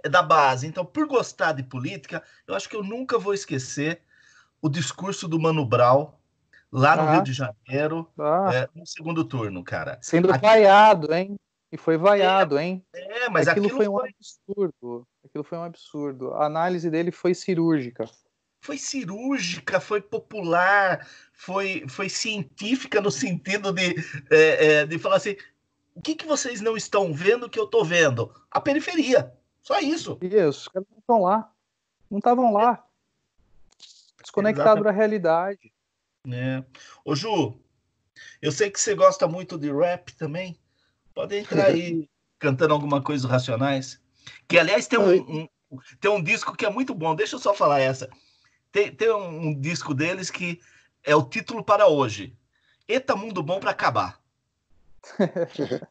[0.03, 0.67] É da base.
[0.67, 4.03] Então, por gostar de política, eu acho que eu nunca vou esquecer
[4.61, 6.13] o discurso do Mano Brown
[6.71, 7.13] lá no ah.
[7.15, 8.51] Rio de Janeiro, ah.
[8.53, 9.99] é, no segundo turno, cara.
[10.03, 10.41] Sendo Aqui...
[10.41, 11.37] vaiado, hein?
[11.73, 12.85] E foi vaiado, é, hein?
[12.95, 15.09] É, mas aquilo, aquilo foi um absurdo.
[15.25, 16.35] Aquilo foi um absurdo.
[16.35, 18.05] A análise dele foi cirúrgica.
[18.61, 23.95] Foi cirúrgica, foi popular, foi, foi científica no sentido de,
[24.31, 25.37] é, é, de falar assim:
[25.95, 28.33] o que, que vocês não estão vendo que eu estou vendo?
[28.51, 29.33] A periferia.
[29.63, 30.19] Só isso.
[30.21, 31.53] Isso, os caras não estão lá.
[32.11, 32.85] Não estavam lá.
[34.21, 35.73] Desconectado da realidade.
[36.31, 36.63] É.
[37.05, 37.59] Ô Ju,
[38.43, 40.59] eu sei que você gosta muito de rap também.
[41.15, 42.09] Pode entrar aí
[42.39, 44.01] cantando alguma coisa dos Racionais.
[44.49, 45.49] Que, aliás, tem um, um,
[46.01, 47.15] tem um disco que é muito bom.
[47.15, 48.09] Deixa eu só falar essa.
[48.73, 50.61] Tem, tem um, um disco deles que
[51.03, 52.35] é o título para hoje.
[52.87, 54.21] Eita Mundo Bom para Acabar.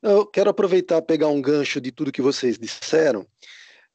[0.00, 3.26] Eu quero aproveitar pegar um gancho de tudo que vocês disseram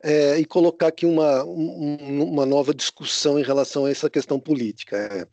[0.03, 4.98] é, e colocar aqui uma, um, uma nova discussão em relação a essa questão política.
[4.98, 5.27] É.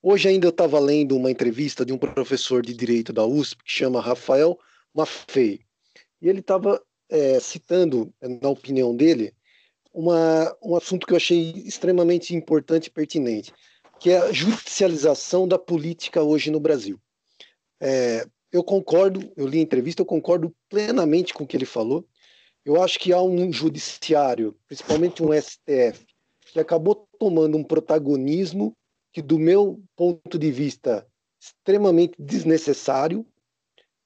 [0.00, 3.72] Hoje ainda eu estava lendo uma entrevista de um professor de direito da USP que
[3.72, 4.56] chama Rafael
[4.94, 5.62] Maffei,
[6.22, 9.34] e ele estava é, citando, na opinião dele,
[9.98, 13.52] uma, um assunto que eu achei extremamente importante e pertinente,
[13.98, 17.00] que é a judicialização da política hoje no Brasil.
[17.80, 22.06] É, eu concordo, eu li a entrevista, eu concordo plenamente com o que ele falou.
[22.64, 26.06] Eu acho que há um judiciário, principalmente um STF,
[26.52, 28.76] que acabou tomando um protagonismo
[29.12, 31.04] que, do meu ponto de vista,
[31.40, 33.26] extremamente desnecessário.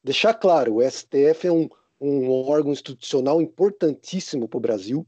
[0.02, 1.68] Deixar claro, o STF é um,
[2.00, 5.06] um órgão institucional importantíssimo para o Brasil,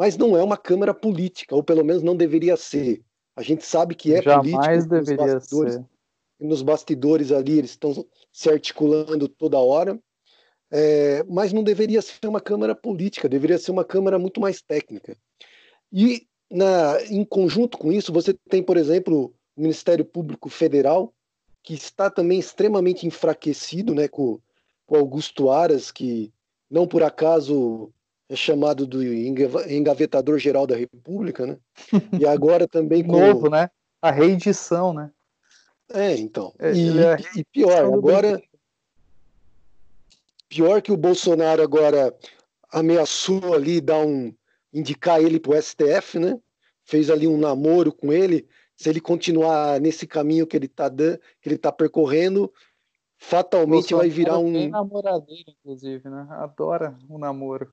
[0.00, 3.02] mas não é uma Câmara política, ou pelo menos não deveria ser.
[3.36, 4.94] A gente sabe que é Jamais político.
[4.94, 5.84] deveria ser.
[6.40, 10.00] Nos bastidores ali, eles estão se articulando toda hora.
[10.70, 15.18] É, mas não deveria ser uma Câmara política, deveria ser uma Câmara muito mais técnica.
[15.92, 21.12] E, na, em conjunto com isso, você tem, por exemplo, o Ministério Público Federal,
[21.62, 24.40] que está também extremamente enfraquecido né, com,
[24.86, 26.32] com Augusto Aras, que
[26.70, 27.92] não por acaso
[28.30, 31.58] é chamado do engavetador geral da República, né?
[32.18, 33.68] E agora também com novo, né?
[34.00, 35.10] A reedição, né?
[35.92, 36.54] É, então.
[36.58, 37.16] É, e, é...
[37.36, 38.40] e pior, agora
[40.50, 42.12] Pior que o Bolsonaro agora
[42.72, 44.34] ameaçou ali dar um
[44.74, 46.36] indicar ele para o STF, né?
[46.82, 48.48] Fez ali um namoro com ele.
[48.76, 52.52] Se ele continuar nesse caminho que ele está que ele tá percorrendo,
[53.16, 56.26] fatalmente vai virar um namoradeiro, inclusive, né?
[56.30, 57.72] Adora o um namoro.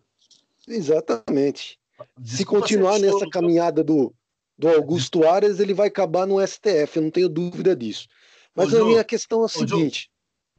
[0.68, 1.80] Exatamente.
[2.24, 4.14] Se continuar nessa caminhada do,
[4.58, 8.08] do Augusto Aras, ele vai acabar no STF, eu não tenho dúvida disso.
[8.54, 10.12] Mas Ô, a minha questão é a seguinte.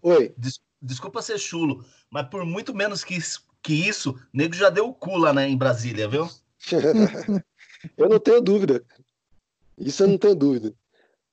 [0.02, 0.34] Oi.
[0.36, 4.70] Des, desculpa ser chulo, mas por muito menos que isso, que isso, o nego já
[4.70, 6.28] deu o cu lá né, em Brasília, viu?
[7.96, 8.84] eu não tenho dúvida.
[9.76, 10.74] Isso eu não tenho dúvida.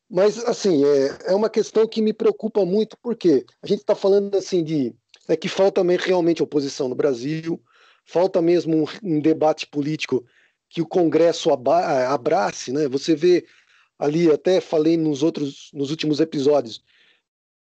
[0.09, 4.35] Mas, assim, é, é uma questão que me preocupa muito, porque a gente está falando,
[4.35, 4.95] assim, de
[5.27, 7.59] é que falta realmente oposição no Brasil,
[8.05, 10.23] falta mesmo um, um debate político
[10.69, 12.87] que o Congresso abrace, né?
[12.87, 13.45] Você vê
[13.97, 16.83] ali, até falei nos outros, nos últimos episódios,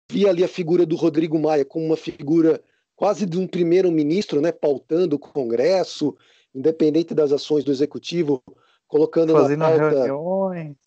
[0.10, 2.62] vi ali a figura do Rodrigo Maia como uma figura
[2.96, 4.52] quase de um primeiro-ministro, né?
[4.52, 6.16] Pautando o Congresso,
[6.54, 8.42] independente das ações do Executivo,
[8.88, 10.78] colocando fazendo na pauta, reuniões,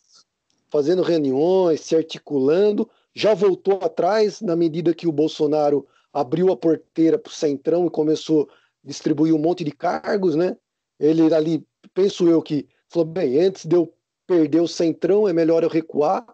[0.68, 7.18] fazendo reuniões, se articulando, já voltou atrás na medida que o Bolsonaro abriu a porteira
[7.18, 8.48] para o Centrão e começou
[8.86, 10.56] a distribuir um monte de cargos, né?
[10.98, 13.92] Ele ali, penso eu que falou bem, antes de eu
[14.26, 16.24] perder o Centrão, é melhor eu recuar,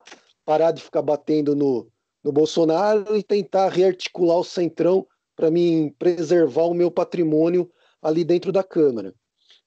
[0.45, 1.89] parar de ficar batendo no,
[2.23, 7.71] no Bolsonaro e tentar rearticular o Centrão para mim preservar o meu patrimônio
[8.01, 9.15] ali dentro da Câmara.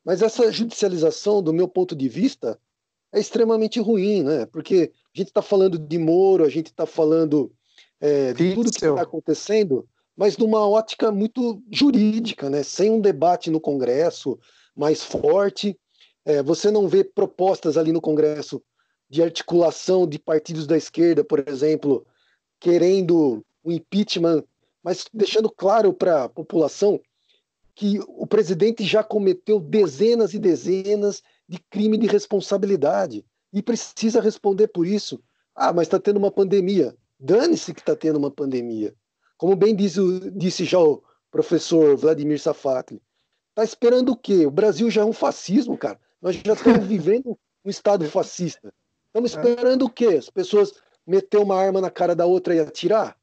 [0.04, 2.60] Mas essa judicialização, do meu ponto de vista,
[3.12, 4.46] é extremamente ruim, né?
[4.46, 7.52] Porque a gente está falando de Moro, a gente está falando
[8.00, 12.64] é, de tudo que está acontecendo, mas numa ótica muito jurídica, né?
[12.64, 14.40] Sem um debate no Congresso
[14.76, 15.78] mais forte.
[16.24, 18.62] É, você não vê propostas ali no Congresso
[19.10, 22.06] de articulação de partidos da esquerda, por exemplo,
[22.60, 24.44] querendo o impeachment,
[24.84, 27.00] mas deixando claro para a população
[27.76, 34.70] que o presidente já cometeu dezenas e dezenas de crime de responsabilidade e precisa responder
[34.70, 35.22] por isso.
[35.54, 36.96] Ah, mas está tendo uma pandemia.
[37.20, 38.94] Dane-se que está tendo uma pandemia.
[39.38, 40.00] Como bem disse,
[40.32, 43.02] disse já o professor Vladimir Safatli,
[43.50, 44.46] está esperando o quê?
[44.46, 46.00] O Brasil já é um fascismo, cara.
[46.22, 48.74] Nós já estamos vivendo um estado fascista.
[49.08, 49.40] Estamos é.
[49.40, 50.16] esperando o quê?
[50.18, 50.74] As pessoas
[51.06, 53.18] meter uma arma na cara da outra e atirar?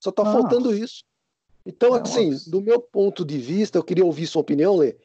[0.00, 1.04] Só está faltando isso.
[1.64, 4.96] Então, assim, do meu ponto de vista, eu queria ouvir sua opinião, Lê.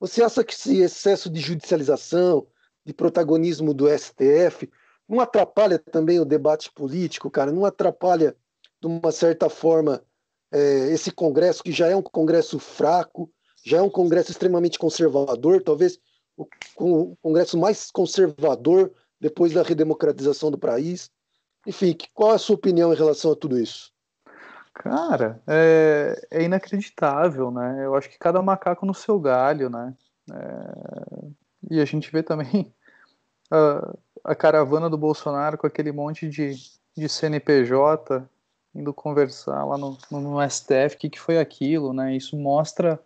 [0.00, 2.46] Você acha que esse excesso de judicialização,
[2.84, 4.68] de protagonismo do STF,
[5.08, 7.52] não atrapalha também o debate político, cara?
[7.52, 8.36] Não atrapalha,
[8.80, 10.02] de uma certa forma,
[10.52, 13.30] é, esse Congresso, que já é um Congresso fraco,
[13.64, 15.98] já é um Congresso extremamente conservador, talvez
[16.36, 16.46] o,
[16.78, 18.90] o Congresso mais conservador
[19.20, 21.10] depois da redemocratização do país.
[21.66, 23.92] Enfim, qual é a sua opinião em relação a tudo isso?
[24.72, 27.84] Cara, é, é, inacreditável, né?
[27.84, 29.94] Eu acho que cada macaco no seu galho, né?
[30.32, 31.28] É,
[31.70, 32.72] e a gente vê também
[33.50, 33.94] a,
[34.24, 36.54] a, caravana do Bolsonaro com aquele monte de,
[36.96, 38.26] de CNPJ
[38.74, 42.16] indo conversar lá no, no, STF, o que, que foi aquilo, né?
[42.16, 43.00] Isso mostra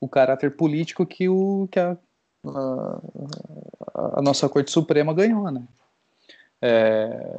[0.00, 1.96] o caráter político que, o, que a,
[2.44, 5.62] a, a nossa Corte Suprema ganhou, né?
[6.60, 7.38] É,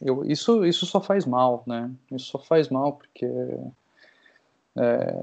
[0.00, 1.90] eu, isso, isso só faz mal, né?
[2.10, 3.26] Isso só faz mal porque
[4.76, 5.14] é,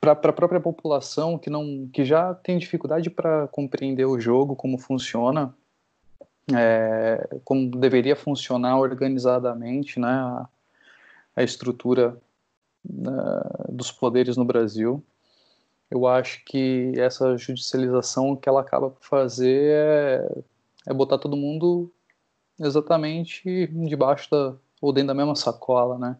[0.00, 4.78] para a própria população que não que já tem dificuldade para compreender o jogo, como
[4.78, 5.52] funciona,
[6.54, 10.46] é, como deveria funcionar organizadamente, né?
[11.40, 12.20] A, estrutura
[12.84, 13.12] né,
[13.68, 15.02] dos poderes no Brasil.
[15.90, 20.42] Eu acho que essa judicialização que ela acaba por fazer é,
[20.86, 21.90] é botar todo mundo
[22.60, 26.16] exatamente debaixo da, ou dentro da mesma sacola, né?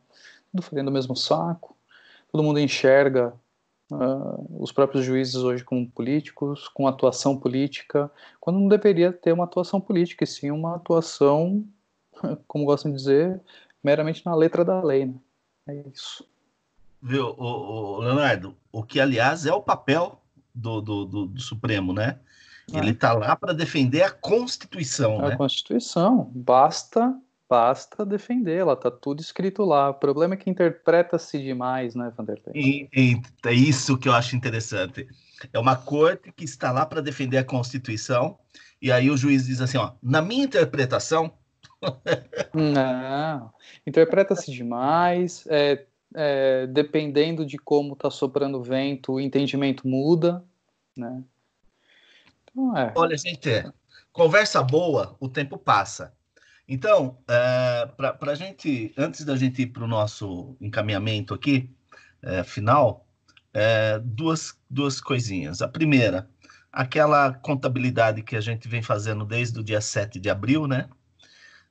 [0.51, 1.77] Tudo foi dentro do mesmo saco,
[2.31, 3.35] todo mundo enxerga
[3.93, 9.45] uh, os próprios juízes hoje como políticos, com atuação política, quando não deveria ter uma
[9.45, 11.65] atuação política, e sim uma atuação,
[12.47, 13.41] como gostam de dizer,
[13.83, 15.15] meramente na letra da lei, né?
[15.69, 16.25] É isso.
[17.01, 20.21] Viu, o, o Leonardo, o que aliás é o papel
[20.55, 22.19] do, do, do, do Supremo, né?
[22.73, 25.25] Ele está lá para defender a Constituição.
[25.25, 25.37] A né?
[25.37, 26.31] Constituição.
[26.35, 27.17] Basta,
[27.49, 28.75] basta defendê-la.
[28.75, 29.91] Está tudo escrito lá.
[29.91, 32.53] O problema é que interpreta-se demais, né, Vanderlei?
[32.55, 35.09] E, e, é isso que eu acho interessante.
[35.53, 38.39] É uma corte que está lá para defender a Constituição.
[38.83, 41.33] E aí o juiz diz assim: ó, na minha interpretação.
[42.55, 43.53] Não,
[43.87, 45.47] interpreta-se demais.
[45.49, 45.85] É,
[46.15, 50.45] é, dependendo de como está soprando o vento, o entendimento muda,
[50.97, 51.23] né?
[52.77, 52.93] É.
[52.97, 53.49] Olha, gente,
[54.13, 56.13] conversa boa, o tempo passa.
[56.67, 61.71] Então, é, para a gente, antes da gente ir para o nosso encaminhamento aqui,
[62.23, 63.07] é, final,
[63.55, 65.63] é, duas, duas coisinhas.
[65.63, 66.29] A primeira,
[66.71, 70.89] aquela contabilidade que a gente vem fazendo desde o dia 7 de abril, né?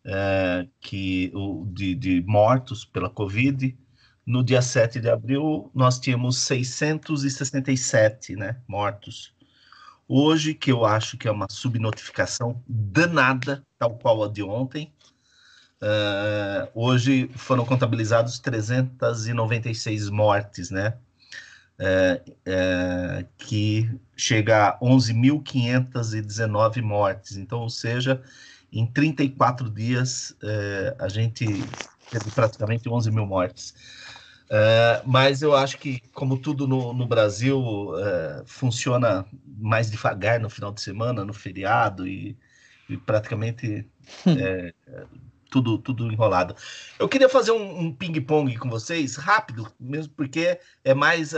[0.10, 1.34] É, que,
[1.74, 3.78] de, de mortos pela Covid.
[4.26, 9.34] No dia 7 de abril, nós tínhamos 667 né, mortos.
[10.08, 14.94] Hoje, que eu acho que é uma subnotificação danada, tal qual a de ontem,
[15.82, 20.98] uh, hoje foram contabilizados 396 mortes, né?
[21.80, 27.38] É, é, que chega a 11.519 mortes.
[27.38, 28.20] Então, ou seja,
[28.72, 31.45] em 34 dias, é, a gente
[32.11, 33.73] teve praticamente 11 mil mortes.
[34.49, 39.26] É, mas eu acho que, como tudo no, no Brasil, é, funciona
[39.57, 42.38] mais devagar no final de semana, no feriado, e,
[42.89, 43.85] e praticamente
[44.26, 44.73] é,
[45.49, 46.56] tudo, tudo enrolado.
[46.99, 51.34] Eu queria fazer um, um ping-pong com vocês, rápido, mesmo porque é mais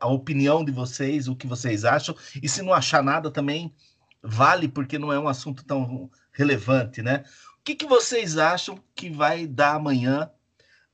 [0.00, 3.74] a opinião de vocês, o que vocês acham, e se não achar nada também
[4.22, 7.24] vale, porque não é um assunto tão relevante, né?
[7.60, 10.30] O que, que vocês acham que vai dar amanhã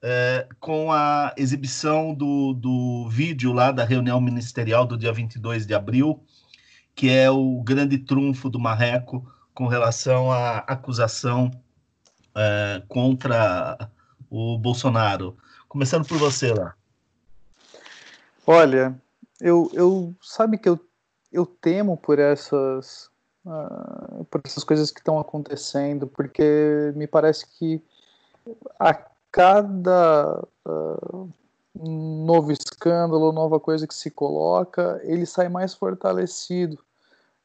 [0.03, 5.75] é, com a exibição do, do vídeo lá da reunião ministerial do dia 22 de
[5.75, 6.25] abril,
[6.95, 11.51] que é o grande trunfo do Marreco com relação à acusação
[12.35, 13.91] é, contra
[14.31, 15.37] o Bolsonaro.
[15.69, 16.75] Começando por você lá.
[18.47, 18.99] Olha,
[19.41, 20.81] eu, eu sabe que eu,
[21.31, 23.11] eu temo por essas
[23.47, 27.83] uh, por essas coisas que estão acontecendo, porque me parece que
[28.79, 28.95] a
[29.31, 31.31] cada uh,
[31.75, 36.79] novo escândalo, nova coisa que se coloca, ele sai mais fortalecido.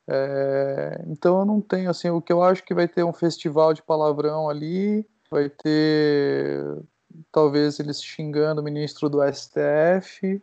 [0.08, 3.74] É, então eu não tenho assim, o que eu acho que vai ter um festival
[3.74, 6.64] de palavrão ali, vai ter
[7.32, 10.42] talvez eles xingando o ministro do STF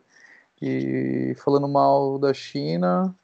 [0.63, 3.15] e falando mal da China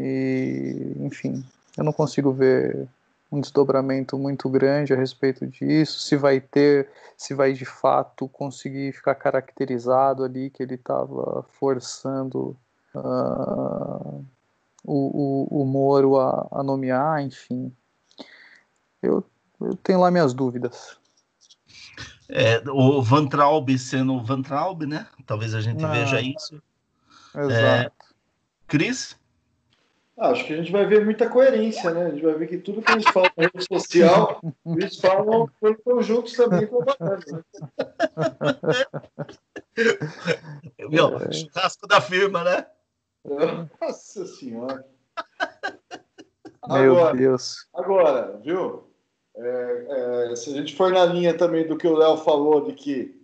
[0.00, 1.44] e enfim,
[1.76, 2.88] eu não consigo ver
[3.30, 8.92] um desdobramento muito grande a respeito disso, se vai ter, se vai de fato conseguir
[8.92, 12.56] ficar caracterizado ali que ele estava forçando
[12.94, 14.24] uh,
[14.84, 17.72] o, o, o Moro a, a nomear, enfim.
[19.02, 19.24] Eu,
[19.60, 20.96] eu tenho lá minhas dúvidas.
[22.28, 25.06] É, o Van Traub sendo Van Traub, né?
[25.26, 26.62] Talvez a gente Não, veja isso.
[27.34, 27.52] Exato.
[27.52, 27.90] É,
[28.66, 29.16] Cris?
[30.16, 32.06] Ah, acho que a gente vai ver muita coerência, né?
[32.06, 35.74] A gente vai ver que tudo que eles falam na rede social, eles falam em
[35.74, 37.44] conjuntos também com a banana.
[40.88, 42.64] Meu, churrasco da firma, né?
[43.80, 44.86] Nossa senhora.
[46.68, 47.66] Meu agora, Deus.
[47.74, 48.84] Agora, viu?
[49.36, 52.72] É, é, se a gente for na linha também do que o Léo falou, de
[52.72, 53.20] que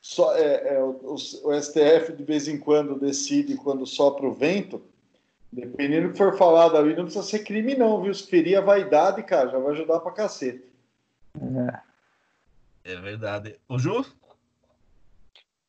[0.00, 4.82] só, é, é o, o, STF de vez em quando decide quando sopra o vento,
[5.52, 8.12] dependendo do que for falado ali, não precisa ser crime, não, viu?
[8.12, 10.64] Se ferir a vaidade, cara, já vai ajudar pra cacete.
[12.84, 13.58] É, é verdade.
[13.68, 14.04] O Ju?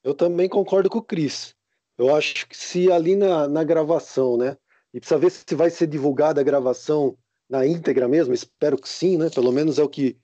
[0.03, 1.55] Eu também concordo com o Cris.
[1.97, 4.55] Eu acho que se ali na, na gravação, né?
[4.93, 7.17] E precisa ver se vai ser divulgada a gravação
[7.49, 9.29] na íntegra mesmo, espero que sim, né?
[9.29, 10.17] Pelo menos é o que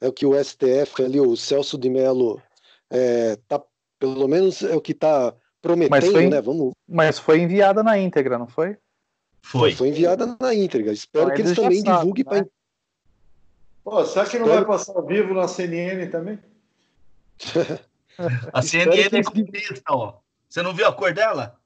[0.00, 2.40] é o que o STF ali, o Celso de Mello,
[2.88, 3.62] é, tá,
[3.98, 6.40] pelo menos é o que está prometendo, foi, né?
[6.40, 6.72] Vamos.
[6.88, 8.78] Mas foi enviada na íntegra, não foi?
[9.42, 9.72] Foi.
[9.72, 10.92] Foi enviada na íntegra.
[10.92, 12.46] Espero então, que eles também divulguem né?
[13.84, 14.04] para.
[14.06, 16.38] será que não vai passar ao vivo na CNN também?
[18.52, 20.18] a CNN é comunista, ó.
[20.48, 21.58] Você não viu a cor dela?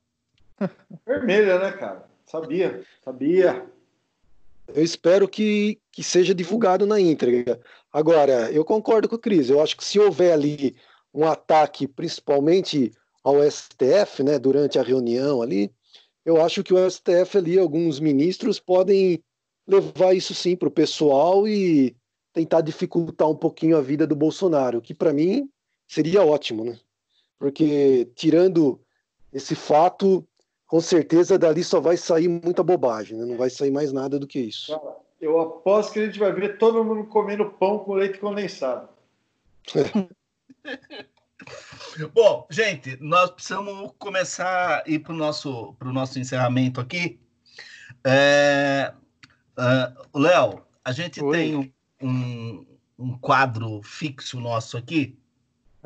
[1.07, 2.05] Vermelha, né, cara?
[2.27, 3.67] Sabia, sabia.
[4.69, 7.61] Eu espero que, que seja divulgado na íntegra.
[7.93, 9.51] Agora, eu concordo com o Cris.
[9.51, 10.77] Eu acho que se houver ali
[11.13, 12.93] um ataque, principalmente
[13.23, 15.73] ao STF, né, durante a reunião ali,
[16.25, 19.23] eu acho que o STF ali, alguns ministros podem
[19.67, 21.95] levar isso sim para o pessoal e
[22.33, 25.49] tentar dificultar um pouquinho a vida do Bolsonaro, que para mim
[25.87, 26.79] seria ótimo, né?
[27.39, 28.81] porque tirando
[29.33, 30.27] esse fato,
[30.67, 33.25] com certeza dali só vai sair muita bobagem, né?
[33.25, 34.79] não vai sair mais nada do que isso.
[35.21, 38.89] Eu aposto que a gente vai ver todo mundo comendo pão com leite condensado.
[42.13, 47.21] Bom, gente, nós precisamos começar a ir para o nosso, nosso encerramento aqui.
[48.05, 48.93] É,
[49.59, 51.37] uh, Léo, a gente Oi.
[51.37, 52.67] tem um,
[52.99, 55.19] um quadro fixo nosso aqui,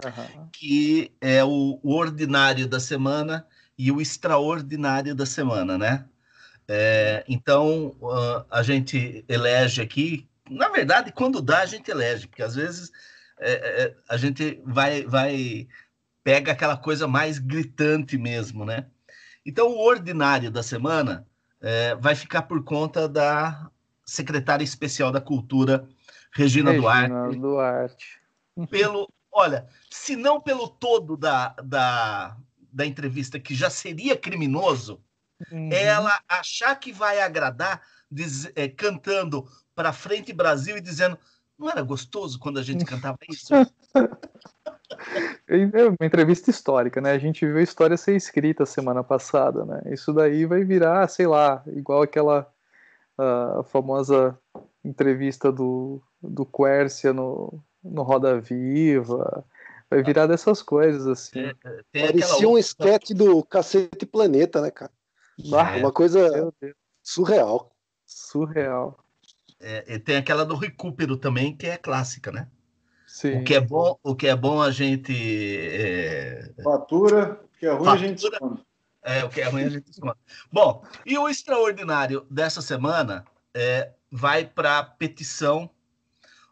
[0.04, 0.48] uhum.
[0.52, 6.06] que é o, o, ordinário da semana e o extraordinário da semana, né?
[6.66, 12.42] É, então, uh, a gente elege aqui, na verdade, quando dá, a gente elege, porque
[12.42, 12.90] às vezes
[13.40, 13.52] é,
[13.84, 15.68] é, a gente vai, vai
[16.22, 18.86] pega aquela coisa mais gritante mesmo, né?
[19.44, 21.26] Então, o ordinário da semana
[21.60, 23.70] é, vai ficar por conta da
[24.04, 25.88] secretária especial da Cultura,
[26.32, 27.38] Regina, Regina Duarte.
[27.38, 28.20] Duarte.
[28.70, 32.36] Pelo, olha, se não pelo todo da, da,
[32.72, 35.00] da entrevista, que já seria criminoso,
[35.52, 35.70] uhum.
[35.72, 41.18] ela achar que vai agradar diz, é, cantando para frente Brasil e dizendo
[41.58, 43.52] não era gostoso quando a gente cantava isso?
[45.46, 47.12] É uma entrevista histórica, né?
[47.12, 49.82] A gente viu a história ser escrita semana passada, né?
[49.92, 52.50] Isso daí vai virar, sei lá, igual aquela
[53.18, 54.38] uh, famosa
[54.82, 59.44] entrevista do, do Quercia no, no Roda Viva.
[59.90, 61.40] Vai virar dessas coisas, assim.
[61.40, 61.54] É,
[61.94, 64.92] é Parecia um esquete do Cacete Planeta, né, cara?
[65.38, 65.78] É.
[65.78, 66.52] Uma coisa
[67.02, 67.70] surreal.
[68.06, 68.98] Surreal.
[69.60, 72.48] É, tem aquela do recupero também, que é clássica, né?
[73.06, 73.40] Sim.
[73.40, 75.12] O que é bom, o que é bom a gente.
[75.58, 76.52] É...
[76.62, 78.62] Fatura, o que é ruim Fatura, a gente esconde.
[79.02, 80.18] É, o que é ruim a gente esconde.
[80.52, 83.24] Bom, e o extraordinário dessa semana
[83.54, 85.70] é, vai para a petição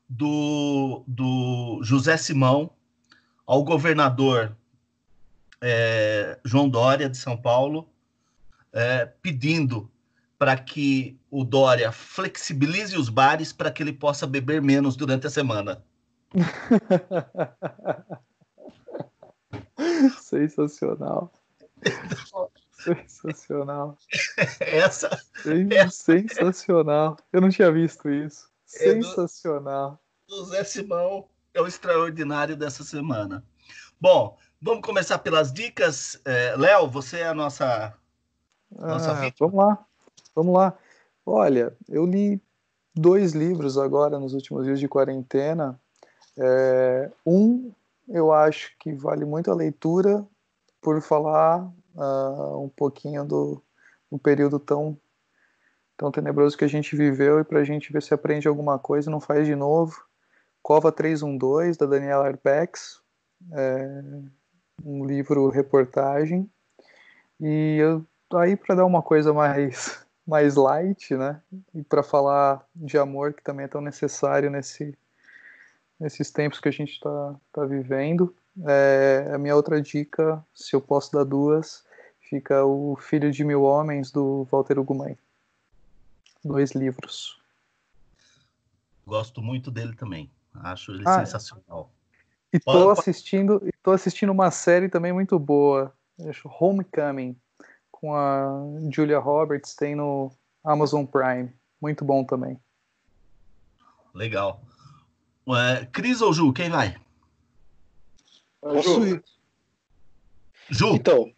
[0.09, 2.71] do, do José Simão
[3.47, 4.57] ao governador
[5.61, 7.89] é, João Dória, de São Paulo,
[8.73, 9.91] é, pedindo
[10.39, 15.31] para que o Dória flexibilize os bares para que ele possa beber menos durante a
[15.31, 15.85] semana.
[20.21, 21.33] Sensacional.
[22.73, 23.97] Sensacional.
[24.61, 25.19] Essa,
[25.91, 27.17] Sensacional.
[27.33, 28.51] Eu não tinha visto isso.
[28.65, 30.01] Sensacional.
[30.29, 33.45] É do, Zé Simão é o extraordinário dessa semana.
[34.01, 36.21] Bom, vamos começar pelas dicas.
[36.25, 37.95] É, Léo, você é a nossa,
[38.71, 39.87] nossa ah, Vamos lá.
[40.37, 40.77] Vamos lá.
[41.25, 42.41] Olha, eu li
[42.95, 45.81] dois livros agora nos últimos dias de quarentena.
[46.39, 47.73] É, um,
[48.07, 50.27] eu acho que vale muito a leitura
[50.83, 51.65] por falar
[51.95, 53.63] uh, um pouquinho do,
[54.13, 54.97] do período tão
[55.97, 59.09] tão tenebroso que a gente viveu e para a gente ver se aprende alguma coisa
[59.09, 60.05] e não faz de novo.
[60.63, 63.01] Cova 312, da Daniela Arpex,
[63.53, 64.03] é
[64.85, 66.51] um livro reportagem.
[67.41, 68.05] E eu,
[68.35, 71.41] aí para dar uma coisa mais mais light, né?
[71.75, 74.97] E para falar de amor que também é tão necessário nesse
[75.99, 78.35] nesses tempos que a gente está tá vivendo.
[78.67, 81.85] É, a minha outra dica, se eu posso dar duas,
[82.21, 85.17] fica o Filho de Mil Homens do Walter Ugumem.
[86.45, 87.41] Dois livros.
[89.07, 90.31] Gosto muito dele também.
[90.55, 91.91] Acho ele ah, sensacional.
[92.53, 95.93] E tô assistindo, tô assistindo uma série também muito boa,
[96.29, 97.37] acho Homecoming
[98.07, 98.63] com a
[98.93, 100.31] Julia Roberts, tem no
[100.63, 101.53] Amazon Prime.
[101.83, 102.57] Muito bom também.
[104.15, 104.63] Legal.
[105.45, 106.97] Uh, Cris ou Ju, quem vai?
[108.61, 109.25] Posso ir.
[110.71, 110.95] Ju.
[110.95, 111.33] Então,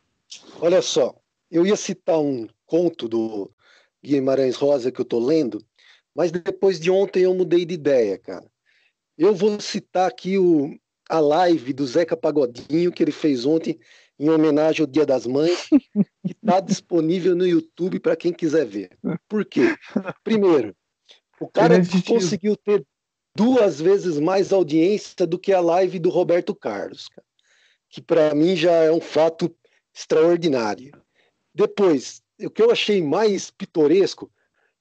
[0.61, 1.15] olha só.
[1.51, 3.51] Eu ia citar um conto do
[4.05, 5.65] Guimarães Rosa que eu tô lendo,
[6.15, 8.47] mas depois de ontem eu mudei de ideia, cara.
[9.16, 10.78] Eu vou citar aqui o,
[11.09, 13.81] a live do Zeca Pagodinho que ele fez ontem
[14.19, 18.90] em homenagem ao Dia das Mães, que está disponível no YouTube para quem quiser ver.
[19.28, 19.77] Por quê?
[20.24, 20.74] Primeiro,
[21.40, 22.85] o cara conseguiu ter
[23.35, 27.09] duas vezes mais audiência do que a live do Roberto Carlos,
[27.89, 29.55] que para mim já é um fato
[29.95, 30.93] extraordinário.
[31.55, 34.31] Depois, o que eu achei mais pitoresco,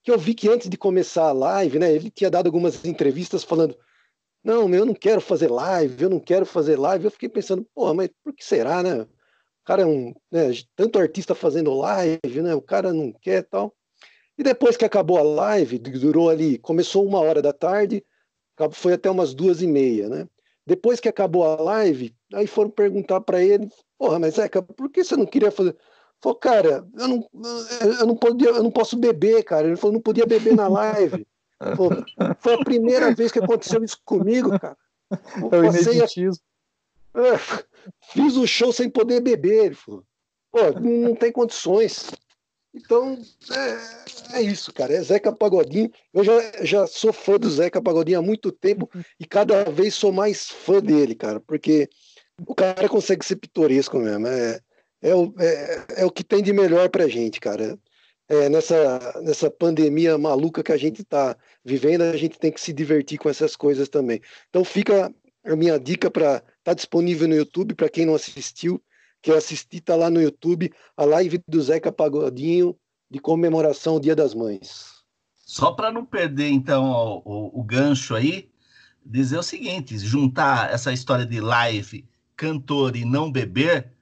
[0.04, 3.44] que eu vi que antes de começar a live, né, ele tinha dado algumas entrevistas
[3.44, 3.78] falando
[4.44, 7.04] não, eu não quero fazer live, eu não quero fazer live.
[7.04, 9.06] Eu fiquei pensando, porra, mas por que será, né?
[9.68, 10.14] Cara é um.
[10.32, 12.56] Né, tanto artista fazendo live, né?
[12.56, 13.76] O cara não quer tal.
[14.38, 18.06] E depois que acabou a live, durou ali, começou uma hora da tarde,
[18.72, 20.28] foi até umas duas e meia, né?
[20.66, 23.68] Depois que acabou a live, aí foram perguntar para ele,
[23.98, 25.76] porra, mas Zeca, por que você não queria fazer?
[26.22, 27.30] Falou, cara, eu não,
[28.00, 29.68] eu não podia, eu não posso beber, cara.
[29.68, 31.28] Ele falou, não podia beber na live.
[31.76, 32.06] Falou,
[32.38, 34.78] foi a primeira vez que aconteceu isso comigo, cara.
[35.52, 36.44] Eu é o ineditismo.
[37.16, 37.20] A...
[37.20, 37.40] É,
[38.12, 39.66] Fiz o show sem poder beber.
[39.66, 40.04] Ele falou,
[40.52, 42.12] pô, não tem condições.
[42.74, 43.18] Então,
[44.32, 44.94] é, é, isso, cara.
[44.94, 45.92] É Zeca Pagodinho.
[46.14, 46.34] Eu já,
[46.64, 48.90] já sou fã do Zeca Pagodinho há muito tempo
[49.20, 51.90] e cada vez sou mais fã dele, cara, porque
[52.46, 54.28] o cara consegue ser pitoresco mesmo.
[54.28, 54.60] É,
[55.02, 57.80] é, o, é, é o que tem de melhor pra gente, cara.
[58.30, 62.74] É, nessa, nessa pandemia maluca que a gente está vivendo, a gente tem que se
[62.74, 64.22] divertir com essas coisas também.
[64.50, 65.14] Então fica
[65.48, 68.84] a minha dica para Está disponível no YouTube para quem não assistiu.
[69.22, 72.78] Quer assistir, está lá no YouTube a live do Zeca Pagodinho
[73.10, 74.98] de comemoração ao Dia das Mães.
[75.38, 78.52] Só para não perder, então, o, o, o, gancho aí,
[79.06, 82.06] dizer o seguinte: juntar essa história de live
[82.36, 83.94] cantor e não beber,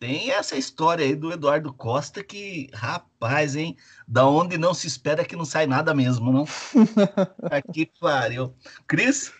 [0.00, 3.76] tem essa história aí do Eduardo Costa que, rapaz, hein?
[4.08, 6.46] Da onde não se espera que não sai nada mesmo, não?
[7.52, 8.54] Aqui, pariu.
[8.86, 9.34] Cris?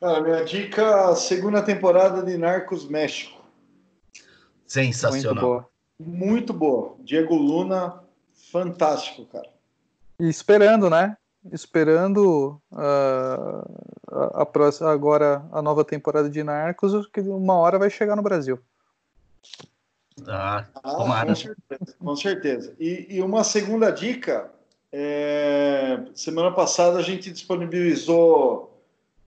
[0.00, 3.42] Cara, minha dica, segunda temporada de Narcos México.
[4.66, 5.34] Sensacional.
[5.34, 5.68] Muito boa.
[5.98, 6.96] Muito boa.
[7.00, 8.02] Diego Luna,
[8.50, 9.48] fantástico, cara.
[10.18, 11.16] E esperando, né?
[11.52, 12.80] Esperando uh,
[14.10, 18.22] a, a próxima, agora a nova temporada de Narcos, que uma hora vai chegar no
[18.22, 18.58] Brasil.
[20.26, 21.96] Ah, Ah, com certeza.
[21.98, 22.74] Com certeza.
[22.78, 24.50] E, e uma segunda dica:
[24.90, 28.73] é, semana passada a gente disponibilizou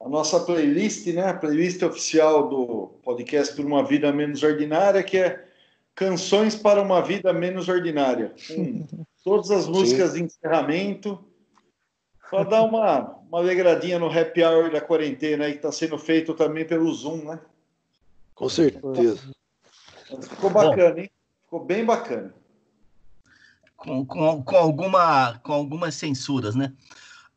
[0.07, 1.29] a nossa playlist, né?
[1.29, 5.45] A playlist oficial do podcast Por uma Vida Menos Ordinária, que é
[5.93, 8.33] Canções para uma Vida Menos Ordinária.
[8.47, 8.87] Com
[9.21, 11.19] todas as músicas de encerramento.
[12.29, 16.33] Para dar uma, uma alegradinha no happy hour da quarentena aí, que está sendo feito
[16.33, 17.39] também pelo Zoom, né?
[18.33, 19.29] Com certeza.
[20.21, 21.11] Ficou bacana, hein?
[21.43, 22.33] Ficou bem bacana.
[23.75, 26.73] com, com, com, alguma, com algumas censuras, né?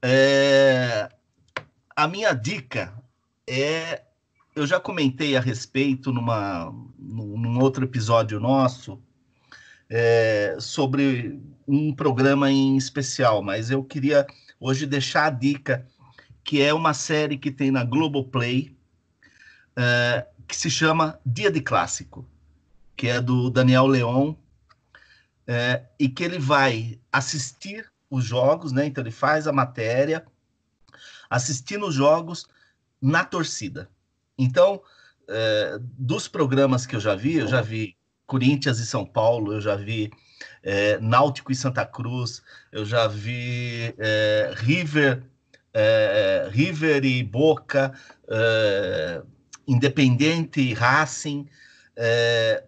[0.03, 1.09] É,
[1.95, 2.93] a minha dica
[3.47, 4.03] é.
[4.55, 9.01] Eu já comentei a respeito numa, num, outro episódio nosso
[9.89, 14.27] é, sobre um programa em especial, mas eu queria
[14.59, 15.87] hoje deixar a dica
[16.43, 18.77] que é uma série que tem na Globoplay
[19.77, 22.27] é, que se chama Dia de Clássico,
[22.97, 24.35] que é do Daniel Leon,
[25.47, 28.87] é, e que ele vai assistir os jogos, né?
[28.87, 30.25] Então ele faz a matéria,
[31.31, 32.47] assistindo os jogos
[33.01, 33.89] na torcida.
[34.37, 34.83] Então,
[35.29, 37.97] é, dos programas que eu já vi, eu já vi
[38.27, 40.11] Corinthians e São Paulo, eu já vi
[40.63, 42.43] é, Náutico e Santa Cruz,
[42.73, 45.23] eu já vi é, River,
[45.73, 47.93] é, River e Boca,
[48.29, 49.23] é,
[49.67, 51.49] Independente e Racing,
[51.97, 52.65] é,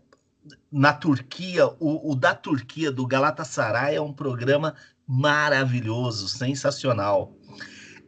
[0.70, 4.74] na Turquia, o, o, da Turquia, do Galatasaray, é um programa
[5.06, 7.36] maravilhoso, sensacional.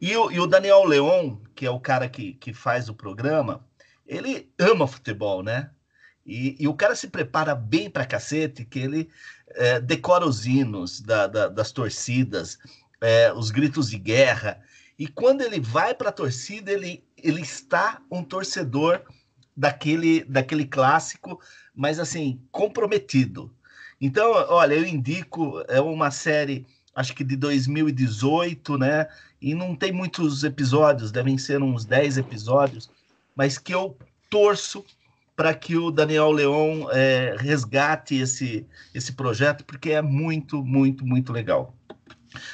[0.05, 3.66] E o, e o, Daniel Leon, que é o cara que, que faz o programa,
[4.06, 5.70] ele ama futebol, né?
[6.26, 9.09] E, e o cara se prepara bem pra cacete, que ele
[9.48, 12.59] é, decora os hinos da, da, das torcidas,
[13.01, 14.60] é, os gritos de guerra.
[14.98, 19.01] E quando ele vai para a torcida, ele, ele está um torcedor
[19.56, 21.40] daquele, daquele clássico,
[21.74, 23.51] mas assim, comprometido.
[23.98, 29.09] Então, olha, eu indico, é uma série, acho que de 2018, né?
[29.45, 32.89] E não tem muitos episódios, devem ser uns 10 episódios,
[33.37, 33.95] mas que eu
[34.31, 34.83] torço
[35.37, 41.31] para que o Daniel Leon é, resgate esse, esse projeto, porque é muito, muito, muito
[41.31, 41.75] legal.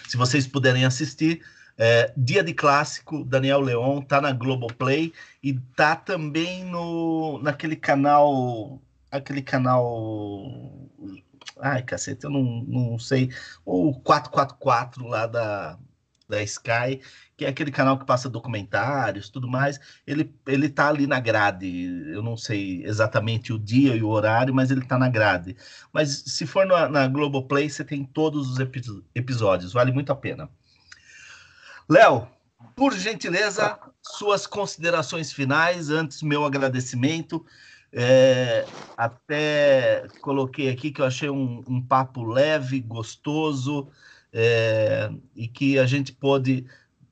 [0.09, 1.43] Se vocês puderem assistir,
[1.79, 8.83] é, Dia de Clássico, Daniel Leon, tá na Globoplay e tá também no, naquele canal,
[9.13, 10.91] aquele canal,
[11.61, 13.31] ai cacete, eu não, não sei,
[13.65, 15.79] o 444 lá da,
[16.31, 17.01] da Sky,
[17.37, 22.11] que é aquele canal que passa documentários, tudo mais, ele, ele tá ali na grade,
[22.13, 25.57] eu não sei exatamente o dia e o horário, mas ele tá na grade.
[25.93, 28.81] Mas se for na, na Globoplay, você tem todos os epi
[29.15, 30.49] episódios, vale muito a pena.
[31.89, 32.29] Léo,
[32.77, 37.45] por gentileza, suas considerações finais, antes meu agradecimento.
[37.93, 38.65] É,
[38.97, 43.89] até coloquei aqui que eu achei um, um papo leve, gostoso,
[44.33, 46.65] é, e que a gente pôde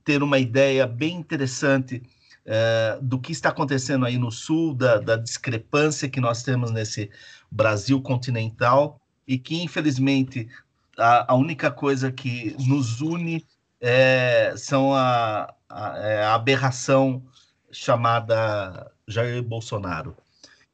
[0.04, 2.02] ter uma ideia bem interessante
[2.44, 7.10] é, do que está acontecendo aí no Sul, da, da discrepância que nós temos nesse
[7.50, 10.48] Brasil continental, e que, infelizmente,
[10.96, 13.46] a, a única coisa que nos une
[13.80, 17.22] é, são a, a, é a, aberração
[17.70, 20.16] chamada Jair Bolsonaro.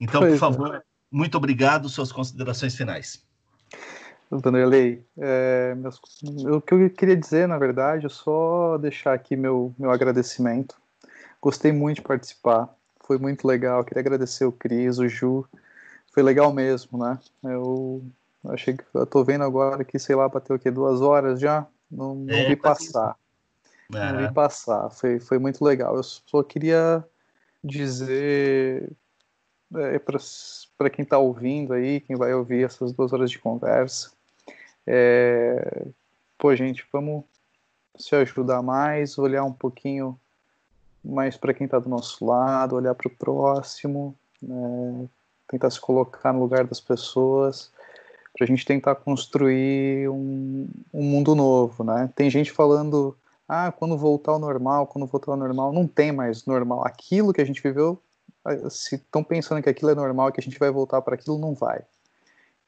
[0.01, 0.83] Então, pois por favor, é.
[1.11, 3.25] muito obrigado, suas considerações finais.
[4.39, 9.75] Vanderlei, é, meus, o que eu queria dizer, na verdade, é só deixar aqui meu,
[9.79, 10.77] meu agradecimento.
[11.41, 13.85] Gostei muito de participar, foi muito legal.
[13.85, 15.47] Queria agradecer o Cris, o Ju,
[16.13, 17.19] foi legal mesmo, né?
[17.43, 18.03] Eu
[18.49, 20.71] achei que eu tô vendo agora que, sei lá, bateu o quê?
[20.71, 21.67] Duas horas já?
[21.91, 23.17] Não, não é, vi passar.
[23.95, 24.13] É.
[24.13, 24.91] Não vi passar.
[24.91, 25.97] Foi, foi muito legal.
[25.97, 27.05] Eu só queria
[27.63, 28.91] dizer
[29.77, 34.14] é, para quem está ouvindo aí, quem vai ouvir essas duas horas de conversa,
[34.87, 35.87] é,
[36.39, 37.25] pô, gente, vamos
[37.97, 40.19] se ajudar mais, olhar um pouquinho
[41.05, 45.07] mais para quem está do nosso lado, olhar para o próximo, né,
[45.49, 47.71] tentar se colocar no lugar das pessoas
[48.33, 52.11] para a gente tentar construir um, um, mundo novo, né?
[52.17, 53.17] Tem gente falando,
[53.49, 56.85] ah, quando voltar ao normal, quando voltar ao normal, não tem mais normal.
[56.85, 58.01] Aquilo que a gente viveu
[58.69, 61.55] se estão pensando que aquilo é normal, que a gente vai voltar para aquilo, não
[61.55, 61.83] vai.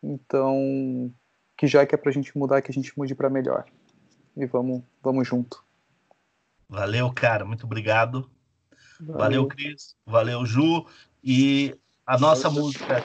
[0.01, 1.11] Então,
[1.57, 3.65] que já que é para a gente mudar, que a gente mude para melhor.
[4.37, 5.65] E vamos, vamos junto.
[6.69, 7.45] Valeu, cara.
[7.45, 8.31] Muito obrigado.
[9.01, 9.97] Valeu, Valeu Cris.
[10.05, 10.87] Valeu, Ju.
[11.25, 11.75] E
[12.07, 12.65] a nossa Valeu.
[12.65, 13.05] música.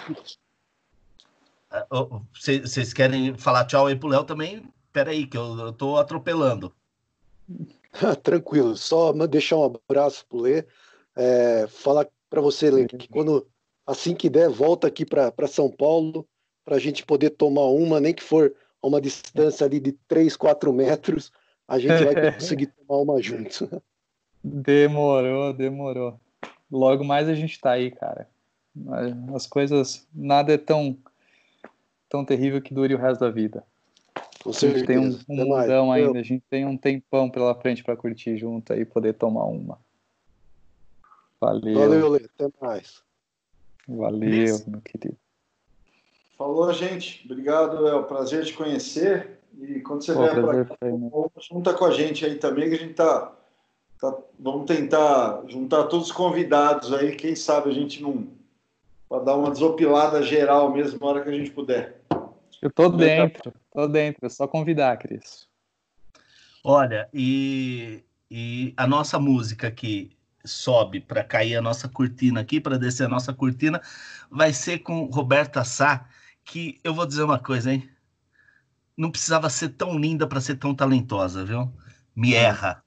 [2.40, 4.72] Vocês querem falar tchau aí pro Léo também?
[4.92, 6.74] Peraí, que eu, eu tô atropelando.
[8.24, 10.66] Tranquilo, só deixar um abraço pro Lê.
[11.16, 13.48] É, falar para você, Lê, que quando
[13.86, 16.28] assim que der, volta aqui para São Paulo
[16.64, 20.36] para a gente poder tomar uma, nem que for a uma distância ali de 3,
[20.36, 21.32] 4 metros,
[21.68, 23.82] a gente vai conseguir tomar uma junto.
[24.44, 26.20] Demorou, demorou.
[26.72, 28.28] Logo mais a gente tá aí, cara.
[29.36, 30.98] As coisas, nada é tão
[32.10, 33.64] tão terrível que dure o resto da vida.
[34.44, 34.76] Com certeza.
[34.76, 37.96] A gente tem um, um mundão ainda, a gente tem um tempão pela frente para
[37.96, 39.80] curtir junto aí, poder tomar uma.
[41.40, 41.80] Valeu.
[41.80, 42.26] Valeu, Lê.
[42.26, 43.02] Até mais.
[43.88, 45.18] Valeu, meu querido.
[46.42, 47.22] Falou, gente.
[47.24, 49.38] Obrigado, é um prazer te conhecer.
[49.62, 51.12] E quando você Pô, vier para cá, né?
[51.40, 53.32] junta com a gente aí também, que a gente tá,
[54.00, 57.16] tá, Vamos tentar juntar todos os convidados aí.
[57.16, 58.28] Quem sabe a gente não.
[59.08, 62.02] Para dar uma desopilada geral mesmo na hora que a gente puder.
[62.60, 64.26] Eu tô dentro, tô dentro.
[64.26, 65.48] É só convidar, Cris.
[66.64, 72.80] Olha, e, e a nossa música que sobe para cair a nossa cortina aqui, para
[72.80, 73.80] descer a nossa cortina,
[74.28, 76.08] vai ser com Roberta Sá
[76.52, 77.90] que eu vou dizer uma coisa, hein?
[78.98, 81.72] Não precisava ser tão linda para ser tão talentosa, viu?
[82.16, 82.84] Me erra.